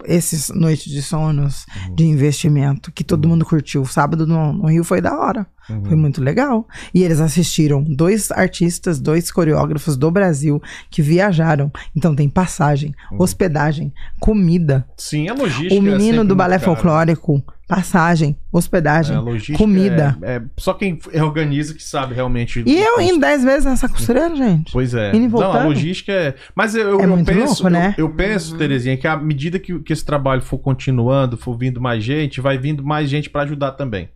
[0.05, 1.95] esses noites de sonos Uhum.
[1.95, 3.83] de investimento que todo mundo curtiu.
[3.85, 5.47] Sábado no, no Rio foi da hora.
[5.69, 5.85] Uhum.
[5.85, 6.67] Foi muito legal.
[6.93, 11.71] E eles assistiram dois artistas, dois coreógrafos do Brasil que viajaram.
[11.95, 13.17] Então tem passagem, Uhum.
[13.21, 14.87] hospedagem, comida.
[14.97, 15.73] Sim, a logística.
[15.73, 20.17] O é menino sempre do balé folclórico, passagem, hospedagem, É, comida.
[20.21, 22.63] É, é só quem organiza que sabe realmente.
[22.65, 24.71] E eu indo dez vezes nessa costureira, gente.
[24.71, 25.13] Pois é.
[25.15, 26.35] E Não, a logística é.
[26.53, 27.95] Mas eu, eu, É eu penso, louco, né?
[27.97, 31.81] eu, eu penso, Terezinha, que à medida que, que esse trabalho for continuando, for vindo
[31.81, 34.09] mais gente, vai vindo mais gente pra ajudar também.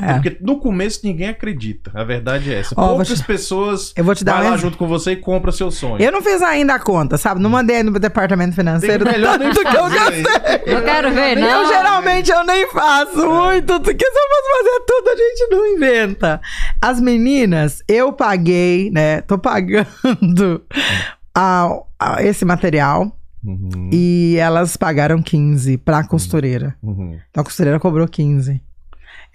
[0.00, 0.12] É.
[0.14, 1.90] Porque no começo ninguém acredita.
[1.94, 2.74] A verdade é essa.
[2.74, 5.16] Vou Poucas te- pessoas Eu vou te dar vai um lá junto com você e
[5.16, 6.02] compra seu sonho.
[6.02, 7.40] Eu não fiz ainda a conta, sabe?
[7.40, 9.04] Não mandei no departamento financeiro.
[9.04, 10.24] Tem melhor tanto que eu gastei.
[10.66, 11.68] Eu quero ver, Eu não.
[11.68, 16.40] geralmente eu nem faço muito, porque se eu fosse fazer tudo, a gente não inventa.
[16.82, 19.22] As meninas, eu paguei, né?
[19.22, 20.62] Tô pagando
[21.34, 23.10] a- a esse material
[23.44, 26.74] Uhum, e elas pagaram 15 pra costureira.
[26.82, 27.16] uhum.
[27.30, 28.60] Então a costureira cobrou 15.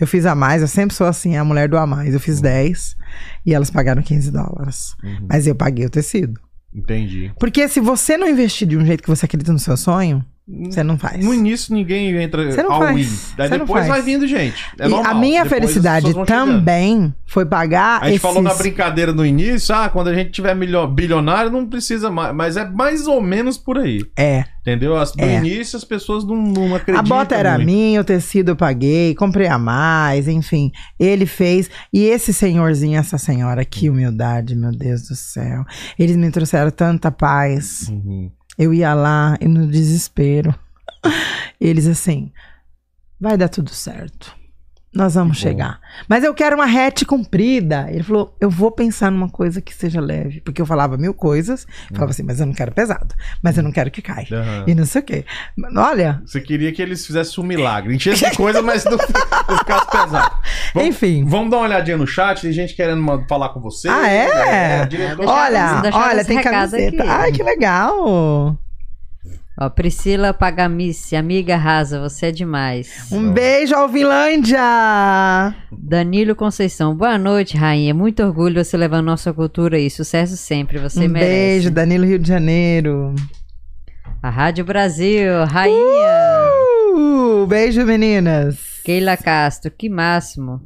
[0.01, 2.15] Eu fiz a mais, eu sempre sou assim, a mulher do a mais.
[2.15, 2.95] Eu fiz 10
[3.45, 4.95] e elas pagaram 15 dólares.
[5.03, 5.27] Uhum.
[5.29, 6.41] Mas eu paguei o tecido.
[6.73, 7.31] Entendi.
[7.39, 10.25] Porque se você não investir de um jeito que você acredita no seu sonho,
[10.69, 11.23] você não faz.
[11.23, 12.97] No início ninguém entra Você não all faz.
[12.99, 13.35] in.
[13.37, 14.65] Daí Você depois vai vindo gente.
[14.79, 15.11] É normal.
[15.11, 16.47] a minha Depois felicidade vão chegando.
[16.57, 18.21] também foi pagar A gente esses...
[18.21, 22.35] falou na brincadeira no início, ah, quando a gente tiver milho- bilionário não precisa mais,
[22.35, 24.97] mas é mais ou menos por aí, É, entendeu?
[24.97, 25.37] As- No É.
[25.37, 27.65] início as pessoas não, não acreditam a bota era muito.
[27.65, 30.71] minha, o tecido eu paguei, comprei a mais, enfim.
[30.99, 31.69] Ele fez.
[31.93, 35.63] E esse senhorzinho, essa senhora, que humildade, meu Deus do céu.
[35.97, 37.87] Eles me trouxeram tanta paz.
[37.89, 38.29] Uhum.
[38.61, 40.53] Eu ia lá e no desespero.
[41.59, 42.31] Eles assim,
[43.19, 44.35] vai dar tudo certo.
[44.93, 45.49] Nós vamos Que bom.
[45.51, 45.79] chegar.
[46.07, 47.87] Mas eu quero uma rete comprida.
[47.89, 50.41] Ele falou, eu vou pensar numa coisa que seja leve.
[50.41, 51.65] Porque eu falava mil coisas.
[51.93, 53.15] Falava assim, mas eu não quero pesado.
[53.41, 54.27] Mas eu não quero que caia.
[54.29, 54.65] Aham.
[54.67, 55.25] E não sei o quê.
[55.77, 57.95] Olha, Você queria que eles fizessem um milagre.
[57.95, 60.35] Enchesse de coisa, mas não, não ficasse pesado.
[60.75, 61.23] Vamos, enfim.
[61.25, 63.87] Vamos dar uma olhadinha no chat, tem gente querendo falar com você.
[63.87, 64.85] Ah, é?
[64.87, 67.01] diretor- Deixa- Olha, olha, tem camiseta.
[67.01, 67.09] aqui.
[67.09, 68.57] Ai, que legal.
[69.61, 73.11] Ó, Priscila Pagamice, amiga rasa, você é demais.
[73.11, 74.59] Um beijo, Alvilândia.
[75.71, 77.93] Danilo Conceição, boa noite, rainha.
[77.93, 79.87] Muito orgulho você levando nossa cultura aí.
[79.87, 81.29] Sucesso sempre, você um merece.
[81.29, 83.13] beijo, Danilo Rio de Janeiro.
[84.23, 86.49] A Rádio Brasil, rainha.
[86.95, 88.57] Uh, beijo, meninas.
[88.83, 90.59] Keila Castro, que máximo.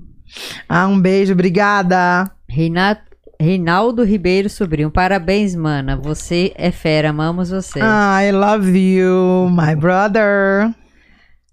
[0.70, 2.32] Ah, um beijo, obrigada.
[2.48, 3.05] Reinato,
[3.40, 5.96] Reinaldo Ribeiro Sobrinho, parabéns, mana.
[5.98, 7.80] Você é fera, amamos você.
[7.82, 10.74] Ah, I love you, my brother.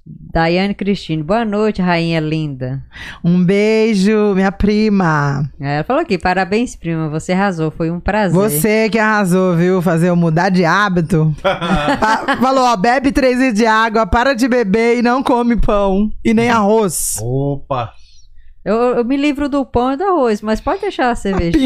[0.04, 2.82] Daiane Cristine, boa noite, rainha linda.
[3.22, 5.48] Um beijo, minha prima.
[5.60, 8.34] Ela falou aqui, parabéns, prima, você arrasou, foi um prazer.
[8.34, 9.80] Você que arrasou, viu?
[9.80, 11.32] Fazer eu mudar de hábito.
[12.40, 16.10] Falou, ó, bebe três litros de água, para de beber e não come pão.
[16.24, 17.18] E nem arroz.
[17.20, 17.92] Opa!
[18.64, 21.58] Eu, eu me livro do pão e do arroz, mas pode deixar a cerveja.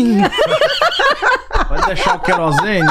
[1.68, 2.88] Vai deixar o querosene?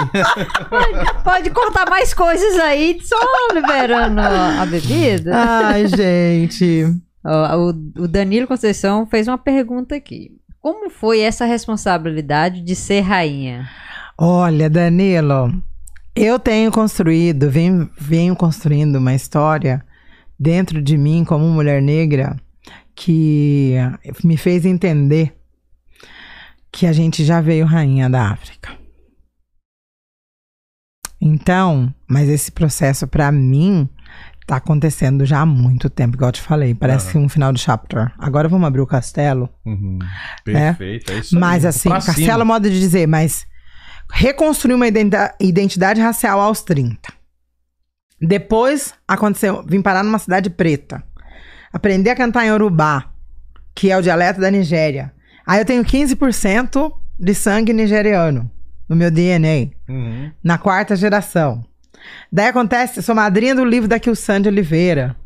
[1.24, 3.18] Pode cortar mais coisas aí, só
[3.52, 5.32] liberando a bebida.
[5.36, 6.86] Ai, gente.
[7.24, 10.32] O, o Danilo Conceição fez uma pergunta aqui.
[10.62, 13.68] Como foi essa responsabilidade de ser rainha?
[14.16, 15.52] Olha, Danilo,
[16.16, 19.84] eu tenho construído, venho, venho construindo uma história
[20.40, 22.36] dentro de mim como mulher negra
[22.96, 23.74] que
[24.24, 25.36] me fez entender
[26.72, 28.76] que a gente já veio rainha da África.
[31.22, 33.90] Então, mas esse processo pra mim
[34.46, 37.26] tá acontecendo já há muito tempo, igual eu te falei, parece Aham.
[37.26, 38.14] um final de chapter.
[38.18, 39.50] Agora vamos abrir o castelo.
[39.66, 39.98] Uhum.
[40.44, 41.70] Perfeito, é, isso Mas aí.
[41.70, 42.46] assim, Pra castelo é cima.
[42.46, 43.48] modo de dizer, mas
[44.12, 44.86] reconstruir uma
[45.40, 47.12] identidade racial aos 30.
[48.22, 51.04] Depois aconteceu, vim parar numa cidade preta.
[51.76, 53.12] Aprender a cantar em Urubá,
[53.76, 55.12] que é o dialeto da Nigéria.
[55.46, 56.90] Aí eu tenho 15%
[57.20, 58.50] de sangue nigeriano
[58.88, 60.32] no meu DNA, Uhum.
[60.42, 61.66] na quarta geração.
[62.32, 65.18] Daí acontece, eu sou madrinha do livro da Kilsande Oliveira,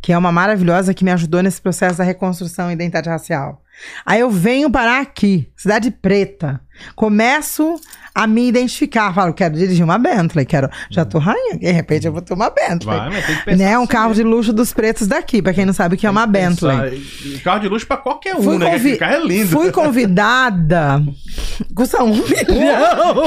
[0.00, 3.62] que é uma maravilhosa que me ajudou nesse processo da reconstrução e identidade racial.
[4.04, 6.60] Aí eu venho parar aqui, cidade preta.
[6.94, 7.74] Começo
[8.14, 9.12] a me identificar.
[9.12, 10.68] Falo, quero dirigir uma Bentley, quero.
[10.90, 12.96] Já tô rainha, de repente eu vou ter uma Bentley.
[12.98, 13.76] Vai, mas tem que pensar Né?
[13.78, 14.14] Um assim, carro né?
[14.14, 17.00] de luxo dos pretos daqui, pra quem não sabe o que é uma Bentley.
[17.00, 17.42] pensar.
[17.42, 18.70] Carro de luxo pra qualquer um, Fui né?
[18.70, 19.48] convi- carro é lindo.
[19.48, 21.02] Fui convidada.
[21.74, 23.26] Custa um milhão.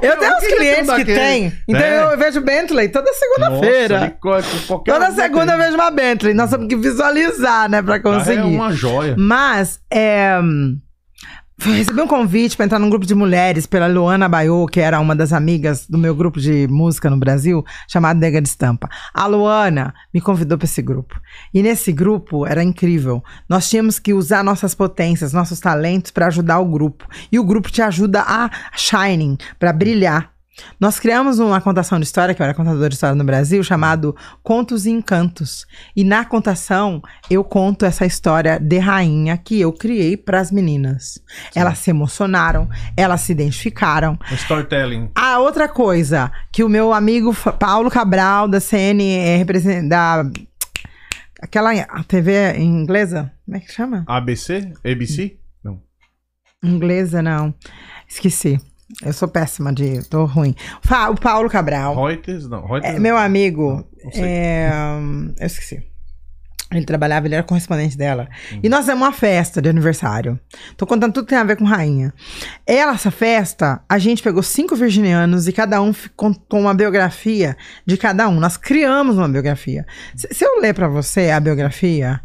[0.00, 1.52] Eu tenho uns clientes que tem.
[1.68, 2.12] Então É.
[2.12, 4.16] eu vejo Bentley toda segunda-feira.
[4.84, 6.34] Toda segunda eu vejo uma Bentley.
[6.34, 8.38] Nós temos que visualizar, né, pra Carro conseguir.
[8.40, 9.14] É uma joia.
[9.18, 9.59] Mas,
[9.90, 10.40] é,
[11.68, 15.14] recebi um convite para entrar num grupo de mulheres pela Luana Baiô, que era uma
[15.14, 18.88] das amigas do meu grupo de música no Brasil, chamado Nega de Estampa.
[19.12, 21.20] A Luana me convidou para esse grupo.
[21.52, 23.22] E nesse grupo era incrível.
[23.48, 27.06] Nós tínhamos que usar nossas potências, nossos talentos para ajudar o grupo.
[27.30, 30.32] E o grupo te ajuda a shining, para brilhar.
[30.78, 34.16] Nós criamos uma contação de história, que eu era contadora de história no Brasil, chamado
[34.42, 35.66] Contos e Encantos.
[35.94, 41.20] E na contação, eu conto essa história de rainha que eu criei para as meninas.
[41.54, 44.18] Elas se emocionaram, elas se identificaram.
[44.30, 45.10] O storytelling.
[45.14, 49.44] A outra coisa, que o meu amigo Paulo Cabral, da CN, é,
[49.88, 50.24] da.
[51.42, 51.72] Aquela
[52.06, 53.32] TV inglesa?
[53.44, 54.04] Como é que chama?
[54.06, 54.72] ABC?
[54.84, 55.38] ABC?
[55.64, 55.80] Não.
[56.62, 57.54] Inglesa, não.
[58.06, 58.60] Esqueci.
[59.02, 60.02] Eu sou péssima de.
[60.08, 60.54] tô ruim.
[60.82, 61.94] Fa- o Paulo Cabral.
[62.06, 62.48] Reuters?
[62.48, 62.66] Não.
[62.66, 64.22] Reuters É, meu amigo, não sei.
[64.24, 65.82] é, hum, eu esqueci.
[66.72, 68.28] Ele trabalhava, ele era correspondente dela.
[68.62, 70.38] E nós temos uma festa de aniversário.
[70.76, 72.14] Tô contando tudo que tem a ver com rainha.
[72.64, 77.96] Ela, essa festa, a gente pegou cinco virginianos e cada um contou uma biografia de
[77.96, 78.38] cada um.
[78.38, 79.84] Nós criamos uma biografia.
[80.14, 82.20] Se, se eu ler pra você a biografia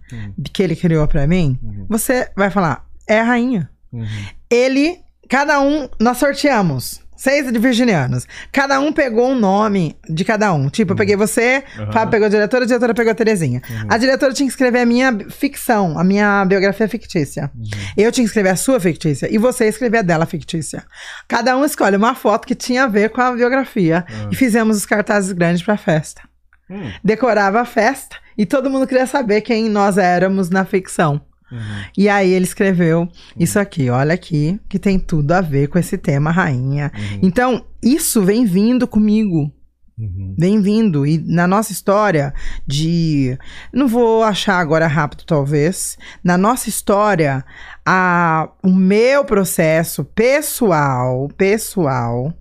[0.53, 1.59] que ele criou pra mim,
[1.89, 3.67] você vai falar, é a rainha.
[3.91, 4.05] Uhum.
[4.47, 4.99] Ele,
[5.29, 7.03] cada um, nós sorteamos.
[7.15, 8.27] Seis de virginianos.
[8.51, 10.69] Cada um pegou um nome de cada um.
[10.69, 11.91] Tipo, eu peguei você, Aham.
[11.91, 13.61] Fábio pegou a diretora, a diretora pegou a Terezinha.
[13.87, 17.49] A diretora tinha que escrever a minha ficção, a minha biografia fictícia.
[17.95, 20.83] Eu tinha que escrever a sua fictícia e você escrever a dela fictícia.
[21.25, 24.05] Cada um escolhe uma foto que tinha a ver com a biografia.
[24.29, 26.21] E fizemos os cartazes grandes pra festa.
[26.69, 26.91] Hum.
[27.01, 31.21] Decorava a festa e todo mundo queria saber quem nós éramos na ficção.
[31.51, 31.59] Uhum.
[31.97, 33.07] E aí ele escreveu
[33.37, 36.91] isso aqui, olha aqui, que tem tudo a ver com esse tema rainha.
[37.21, 39.51] Então, isso vem vindo comigo.
[39.97, 40.35] Uhum.
[40.37, 41.05] Vem vindo.
[41.05, 42.33] E na nossa história
[42.67, 43.37] de.
[43.71, 45.97] Não vou achar agora rápido, talvez.
[46.21, 47.45] Na nossa história,
[47.85, 52.33] a, o meu processo pessoal, pessoal.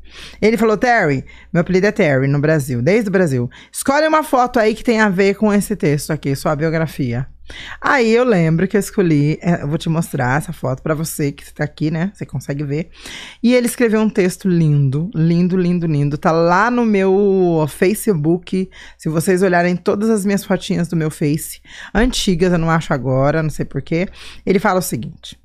[0.42, 3.48] Ele falou, Terry, meu apelido é Terry no Brasil, desde o Brasil.
[3.72, 7.26] Escolhe uma foto aí que tem a ver com esse texto aqui, sua biografia.
[7.80, 11.30] Aí eu lembro que eu escolhi, é, eu vou te mostrar essa foto pra você
[11.30, 12.10] que está aqui, né?
[12.14, 12.90] Você consegue ver.
[13.42, 16.16] E ele escreveu um texto lindo, lindo, lindo, lindo.
[16.16, 18.70] Tá lá no meu Facebook.
[18.96, 21.60] Se vocês olharem todas as minhas fotinhas do meu Face,
[21.94, 24.08] antigas, eu não acho agora, não sei porquê.
[24.44, 25.38] Ele fala o seguinte.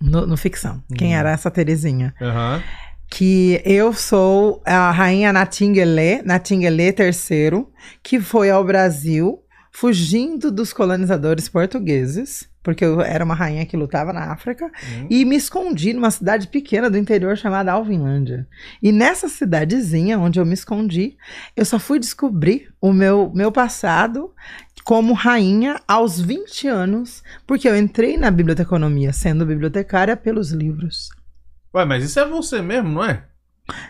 [0.00, 0.82] No, no ficção.
[0.96, 2.14] Quem era essa Terezinha?
[2.20, 2.62] Aham.
[3.10, 7.64] que eu sou a rainha Natingele, Natingele III,
[8.02, 9.43] que foi ao Brasil
[9.74, 14.70] fugindo dos colonizadores portugueses, porque eu era uma rainha que lutava na África,
[15.10, 18.46] e me escondi numa cidade pequena do interior chamada Alvinlândia.
[18.80, 21.16] E nessa cidadezinha onde eu me escondi,
[21.56, 24.32] eu só fui descobrir o meu, meu passado
[24.84, 31.08] como rainha aos 20 anos, porque eu entrei na biblioteconomia sendo bibliotecária pelos livros.
[31.74, 33.24] Ué, mas isso é você mesmo, não é?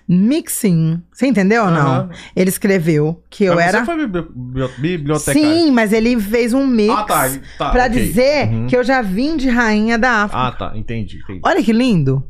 [0.08, 1.02] Mixing.
[1.12, 2.08] Você entendeu ou não?
[2.36, 3.78] Ele escreveu que eu Mas era.
[3.80, 5.40] Você foi bibli- bio- bibliotecário?
[5.42, 7.28] Sim, mas ele fez um mix Ah, tá.
[7.58, 7.88] tá pra ok.
[8.06, 8.66] dizer Uhum.
[8.66, 10.42] que eu já vim de rainha da África.
[10.46, 10.72] Ah, tá.
[10.76, 11.40] Entendi, entendi.
[11.44, 12.26] Olha que lindo.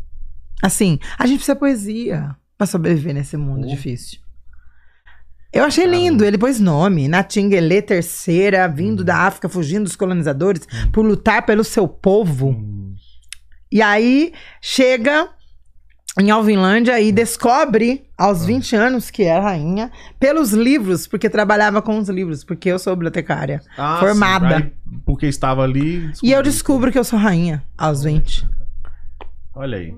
[0.63, 3.71] Assim, a gente precisa poesia pra sobreviver nesse mundo Oh.
[3.71, 4.19] difícil.
[5.53, 11.05] Eu achei lindo, ele pôs nome, Natingele terceira, vindo da África, fugindo dos colonizadores, por
[11.07, 12.49] lutar pelo seu povo.
[12.49, 12.95] Hum.
[13.71, 15.29] E aí chega
[16.21, 21.99] em Alvinlândia e descobre aos 20 anos que é rainha pelos livros, porque trabalhava com
[21.99, 23.61] os livros, porque eu sou bibliotecária.
[23.77, 24.59] Ah, Formada.
[24.59, 24.71] sim.
[25.05, 26.11] Porque estava ali.
[26.23, 28.47] E eu descubro que eu sou rainha aos 20.
[29.55, 29.95] Olha aí.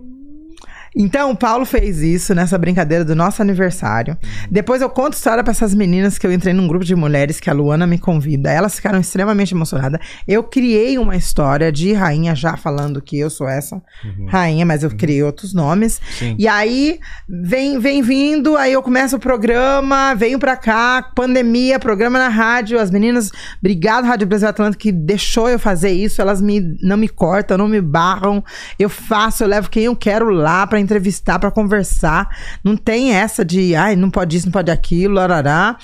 [0.97, 4.17] Então, o Paulo fez isso nessa brincadeira do nosso aniversário.
[4.51, 7.51] Depois eu conto história para essas meninas que eu entrei num grupo de mulheres que
[7.51, 8.51] a Luana me convida.
[8.51, 10.01] Elas ficaram extremamente emocionadas.
[10.27, 13.83] Eu criei uma história de rainha já falando que eu sou essa
[14.29, 16.01] rainha, mas eu criei outros nomes.
[16.19, 16.35] Sim.
[16.39, 16.99] E aí
[17.29, 22.79] vem vem vindo, aí eu começo o programa, venho pra cá, pandemia, programa na rádio,
[22.79, 27.09] as meninas, obrigado Rádio Brasil Atlântico que deixou eu fazer isso, elas me não me
[27.09, 28.43] cortam, não me barram.
[28.79, 32.29] Eu faço, eu levo quem eu quero lá pra entrevistar, pra conversar.
[32.65, 35.77] Não tem essa de, ai, não pode isso, não pode aquilo, larará.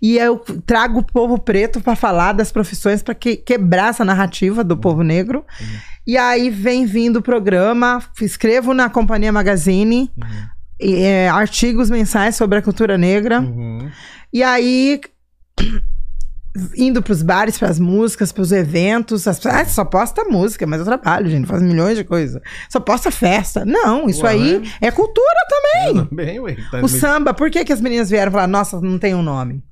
[0.00, 4.62] E eu trago o povo preto pra falar das profissões pra que, quebrar essa narrativa
[4.62, 5.44] do povo negro.
[6.06, 10.10] E aí vem vindo o programa, escrevo na Companhia Magazine
[10.80, 13.40] e, é, artigos mensais sobre a cultura negra.
[13.40, 13.90] Uhum.
[14.32, 15.00] E aí,
[16.76, 19.26] indo pros bares, pras músicas, pros eventos.
[19.28, 22.40] As, ah, só posta música, mas eu trabalho, gente, faz milhões de coisas.
[22.68, 23.64] Só posta festa.
[23.64, 24.68] Não, isso Ué, aí né?
[24.80, 26.08] é cultura também.
[26.12, 26.56] Bem, ué.
[26.70, 29.22] Tá O me- samba, por que, que as meninas vieram falar, nossa, não tem um
[29.22, 29.62] nome?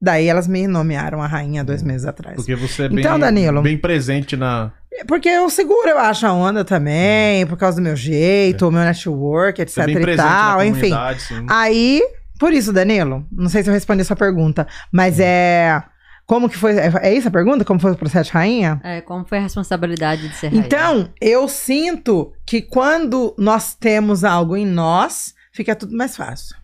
[0.00, 2.36] Daí elas me nomearam a rainha dois meses atrás.
[2.36, 3.62] Porque você é bem, Então, Danilo.
[3.62, 4.70] bem presente na.
[5.08, 8.82] Porque eu seguro, eu acho, a onda também, por causa do meu jeito, o meu
[8.82, 10.92] network, etc é e tal, enfim.
[11.18, 11.46] sim.
[11.48, 12.02] Aí,
[12.38, 15.82] por isso, Danilo, não sei se eu respondi a sua pergunta, mas é.
[16.26, 16.76] Como que foi?
[16.78, 17.64] É é isso a pergunta?
[17.64, 18.80] Como foi o processo de rainha?
[18.82, 20.64] É, como foi a responsabilidade de ser rainha?
[20.64, 26.56] Então, eu sinto que quando nós temos algo em nós, fica tudo mais fácil.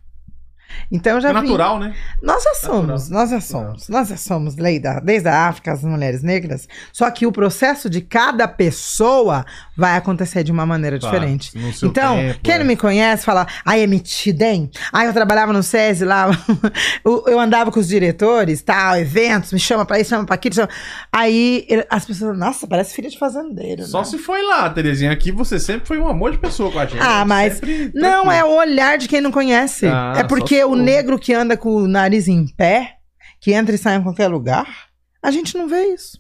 [0.91, 1.95] Então eu já É natural, né?
[2.23, 3.21] Nós já somos, Natural.
[3.21, 6.69] nós já somos, nós já somos da, desde a África, as mulheres negras.
[6.93, 9.45] Só que o processo de cada pessoa
[9.77, 11.53] vai acontecer de uma maneira Claro, diferente.
[11.83, 12.59] Então, tempo, quem é.
[12.59, 14.71] não me conhece fala, ai, é metida, hein?
[14.93, 16.29] Ai, eu trabalhava no SESI lá,
[17.05, 20.55] eu, andava com os diretores, tal, eventos, me chama pra isso, chama pra aquilo.
[20.55, 20.69] chama-
[21.13, 23.85] Aí as pessoas, nossa, parece filha de fazendeiro.
[23.85, 24.05] Só né?
[24.05, 25.11] se foi lá, Terezinha.
[25.13, 27.01] Aqui você sempre foi um amor de pessoa com a gente.
[27.03, 29.87] Ah, mas Sempre Não, é o olhar de quem não conhece.
[29.87, 30.29] Ah, é só
[30.65, 32.97] porque o negro que anda com o nariz em pé,
[33.41, 34.89] que entra e sai em qualquer lugar,
[35.23, 36.19] a gente não vê isso.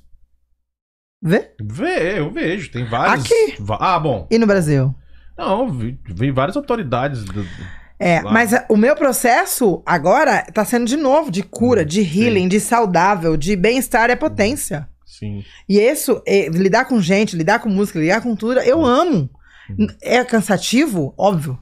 [1.22, 1.50] Vê?
[1.60, 2.70] Vê, eu vejo.
[2.70, 3.24] Tem vários.
[3.26, 3.56] Aqui.
[3.78, 4.26] Ah, bom.
[4.30, 4.94] E no Brasil?
[5.36, 7.24] Não, vi, vi várias autoridades.
[7.24, 7.46] do-
[7.98, 8.32] É, Lá.
[8.32, 12.58] mas a- o meu processo agora tá sendo de novo de cura, de healing, de
[12.58, 14.88] saudável, de bem-estar é potência.
[15.04, 15.44] Sim.
[15.68, 19.28] E isso, é, lidar com gente, lidar com música, lidar com tudo, eu amo.
[19.68, 19.86] Uhum.
[20.02, 21.12] É cansativo?
[21.18, 21.58] Óbvio.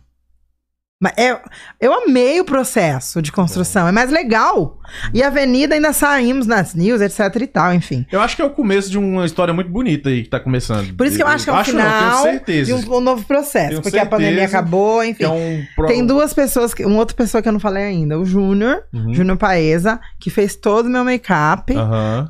[1.01, 1.41] Mas é,
[1.81, 4.81] eu amei o processo de construção, é mais legal.
[5.15, 8.05] E a Avenida ainda saímos nas news, etc e tal, enfim.
[8.11, 10.93] Eu acho que é o começo de uma história muito bonita aí que tá começando.
[10.97, 12.65] Por isso que eu acho que é o não, final tenho certeza.
[12.77, 13.69] de um, um novo processo.
[13.69, 15.19] Tenho porque a pandemia certeza acabou, enfim.
[15.19, 17.85] Que é um pro- Tem duas pessoas, que- uma outra pessoa que eu não falei
[17.85, 19.15] ainda, o Júnior, Uhum.
[19.15, 22.29] Júnior Paesa, que fez todo o meu make-up Aham.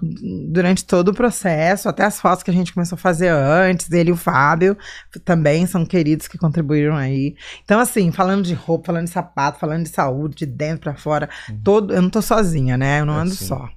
[0.50, 4.10] durante todo o processo, até as fotos que a gente começou a fazer antes, ele
[4.10, 4.76] e o Fábio
[5.24, 7.34] também são queridos que contribuíram aí.
[7.64, 11.28] Então, assim, falando de roupa, falando de sapato, falando de saúde, de dentro pra fora,
[11.64, 13.00] todo, eu não tô sozinha, né?
[13.00, 13.46] Eu não É, ando sim.
[13.46, 13.68] só.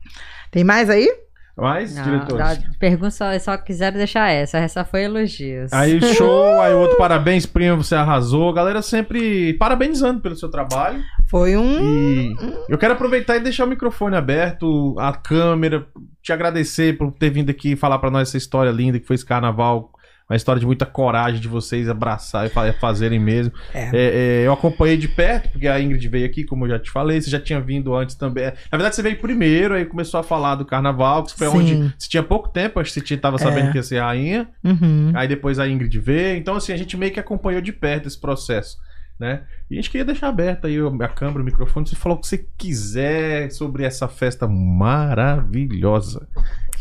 [0.51, 1.09] Tem mais aí?
[1.57, 2.57] Não, diretores.
[2.57, 4.57] da- pergunta só, só quiseram deixar essa.
[4.57, 5.71] Essa foi elogios.
[5.71, 6.59] Aí, show.
[6.61, 8.49] aí, o outro, parabéns, prima, você arrasou.
[8.49, 11.03] A galera sempre parabenizando pelo seu trabalho.
[11.29, 12.31] Foi um.
[12.31, 12.35] E
[12.69, 15.85] eu quero aproveitar e deixar o microfone aberto, a câmera,
[16.23, 19.25] te agradecer por ter vindo aqui falar pra nós essa história linda que foi esse
[19.25, 19.91] carnaval.
[20.31, 23.51] Uma história de muita coragem de vocês abraçar e fa- fazerem mesmo.
[23.73, 23.83] É.
[23.83, 26.89] É, é, eu acompanhei de perto, porque a Ingrid veio aqui, como eu já te
[26.89, 27.19] falei.
[27.19, 28.45] Você já tinha vindo antes também.
[28.45, 31.57] Na verdade, você veio primeiro, aí começou a falar do carnaval, que foi Sim.
[31.57, 33.71] onde você tinha pouco tempo, acho que você tava sabendo É.
[33.71, 34.47] que ia ser rainha.
[34.63, 35.11] Uhum.
[35.13, 36.37] Aí depois a Ingrid veio.
[36.37, 38.77] Então, assim, a gente meio que acompanhou de perto esse processo,
[39.19, 39.41] né?
[39.69, 41.85] E a gente queria deixar aberta aí a câmera, o microfone.
[41.87, 46.27] Você falou o que você quiser sobre essa festa maravilhosa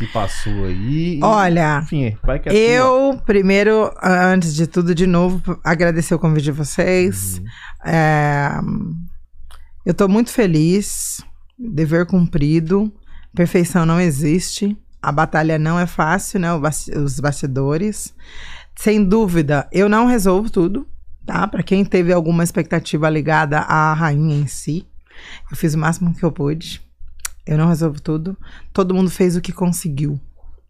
[0.01, 1.19] que passou aí.
[1.21, 2.53] Olha, Enfim, é tua.
[2.53, 7.37] eu, primeiro, antes de tudo, de novo, agradecer o convite de vocês.
[7.37, 7.45] Uhum.
[7.85, 8.59] É,
[9.85, 11.23] eu tô muito feliz,
[11.57, 12.91] dever cumprido,
[13.35, 16.49] perfeição não existe, a batalha não é fácil, né?
[16.53, 18.13] Os bastidores.
[18.75, 20.87] Sem dúvida, eu não resolvo tudo,
[21.25, 21.47] tá?
[21.47, 24.87] Pra quem teve alguma expectativa ligada à rainha em si,
[25.51, 26.81] eu fiz o máximo que eu pude.
[27.51, 28.37] Eu não resolvo tudo.
[28.71, 30.17] Todo mundo fez o que conseguiu.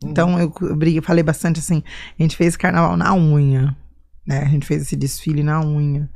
[0.03, 1.83] Então eu, eu briguei- falei bastante assim,
[2.17, 3.77] a gente fez carnaval na unha,
[4.25, 4.39] né?
[4.39, 6.09] A gente fez esse desfile na unha.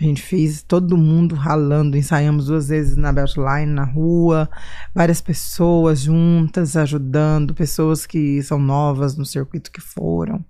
[0.00, 4.48] A gente fez todo mundo ralando, ensaiamos duas vezes na Beltline, na rua,
[4.94, 10.42] várias pessoas juntas, ajudando, pessoas que são novas no circuito que foram.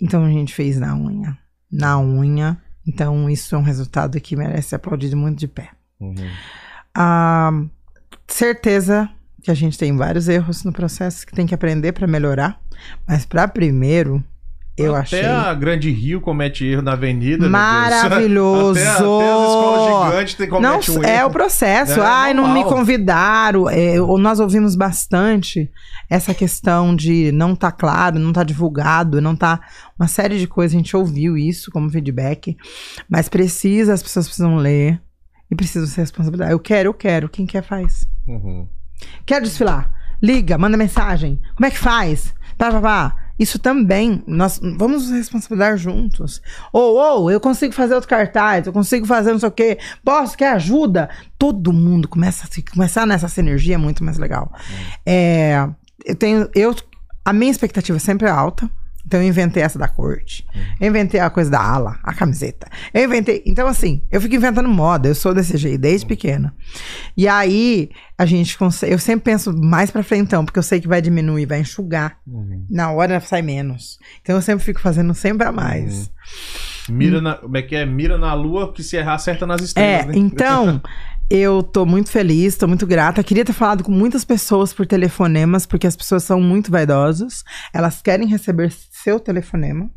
[0.00, 1.38] Então a gente fez na unha.
[1.70, 2.60] Na unha.
[2.84, 5.70] Então isso é um resultado que merece ser aplaudido muito de pé.
[6.00, 6.16] Uhum.
[6.92, 7.52] Ah,
[8.26, 9.08] certeza
[9.42, 12.58] que a gente tem vários erros no processo que tem que aprender para melhorar,
[13.06, 14.24] mas para primeiro
[14.76, 17.46] eu até achei a Grande Rio comete erro na avenida.
[17.48, 18.80] maravilhoso.
[18.80, 21.04] Até, até as escolas gigantes tem Não, um erro.
[21.04, 22.00] é o processo.
[22.00, 23.70] É Ai, não me convidaram.
[23.70, 25.70] É, nós ouvimos bastante
[26.10, 29.60] essa questão de não tá claro, não tá divulgado, não tá.
[29.96, 30.74] Uma série de coisas.
[30.74, 32.56] A gente ouviu isso como feedback.
[33.08, 35.00] Mas precisa, as pessoas precisam ler.
[35.50, 36.52] E precisam ser responsabilidade.
[36.52, 37.28] Eu quero, eu quero.
[37.28, 38.08] Quem quer faz.
[38.26, 38.68] Uhum.
[39.26, 39.92] Quero desfilar.
[40.22, 41.40] Liga, manda mensagem.
[41.54, 42.34] Como é que faz?
[42.56, 43.24] Pá, pá, pá.
[43.38, 46.40] Isso também, nós vamos nos responsabilizar juntos.
[46.72, 49.78] Ou, ou, eu consigo fazer outro cartaz, eu consigo fazer não sei o quê.
[50.04, 51.10] Posso, quer ajuda?
[51.36, 54.52] Todo mundo começa a se, começar nessa sinergia é muito mais legal.
[55.04, 55.68] É,
[56.04, 56.74] eu tenho, eu,
[57.24, 58.70] a minha expectativa sempre é alta.
[59.06, 60.46] Então eu inventei essa da corte.
[60.80, 62.66] Eu inventei a coisa da ala, a camiseta.
[62.92, 63.42] Eu inventei.
[63.44, 65.08] Então, assim, eu fico inventando moda.
[65.08, 66.54] Eu sou desse jeito, desde pequena.
[67.16, 68.92] E aí, a gente consegue.
[68.92, 72.18] Eu sempre penso mais pra frentão, porque eu sei que vai diminuir, vai enxugar.
[72.26, 72.64] Uhum.
[72.70, 73.98] Na hora sai menos.
[74.22, 76.10] Então eu sempre fico fazendo sempre a mais.
[76.88, 77.84] Mira na, como é que é?
[77.84, 80.12] Mira na lua, que se errar, acerta nas É, estrelas, né?
[80.16, 80.82] então,
[81.30, 83.24] Eu tô muito feliz, tô muito grata.
[83.24, 87.42] Queria ter falado com muitas pessoas por telefonemas, porque as pessoas são muito vaidosas.
[87.72, 88.70] Elas querem receber
[89.04, 89.90] seu telefonema.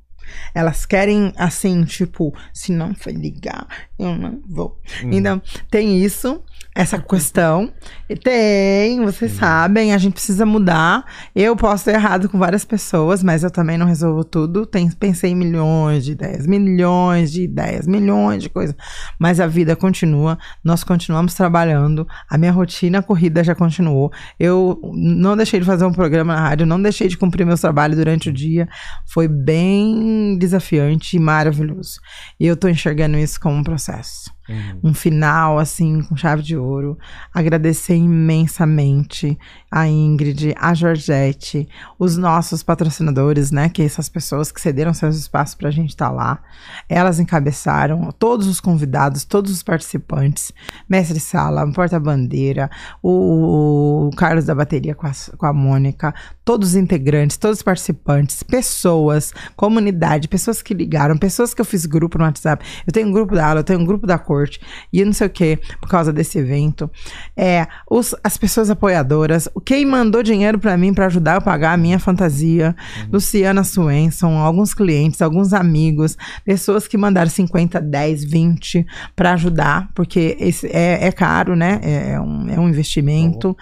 [0.53, 3.65] Elas querem, assim, tipo, se não foi ligar,
[3.97, 4.81] eu não vou.
[5.03, 6.43] Então, tem isso,
[6.77, 7.73] essa questão.
[8.07, 11.03] E tem, vocês sabem, a gente precisa mudar.
[11.35, 14.63] Eu posso ter errado com várias pessoas, mas eu também não resolvo tudo.
[14.63, 18.75] Tem, pensei em milhões de ideias, milhões de ideias, milhões de coisas.
[19.19, 24.11] Mas a vida continua, nós continuamos trabalhando, a minha rotina corrida já continuou.
[24.39, 27.97] Eu não deixei de fazer um programa na rádio, não deixei de cumprir meus trabalhos
[27.97, 28.69] durante o dia.
[29.07, 31.99] Foi bem desafiante e maravilhoso.
[32.39, 34.36] E eu tô enxergando isso como um processo.
[34.83, 36.97] Um final, assim, com chave de ouro.
[37.33, 39.37] Agradecer imensamente
[39.69, 41.67] a Ingrid, a Georgette,
[41.99, 43.69] os nossos patrocinadores, né?
[43.69, 46.39] Que essas pessoas que cederam seus espaços pra gente estar lá.
[46.87, 50.51] Elas encabeçaram todos os convidados, todos os participantes.
[50.87, 52.69] Mestre Sala, Porta-Bandeira,
[53.03, 56.13] o, o Carlos da Bateria com a, com a Mônica,
[56.47, 61.85] todos os integrantes, todos os participantes, pessoas, comunidade, pessoas que ligaram, pessoas que eu fiz
[61.85, 62.65] grupo no WhatsApp.
[62.87, 64.61] Eu tenho um grupo da aula, eu tenho um grupo da corte,
[64.93, 66.89] e eu não sei o que, por causa desse evento.
[67.35, 71.73] É, os, as pessoas apoiadoras, quem mandou dinheiro pra mim pra ajudar eu a pagar
[71.73, 72.73] a minha fantasia,
[73.11, 78.85] Luciana Swenson, alguns clientes, alguns amigos, pessoas que mandaram 50, 10, 20
[79.17, 81.81] pra ajudar, porque esse é, é caro, né?
[81.83, 83.53] É, é um, é um investimento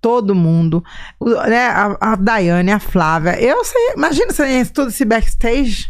[0.00, 0.82] todo mundo,
[1.18, 1.66] o- né?
[1.68, 3.40] A, a Daiane, a Flávia.
[3.40, 5.86] Eu sei, imagina se eu tudo esse backstage.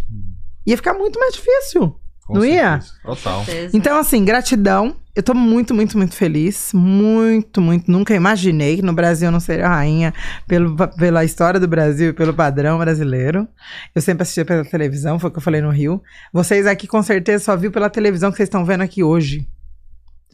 [0.66, 1.94] Ia ficar muito mais difícil.
[2.26, 2.80] Com não ia?
[2.80, 2.92] certeza.
[3.04, 3.44] Total.
[3.44, 3.76] Certeza.
[3.76, 4.96] Então, assim, gratidão.
[5.14, 6.72] Eu tô muito, muito, muito feliz.
[6.74, 7.90] Muito, muito.
[7.90, 10.12] Nunca imaginei que no Brasil eu não seria rainha
[10.46, 13.46] pelo, pela história do Brasil e pelo padrão brasileiro.
[13.94, 16.02] Eu sempre assistia pela televisão, foi o que eu falei no Rio.
[16.32, 19.48] Vocês aqui com certeza só viu pela televisão que vocês estão vendo aqui hoje.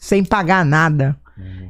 [0.01, 1.17] Sem pagar nada.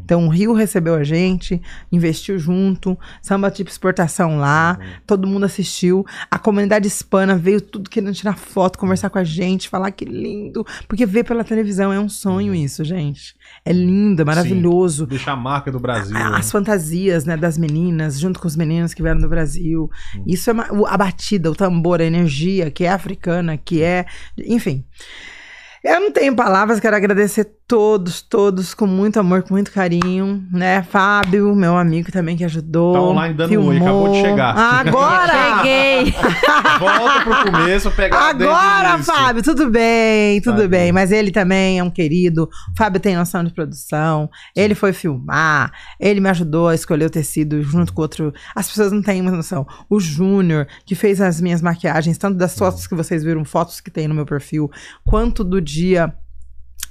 [0.05, 1.61] Então o Rio recebeu a gente,
[1.91, 8.13] investiu junto, samba tipo exportação lá, todo mundo assistiu, a comunidade hispana veio tudo querendo
[8.13, 12.09] tirar foto, conversar com a gente, falar que lindo, porque ver pela televisão é um
[12.09, 13.35] sonho isso, gente.
[13.65, 15.07] É lindo, é maravilhoso.
[15.07, 16.17] Deixar a marca do Brasil.
[16.17, 16.37] A- né?
[16.37, 19.89] As fantasias, né, das meninas, junto com os meninos que vieram do Brasil.
[20.27, 20.55] Isso é
[20.89, 24.07] a batida, o tambor, a energia, que é africana, que é.
[24.39, 24.85] Enfim.
[25.85, 30.83] Eu não tenho palavras, quero agradecer todos, todos, com muito amor, com muito carinho, né?
[30.83, 32.93] Fábio, meu amigo também que ajudou.
[32.93, 34.55] Tá online dando oi, acabou de chegar.
[34.55, 35.33] Agora!
[35.57, 36.15] Cheguei!
[36.79, 39.03] Volta pro começo, pegar Agora.
[39.03, 40.93] Fábio, tudo bem, tudo Tá bem.
[40.93, 40.99] bom.
[40.99, 42.43] Mas ele também é um querido.
[42.43, 44.29] O Fábio tem noção de produção.
[44.55, 45.73] Ele foi filmar.
[45.99, 48.35] Ele me ajudou a escolher o tecido junto com outro.
[48.55, 49.67] As pessoas não têm muita noção.
[49.89, 53.91] O Júnior, que fez as minhas maquiagens, tanto das fotos que vocês viram, fotos que
[53.91, 54.71] tem no meu perfil,
[55.07, 56.15] quanto do dia.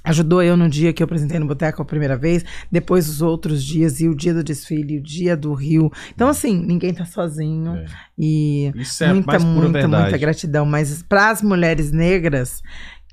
[0.04, 3.62] Ajudou eu no dia que eu apresentei no Boteco a primeira vez, depois os outros
[3.62, 5.92] dias, e o dia do desfile, e o dia do Rio.
[6.12, 7.76] Então, assim, ninguém tá sozinho.
[7.76, 7.86] É.
[8.18, 10.02] E Isso é muita, muita, verdade.
[10.02, 10.66] muita gratidão.
[10.66, 12.60] Mas para as mulheres negras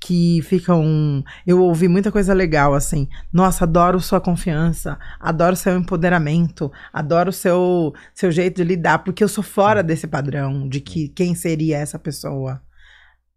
[0.00, 1.22] que ficam.
[1.46, 3.06] Eu ouvi muita coisa legal, assim.
[3.32, 9.28] Nossa, adoro sua confiança, adoro seu empoderamento, adoro seu, seu jeito de lidar, porque eu
[9.28, 12.60] sou fora desse padrão de que quem seria essa pessoa.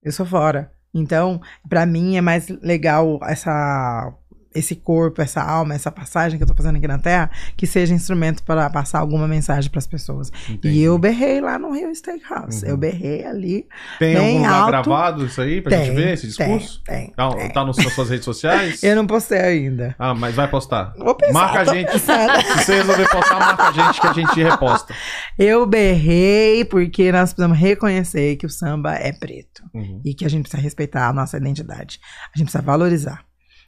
[0.02, 0.72] Eu sou fora.
[0.94, 4.14] Então, pra mim é mais legal essa
[4.56, 7.94] esse corpo, essa alma, essa passagem que eu tô fazendo aqui na Terra, que seja
[7.94, 10.32] instrumento para passar alguma mensagem pras pessoas.
[10.50, 10.76] Entendi.
[10.80, 12.64] E eu berrei lá no Rio Steakhouse.
[12.64, 12.72] Uhum.
[12.72, 13.68] Eu berrei ali.
[14.00, 14.90] Tem bem algum lugar alto.
[14.90, 16.82] gravado isso aí pra Tem, gente ver esse discurso?
[16.86, 17.14] Tem, tem.
[17.16, 17.50] Tá, tem.
[17.52, 18.82] tá nos- nas suas redes sociais?
[18.84, 19.96] Eu não postei ainda.
[19.98, 20.94] Ah, mas vai postar.
[20.98, 21.92] Vou pensar, Marca a gente.
[21.92, 22.42] pensando.
[22.42, 24.94] Se você resolver postar, marca a gente que a gente reposta.
[25.38, 29.64] Eu berrei porque nós precisamos reconhecer que o samba é preto.
[29.74, 30.02] Uhum.
[30.06, 32.00] e que a gente precisa respeitar a nossa identidade.
[32.34, 33.22] A gente precisa valorizar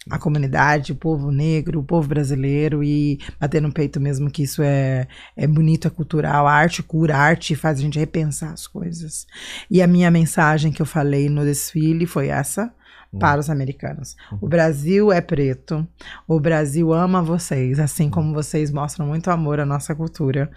[0.10, 4.62] a comunidade, o povo negro, o povo brasileiro e bater no peito mesmo que isso
[4.62, 6.48] é, é bonito, é cultural.
[6.48, 9.26] A arte cura, a arte faz a gente repensar as coisas.
[9.70, 12.72] E a minha mensagem que eu falei no desfile foi essa.
[13.18, 14.18] Para os americanos.
[14.42, 15.88] O Brasil é preto.
[16.28, 20.52] O Brasil ama vocês, assim como vocês mostram muito amor à nossa cultura.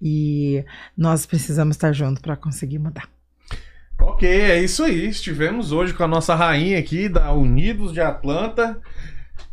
[0.00, 0.64] E
[0.96, 3.08] nós precisamos estar juntos para conseguir mudar.
[4.00, 5.08] Ok, é isso aí.
[5.08, 8.80] Estivemos hoje com a nossa rainha aqui da Unidos de Atlanta.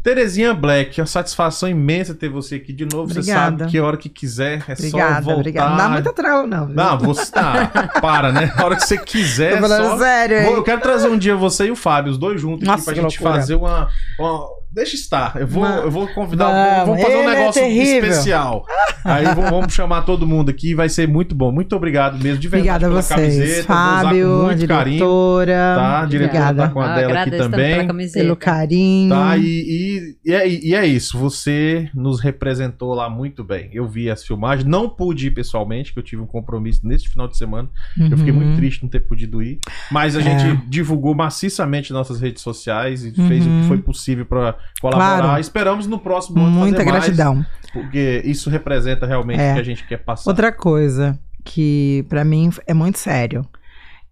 [0.04, 3.14] Terezinha Black, uma satisfação imensa ter você aqui de novo.
[3.14, 3.58] Você Obrigada.
[3.60, 5.40] sabe que a hora que quiser é só Obrigada, voltar.
[5.40, 5.70] obrigada.
[5.70, 6.66] Não dá muita trau, não.
[6.66, 6.76] viu?
[6.76, 7.68] Não, você tá.
[8.02, 8.52] Para, né?
[8.58, 9.56] A hora que você quiser.
[9.56, 9.98] Tô falando só...
[10.00, 10.54] sério, hein?
[10.54, 12.94] Eu quero trazer um dia você e o Fábio, os dois juntos, aqui Nossa, pra
[12.96, 13.40] que gente loucura.
[13.42, 15.36] fazer uma, uma- deixa estar.
[15.40, 15.84] Eu vou, Não.
[15.84, 16.86] eu vou convidar.
[16.86, 18.10] Vamos, Vamos fazer um é negócio terrível.
[18.10, 18.66] especial.
[19.04, 20.74] Aí vamos, vamos chamar todo mundo aqui.
[20.76, 21.52] Vai ser muito bom.
[21.52, 22.86] Muito obrigado mesmo, de verdade.
[22.86, 23.36] Obrigada a pela vocês.
[23.36, 23.74] camiseta.
[23.74, 24.96] Vou usar Fábio, com a muito carinho.
[24.98, 25.54] diretora.
[25.76, 26.02] Tá?
[26.02, 28.12] A diretora Obrigada tá com a Ah, dela aqui também.
[28.14, 29.10] pelo carinho.
[29.10, 31.18] Tá, e, e, e é, e é isso.
[31.18, 33.70] Você nos representou lá muito bem.
[33.74, 37.28] Eu vi as filmagens, não pude ir pessoalmente, que eu tive um compromisso neste final
[37.28, 37.70] de semana.
[38.00, 38.40] Eu fiquei Uhum.
[38.42, 39.60] muito triste de não ter podido ir.
[39.92, 40.24] Mas a É.
[40.24, 43.62] gente divulgou maciçamente nossas redes sociais e fez o Uhum.
[43.62, 45.22] que foi possível para colaborar.
[45.22, 45.40] Claro.
[45.42, 47.46] Esperamos no próximo ano Muita fazer mais, gratidão.
[47.74, 49.52] porque isso representa realmente É.
[49.52, 50.30] o que a gente quer passar.
[50.30, 53.46] Outra coisa que pra mim é muito sério,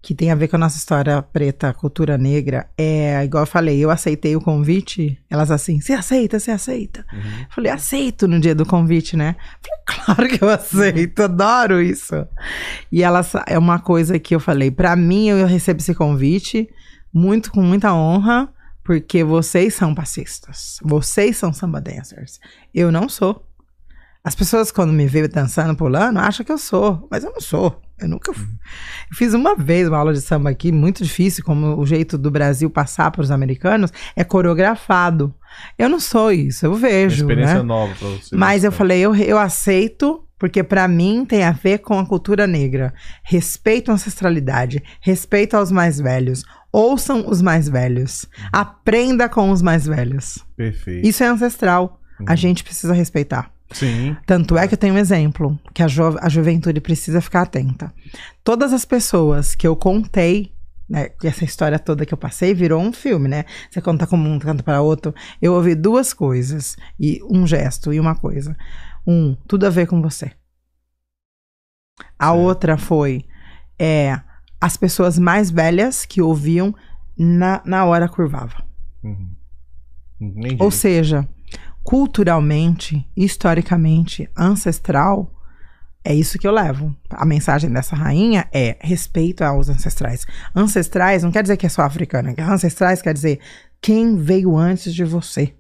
[0.02, 3.78] que tem a ver com a nossa história preta, cultura negra, é igual eu falei,
[3.84, 7.06] eu aceitei o convite, elas assim, você aceita, você aceita.
[7.12, 7.46] Uhum.
[7.50, 9.36] Falei, aceito no dia do convite, né?
[9.62, 12.16] Falei, claro que eu aceito, adoro isso.
[12.90, 16.70] E ela sa- é uma coisa que eu falei, pra mim eu recebo esse convite
[17.14, 18.48] muito com muita honra,
[18.90, 22.40] porque vocês são passistas, vocês são samba dancers.
[22.74, 23.46] Eu não sou.
[24.24, 27.80] As pessoas quando me veem dançando, pulando, acham que eu sou, mas eu não sou.
[28.00, 28.48] Eu nunca fui.
[29.12, 32.32] Eu fiz uma vez uma aula de samba aqui, muito difícil, como o jeito do
[32.32, 35.36] Brasil passar para os americanos é coreografado.
[35.78, 37.62] Eu não sou isso, eu Uma vejo, experiência né?
[37.62, 38.36] nova pra você.
[38.36, 42.48] Mas eu falei, eu, eu aceito, porque pra mim tem a ver com a cultura
[42.48, 42.92] negra.
[43.22, 46.44] Respeito à ancestralidade, respeito aos mais velhos.
[46.72, 48.26] Ouçam os mais velhos.
[48.52, 50.46] Aprenda com os mais velhos.
[50.56, 51.08] Perfeito.
[51.08, 52.00] Isso é ancestral.
[52.28, 52.38] A Uhum.
[52.38, 53.52] gente precisa respeitar.
[53.72, 54.16] Sim.
[54.26, 57.94] Tanto é que eu tenho um exemplo, que a, jo- a juventude precisa ficar atenta.
[58.44, 60.52] Todas as pessoas que eu contei,
[60.90, 63.46] né, essa história toda que eu passei virou um filme, né?
[63.70, 65.14] Você conta como um, canta para outro.
[65.42, 68.58] Eu ouvi duas coisas, e um gesto e uma coisa.
[69.08, 70.32] Um, tudo a ver com você.
[72.18, 73.26] A outra foi
[73.78, 74.20] é,
[74.62, 76.74] as pessoas mais velhas que ouviam
[77.18, 78.64] na, na hora curvava.
[79.04, 79.30] Uhum.
[80.20, 80.58] Entendi.
[80.60, 81.28] Ou seja,
[81.84, 85.34] culturalmente, historicamente, ancestral,
[86.04, 86.96] é isso que eu levo.
[87.10, 90.26] A mensagem dessa rainha é respeito aos ancestrais.
[90.56, 92.34] Ancestrais não quer dizer que é só africana.
[92.40, 93.40] Ancestrais quer dizer
[93.82, 95.54] quem veio antes de você.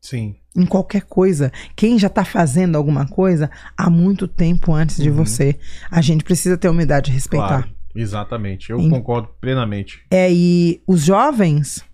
[0.00, 0.36] Sim.
[0.54, 1.50] Em qualquer coisa.
[1.74, 5.16] Quem já tá fazendo alguma coisa há muito tempo antes de Uhum.
[5.16, 5.58] você.
[5.90, 7.62] A gente precisa ter humildade de respeitar.
[7.62, 7.75] Claro.
[7.96, 8.70] Exatamente.
[8.70, 10.04] Eu Em- concordo plenamente.
[10.10, 11.84] É, e os jovens.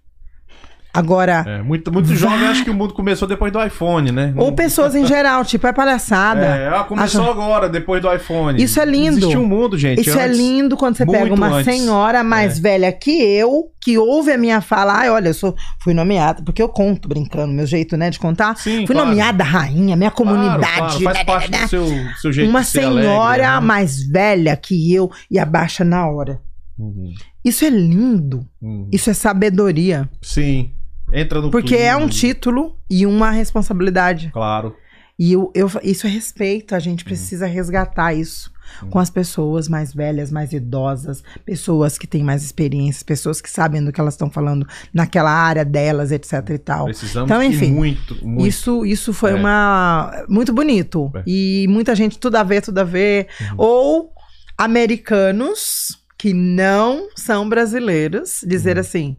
[0.94, 4.34] Agora, É, muito muito jovem acho que o mundo começou depois do iPhone, né?
[4.36, 6.44] ou pessoas em geral, tipo, é palhaçada.
[6.44, 8.62] É, ah, começou Acha- agora, depois do iPhone.
[8.62, 9.16] Isso é lindo.
[9.18, 10.02] Existe um mundo, gente.
[10.02, 10.36] Isso é antes.
[10.36, 11.64] lindo quando você pega uma antes.
[11.74, 15.94] senhora mais velha que eu, que ouve a minha fala, ai, olha, eu sou, fui
[15.94, 18.54] nomeada, porque eu conto brincando, meu jeito, né, de contar.
[18.58, 19.08] Sim, fui claro.
[19.08, 20.76] nomeada rainha, minha Claro, comunidade.
[20.76, 21.68] claro, faz né, parte né, do né.
[21.68, 21.86] seu,
[22.20, 23.60] seu jeito Uma senhora alegre, né?
[23.60, 26.38] mais velha que eu e abaixa na hora.
[26.78, 27.12] Uhum,
[27.42, 28.46] Isso é lindo.
[28.60, 28.88] uhum.
[28.92, 30.06] Isso é sabedoria.
[30.20, 30.70] Sim.
[31.12, 34.30] Entra no Porque é um título e uma responsabilidade.
[34.32, 34.74] Claro.
[35.18, 36.80] E eu, eu- isso é respeito, a Uhum.
[36.80, 38.50] gente precisa resgatar isso
[38.90, 43.84] com as pessoas mais velhas, mais idosas, pessoas que têm mais experiências, pessoas que sabem
[43.84, 46.86] do que elas estão falando naquela área delas, etc e tal.
[46.86, 48.46] Precisamos Então, enfim, muito, muito.
[48.48, 49.34] Isso, isso foi É.
[49.34, 51.22] uma muito bonito É.
[51.26, 53.28] e muita gente tudo a ver, tudo a ver.
[53.50, 53.54] Uhum.
[53.58, 54.12] Ou
[54.58, 58.80] americanos que não são brasileiros dizer Uhum.
[58.80, 59.16] assim: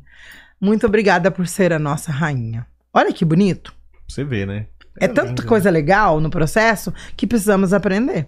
[0.59, 2.65] muito obrigada por ser a nossa rainha.
[2.93, 3.73] Olha que bonito.
[4.07, 4.67] Você vê, né?
[4.99, 5.45] É, tanta lindo.
[5.45, 8.27] coisa legal no processo que precisamos aprender.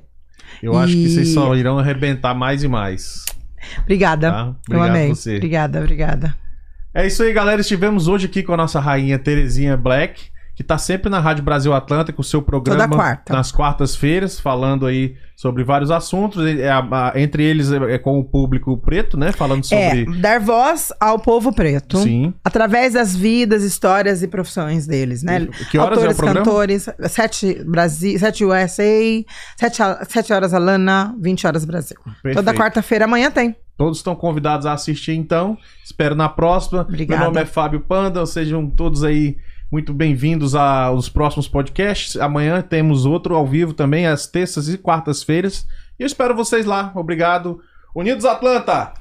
[0.61, 3.23] Eu acho que E- vocês só irão arrebentar mais e mais.
[3.83, 4.31] Obrigada.
[4.31, 4.55] Tá?
[4.69, 5.09] Eu amei.
[5.09, 5.35] você.
[5.37, 6.35] Obrigada, obrigada.
[6.93, 7.61] É isso aí, galera.
[7.61, 11.73] Estivemos hoje aqui com a nossa rainha Terezinha Black, que tá sempre na Rádio Brasil
[11.73, 13.33] Atlântico, o seu programa Toda quarta.
[13.33, 16.71] nas quartas-feiras, falando aí sobre vários assuntos, é,
[17.15, 19.33] entre eles é, é com o público preto, né?
[19.33, 20.03] Falando sobre.
[20.03, 21.97] É, dar voz ao povo preto.
[21.97, 22.33] Sim.
[22.41, 25.45] Através das vidas, histórias e profissões deles, né?
[25.69, 26.45] Que horas Autores, é o programa?
[26.45, 29.25] cantores, 7 Brasil, 7 USA,
[29.59, 31.97] 7, a- 7 horas Alana, 20 horas Brasil.
[32.03, 32.35] Perfeito.
[32.35, 33.53] Toda quarta-feira amanhã tem.
[33.77, 35.57] Todos estão convidados a assistir, então.
[35.83, 36.81] Espero na próxima.
[36.81, 37.23] Obrigada.
[37.23, 38.25] Meu nome é Fábio Panda.
[38.25, 39.35] Sejam todos aí
[39.71, 42.15] muito bem-vindos aos próximos podcasts.
[42.17, 45.67] Amanhã temos outro ao vivo também, às terças e quartas-feiras.
[45.99, 46.91] E eu espero vocês lá.
[46.95, 47.59] Obrigado.
[47.93, 48.93] Unidos Atlanta!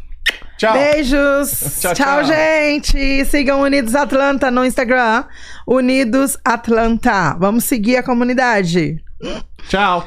[0.57, 0.73] Tchau!
[0.73, 1.51] Beijos!
[1.81, 2.25] Tchau, tchau, tchau.
[2.25, 3.25] gente!
[3.27, 5.25] Sigam Unidos Atlanta no Instagram.
[5.67, 7.37] Unidos Atlanta.
[7.39, 9.03] Vamos seguir a comunidade.
[9.69, 10.07] Tchau!